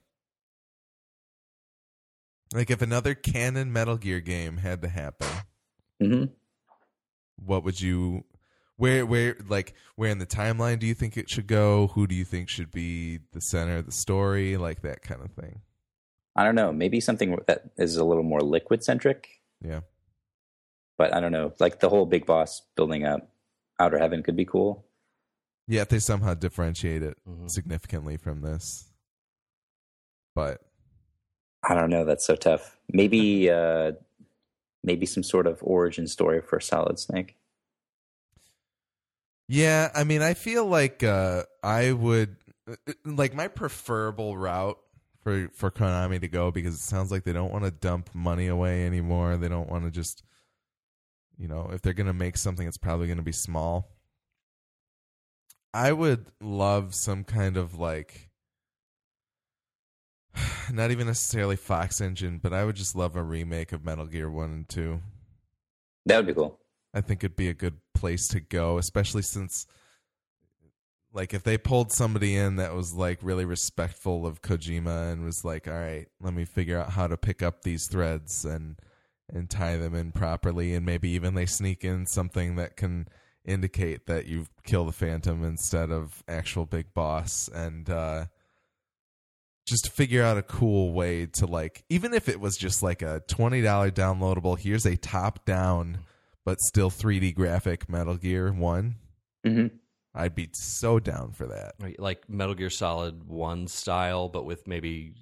[2.54, 5.28] Like if another canon Metal Gear game had to happen,
[6.02, 6.26] hmm
[7.46, 8.26] what would you
[8.80, 11.88] where where like where in the timeline do you think it should go?
[11.88, 14.56] Who do you think should be the center of the story?
[14.56, 15.62] Like that kind of thing.
[16.36, 16.72] I don't know.
[16.72, 19.28] Maybe something that is a little more liquid centric.
[19.62, 19.82] Yeah.
[20.98, 21.52] But I don't know.
[21.60, 23.30] Like the whole big boss building up
[23.80, 24.86] Outer Heaven could be cool.
[25.68, 27.52] Yeah, if they somehow differentiate it Mhm.
[27.52, 28.86] significantly from this.
[30.36, 30.62] But
[31.68, 32.06] I don't know.
[32.06, 32.78] That's so tough.
[32.94, 33.92] Maybe uh
[34.86, 37.36] maybe some sort of origin story for Solid Snake.
[39.52, 42.36] Yeah, I mean, I feel like uh, I would
[42.70, 44.78] uh, like my preferable route
[45.24, 48.46] for for Konami to go because it sounds like they don't want to dump money
[48.46, 49.38] away anymore.
[49.38, 50.22] They don't want to just,
[51.36, 53.90] you know, if they're gonna make something, it's probably gonna be small.
[55.74, 58.30] I would love some kind of like,
[60.72, 64.30] not even necessarily Fox Engine, but I would just love a remake of Metal Gear
[64.30, 65.02] One and Two.
[66.06, 66.59] That would be cool.
[66.94, 69.66] I think it'd be a good place to go, especially since
[71.12, 75.44] like if they pulled somebody in that was like really respectful of Kojima and was
[75.44, 78.78] like, "All right, let me figure out how to pick up these threads and
[79.32, 83.08] and tie them in properly and maybe even they sneak in something that can
[83.46, 88.26] indicate that you kill the phantom instead of actual big boss and uh
[89.68, 93.22] just figure out a cool way to like even if it was just like a
[93.28, 96.00] $20 downloadable here's a top down
[96.46, 98.96] but still 3D graphic Metal Gear 1
[99.46, 99.68] hmm
[100.16, 101.76] I'd be so down for that.
[101.80, 105.14] Right, like Metal Gear Solid One style, but with maybe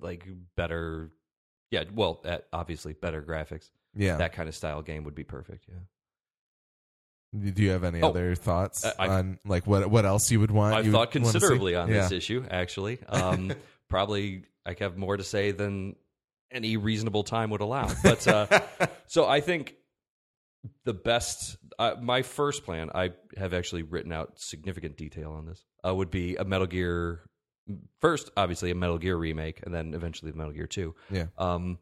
[0.00, 1.10] like better.
[1.70, 3.68] Yeah, well, uh, obviously better graphics.
[3.94, 4.16] Yeah.
[4.16, 5.66] That kind of style game would be perfect.
[5.68, 5.76] Yeah.
[7.52, 10.50] Do you have any Oh, other thoughts I've- on like what what else you would
[10.50, 10.74] want?
[10.74, 11.38] I've you thought would wanna see?
[11.40, 12.02] considerably on yeah.
[12.02, 12.46] this issue.
[12.50, 13.52] Actually, um,
[13.90, 15.96] probably I have more to say than
[16.50, 17.90] any reasonable time would allow.
[18.02, 18.46] But uh,
[19.06, 19.74] so I think
[20.84, 21.56] the best.
[21.78, 25.64] Uh, my first plan, I have actually written out significant detail on this.
[25.84, 27.20] Uh, would be a Metal Gear.
[28.00, 30.94] First, obviously, a Metal Gear remake, and then eventually the Metal Gear Two.
[31.10, 31.26] yeah.
[31.36, 31.78] Um,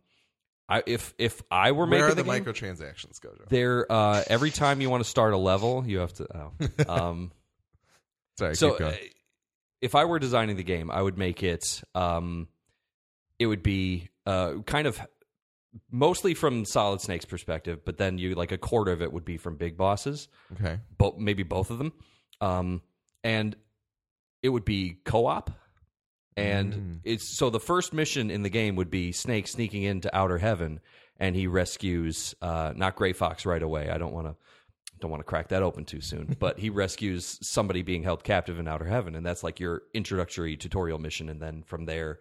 [0.69, 3.31] I if if I were Where making are the, the, game, microtransactions go?
[3.49, 6.27] There uh, every time you want to start a level, you have to.
[6.35, 6.53] Oh,
[6.89, 7.33] um,
[8.39, 8.95] Sorry, so keep going.
[8.95, 8.99] uh,
[9.81, 11.83] if I were designing the game, I would make it.
[11.95, 12.49] Um,
[13.39, 15.01] it would be uh, kind of
[15.91, 19.37] mostly from Solid Snake's perspective, but then you like a quarter of it would be
[19.37, 20.81] from Big Bosses, okay.
[20.99, 21.93] bo- maybe both of them,
[22.41, 22.83] um,
[23.25, 23.57] and
[24.43, 25.51] it would be co-op.
[26.39, 27.01] And Mm.
[27.05, 30.81] it's so the first mission in the game would be Snake sneaking into Outer Heaven,
[31.19, 33.89] and he rescues uh, not Gray Fox right away.
[33.89, 34.37] I don't want to
[35.01, 38.59] don't want to crack that open too soon, but he rescues somebody being held captive
[38.59, 42.19] in Outer Heaven, and that's like your introductory tutorial mission, and then from there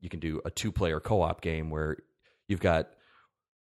[0.00, 1.96] you can do a two player co op game where
[2.48, 2.88] you've got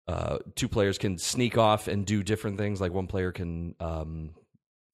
[0.07, 2.79] uh, two players can sneak off and do different things.
[2.79, 4.31] Like one player can, um,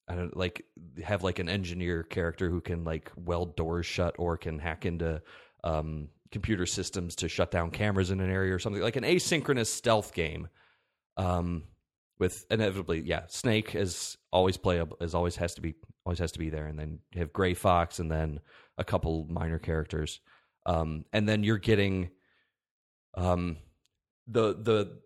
[0.08, 0.66] I don't like
[1.04, 5.22] have like an engineer character who can like weld doors shut or can hack into
[5.64, 9.68] um, computer systems to shut down cameras in an area or something like an asynchronous
[9.68, 10.50] stealth game.
[11.16, 11.64] Um,
[12.20, 15.76] with inevitably, yeah, Snake is always playable, is always has to be,
[16.06, 18.40] always has to be there, and then you have Gray Fox, and then
[18.78, 20.20] a couple minor characters,
[20.66, 22.10] um, and then you're getting,
[23.16, 23.58] um,
[24.28, 25.00] the the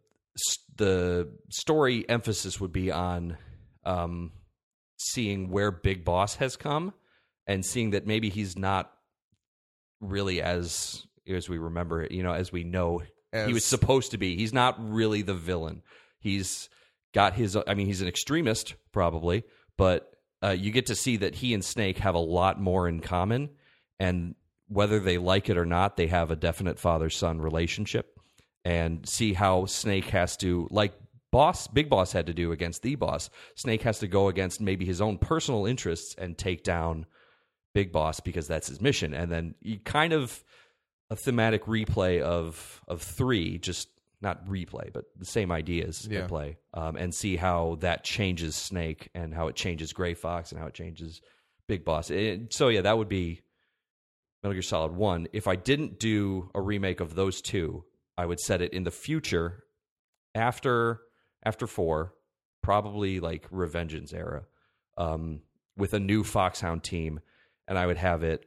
[0.76, 3.38] the story emphasis would be on
[3.84, 4.32] um,
[4.98, 6.94] seeing where Big Boss has come
[7.48, 8.92] and seeing that maybe he's not
[10.00, 13.02] really as as we remember it, you know, as we know
[13.46, 14.36] he was supposed to be.
[14.36, 15.82] He's not really the villain.
[16.20, 16.70] He's
[17.14, 17.58] got his.
[17.68, 19.44] I mean, he's an extremist probably,
[19.78, 20.12] but
[20.44, 23.50] uh, you get to see that he and Snake have a lot more in common,
[24.00, 24.36] and
[24.68, 28.17] whether they like it or not, they have a definite father son relationship,
[28.66, 30.94] and see how Snake has to like.
[31.30, 33.30] Boss, Big Boss had to do against the boss.
[33.56, 37.06] Snake has to go against maybe his own personal interests and take down
[37.74, 39.14] Big Boss because that's his mission.
[39.14, 40.42] And then you kind of
[41.10, 43.90] a thematic replay of of three, just
[44.22, 46.20] not replay, but the same ideas Yeah.
[46.22, 50.52] at play, um, and see how that changes Snake and how it changes Gray Fox
[50.54, 51.22] and how it changes
[51.68, 52.10] Big Boss.
[52.10, 53.42] It- so yeah, that would be
[54.44, 55.28] Metal Gear Solid One.
[55.34, 57.84] If I didn't do a remake of those two,
[58.18, 59.64] I would set it in the future
[60.36, 61.02] after
[61.46, 62.14] after four,
[62.64, 64.46] probably like Revengeance era,
[64.98, 65.42] um,
[65.78, 67.20] with a new Foxhound team,
[67.68, 68.46] and I would have it.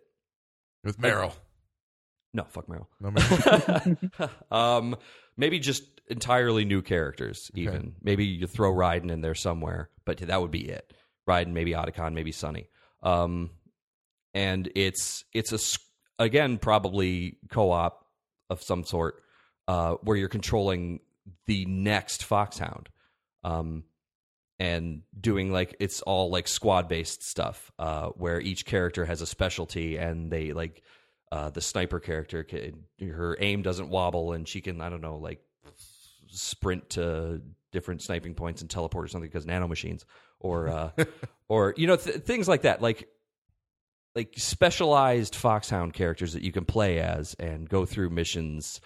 [0.84, 1.32] With Meryl.
[2.32, 2.86] No, fuck Meryl.
[3.00, 4.30] No, Meryl.
[4.52, 4.96] um,
[5.36, 7.50] maybe just entirely new characters.
[7.54, 7.90] Even Okay.
[8.02, 10.92] maybe you throw Raiden in there somewhere, but that would be it.
[11.28, 12.68] Raiden, maybe Otacon, maybe Sunny.
[13.02, 13.50] Um,
[14.34, 18.04] and it's it's a again probably co-op
[18.48, 19.22] of some sort
[19.70, 20.98] uh, where you're controlling
[21.46, 22.88] the next Foxhound.
[23.44, 23.84] Um,
[24.58, 29.26] and doing like it's all like squad based stuff uh, where each character has a
[29.26, 30.82] specialty and they like
[31.32, 35.16] uh, the sniper character can, her aim doesn't wobble and she can i don't know
[35.16, 35.40] like
[36.26, 37.40] sprint to
[37.72, 40.04] different sniping points and teleport or something because nanomachines
[40.40, 40.90] or uh,
[41.48, 43.08] or you know th- things like that like
[44.14, 48.82] like specialized foxhound characters that you can play as and go through missions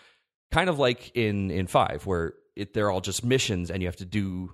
[0.55, 3.97] kind of like in in 5 where it, they're all just missions and you have
[3.97, 4.53] to do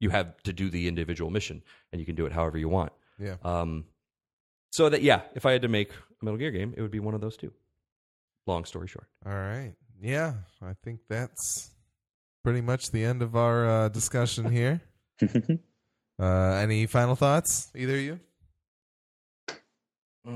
[0.00, 2.92] you have to do the individual mission and you can do it however you want
[3.18, 3.36] yeah.
[3.44, 3.84] um,
[4.72, 6.98] so that yeah, if I had to make a Metal Gear game, it would be
[6.98, 7.52] one of those two.
[8.46, 9.74] Long story short, All right.
[10.00, 10.32] Yeah,
[10.62, 11.70] I think that's
[12.42, 14.80] pretty much the end of our uh, discussion here.
[16.20, 18.20] Uh, any final thoughts, either of you?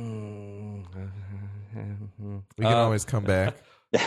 [2.59, 3.55] We can Uh, always come back.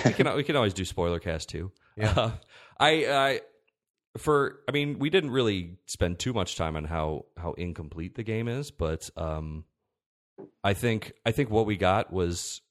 [0.06, 1.72] We can we can always do spoiler cast too.
[1.96, 2.14] Yeah.
[2.16, 2.32] Uh,
[2.80, 3.42] I I
[4.18, 8.24] for I mean we didn't really spend too much time on how how incomplete the
[8.24, 9.66] game is, but um,
[10.64, 12.62] I think I think what we got was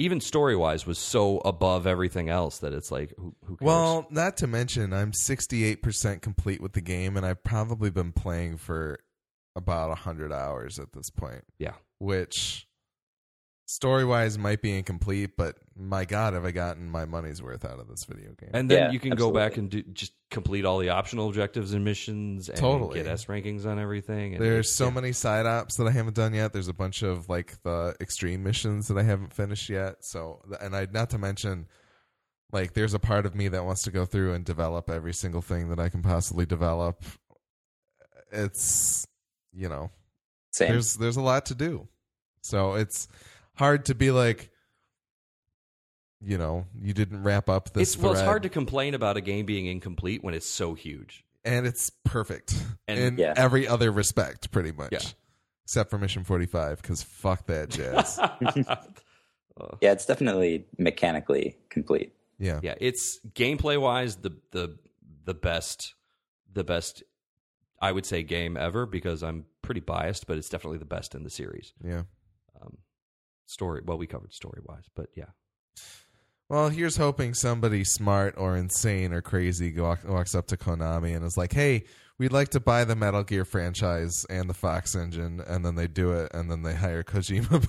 [0.00, 3.66] even story wise was so above everything else that it's like who, who cares?
[3.66, 8.56] Well, not to mention, I'm 68% complete with the game, and I've probably been playing
[8.56, 8.98] for
[9.54, 11.44] about 100 hours at this point.
[11.58, 11.74] Yeah.
[11.98, 12.66] Which,
[13.70, 17.78] story wise, might be incomplete, but my God, have I gotten my money's worth out
[17.78, 18.50] of this video game?
[18.52, 21.72] And then Yeah, you can go back and do, just complete all the optional objectives
[21.72, 22.98] and missions and Totally.
[22.98, 24.34] get S rankings on everything.
[24.34, 24.94] And There's it's- so yeah.
[24.94, 26.52] many side ops that I haven't done yet.
[26.52, 30.04] There's a bunch of like the extreme missions that I haven't finished yet.
[30.04, 31.66] So, and I not to mention,
[32.52, 35.42] like, there's a part of me that wants to go through and develop every single
[35.42, 37.04] thing that I can possibly develop.
[38.32, 39.06] It's,
[39.52, 39.90] you know,
[40.50, 40.72] Same.
[40.72, 41.86] there's there's a lot to do,
[42.42, 43.06] so it's
[43.60, 44.50] hard to be like,
[46.20, 47.94] you know, you didn't wrap up this.
[47.94, 50.74] It's, well, it's thread, hard to complain about a game being incomplete when it's so
[50.74, 51.24] huge.
[51.44, 52.54] and it's perfect
[52.88, 53.32] And- in Yeah.
[53.36, 54.92] every other respect, pretty much.
[54.92, 55.00] Yeah.
[55.64, 58.18] Except for Mission 45, because fuck that jazz.
[59.80, 62.12] yeah, it's definitely mechanically complete.
[62.38, 62.60] yeah.
[62.62, 64.76] yeah, it's gameplay wise the the
[65.24, 65.94] the best
[66.52, 67.02] the best
[67.80, 71.22] I would say game ever because I'm pretty biased, but it's definitely the best in
[71.22, 71.72] the series.
[71.84, 72.02] Yeah.
[73.50, 75.30] Story, well, we covered story wise, but yeah,
[76.48, 81.24] Well, here's hoping somebody smart or insane or crazy walk, walks up to Konami and
[81.24, 81.82] is like, "Hey,
[82.16, 85.88] we'd like to buy the Metal Gear franchise and the Fox engine," and then they
[85.88, 87.60] do it, and then they hire Kojima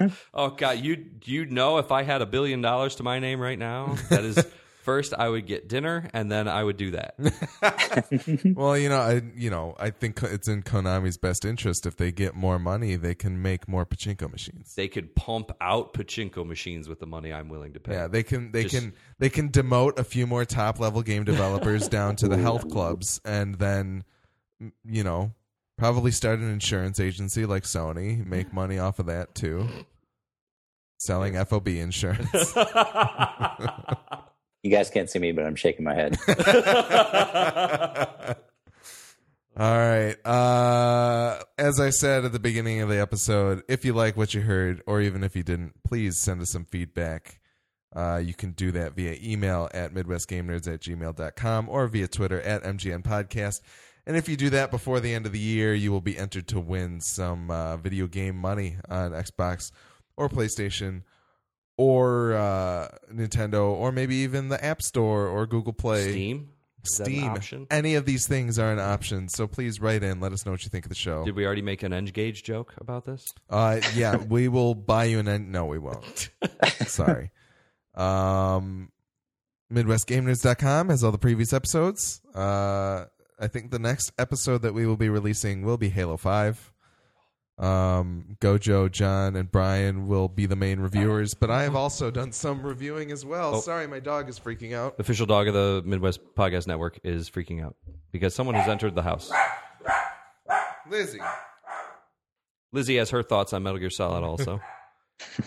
[0.00, 0.12] back.
[0.34, 3.58] oh god, you you know if I had a billion dollars to my name right
[3.58, 4.44] now, that is
[4.88, 7.14] first I would get dinner and then I would do that.
[8.56, 12.10] well, you know, I you know, I think it's in Konami's best interest if they
[12.10, 14.74] get more money, they can make more pachinko machines.
[14.76, 17.92] They could pump out pachinko machines with the money I'm willing to pay.
[17.92, 21.24] Yeah, they can they Just- can they can demote a few more top level game
[21.34, 24.04] developers down to the health clubs and then
[24.84, 25.32] you know,
[25.76, 29.68] probably start an insurance agency like Sony, make money off of that too.
[30.98, 32.54] Selling FOB insurance.
[34.62, 36.18] You guys can't see me, but I'm shaking my head.
[39.56, 40.14] All right.
[40.24, 44.42] Uh, as I said at the beginning of the episode, if you like what you
[44.42, 47.40] heard, or even if you didn't, please send us some feedback.
[47.94, 52.62] Uh, you can do that via email at midwestgamenerds at gmail.com or via Twitter at
[52.62, 53.60] MGN Podcast.
[54.06, 56.46] And if you do that before the end of the year, you will be entered
[56.48, 59.72] to win some uh, video game money on Xbox
[60.16, 61.02] or PlayStation
[61.78, 66.10] or uh, Nintendo or maybe even the App Store or Google Play.
[66.10, 66.50] Steam.
[66.84, 67.66] Is Steam.
[67.70, 69.28] Any of these things are an option.
[69.28, 70.20] So please write in.
[70.20, 71.24] Let us know what you think of the show.
[71.24, 73.24] Did we already make an N-Gage joke about this?
[73.50, 75.28] Uh, yeah, we will buy you an.
[75.28, 76.30] En- no, we won't.
[76.86, 77.30] Sorry.
[77.94, 78.90] Um,
[79.72, 82.20] MidwestGameNerds.com has all the previous episodes.
[82.34, 83.06] Uh,
[83.40, 86.72] I think the next episode that we will be releasing will be Halo Five.
[87.58, 92.30] Um, Gojo, John, and Brian will be the main reviewers, but I have also done
[92.30, 93.56] some reviewing as well.
[93.56, 93.60] Oh.
[93.60, 94.96] Sorry, my dog is freaking out.
[94.96, 97.74] The official dog of the Midwest Podcast Network is freaking out
[98.12, 99.32] because someone has entered the house.
[100.88, 101.20] Lizzie.
[102.72, 104.60] Lizzie has her thoughts on Metal Gear Solid also.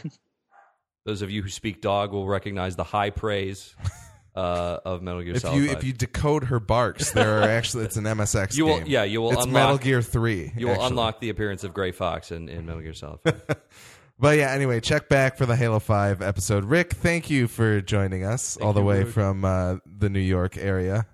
[1.05, 3.75] Those of you who speak dog will recognize the high praise
[4.35, 5.57] uh, of Metal Gear If Solid.
[5.61, 5.77] you 5.
[5.77, 8.87] if you decode her barks, there are actually it's an MSX You will- game.
[8.87, 10.51] yeah, you will It's unlock- Metal Gear Three.
[10.55, 10.87] you will actually.
[10.87, 13.19] unlock the appearance of Gray Fox in, in Metal Gear Solid.
[13.25, 13.43] 5.
[14.19, 16.65] But yeah, anyway, check back for the Halo Five episode.
[16.65, 19.13] Rick, thank you for joining us all the way Rick.
[19.13, 21.07] from uh, the New York area.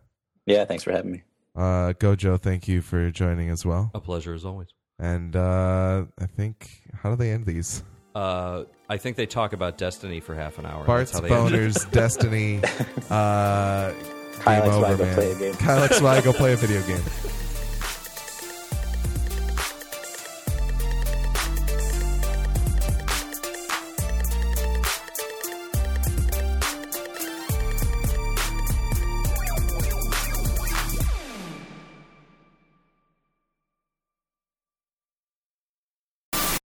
[0.45, 1.23] Yeah, thanks for having me.
[1.55, 3.91] Uh, Gojo, thank you for joining as well.
[3.93, 4.67] A pleasure as always.
[4.99, 7.81] And uh, I think how do they end these?
[8.17, 10.83] Uh, I think they talk about Destiny for half an hour.
[10.85, 12.61] Bart's That's how they end boners, Destiny.
[13.11, 13.93] Uh,
[14.39, 14.75] Kyle game X.
[14.75, 15.13] over, man.
[15.15, 15.53] play a game.
[15.55, 15.99] Kyle X.
[15.99, 17.01] Weigel play a video game.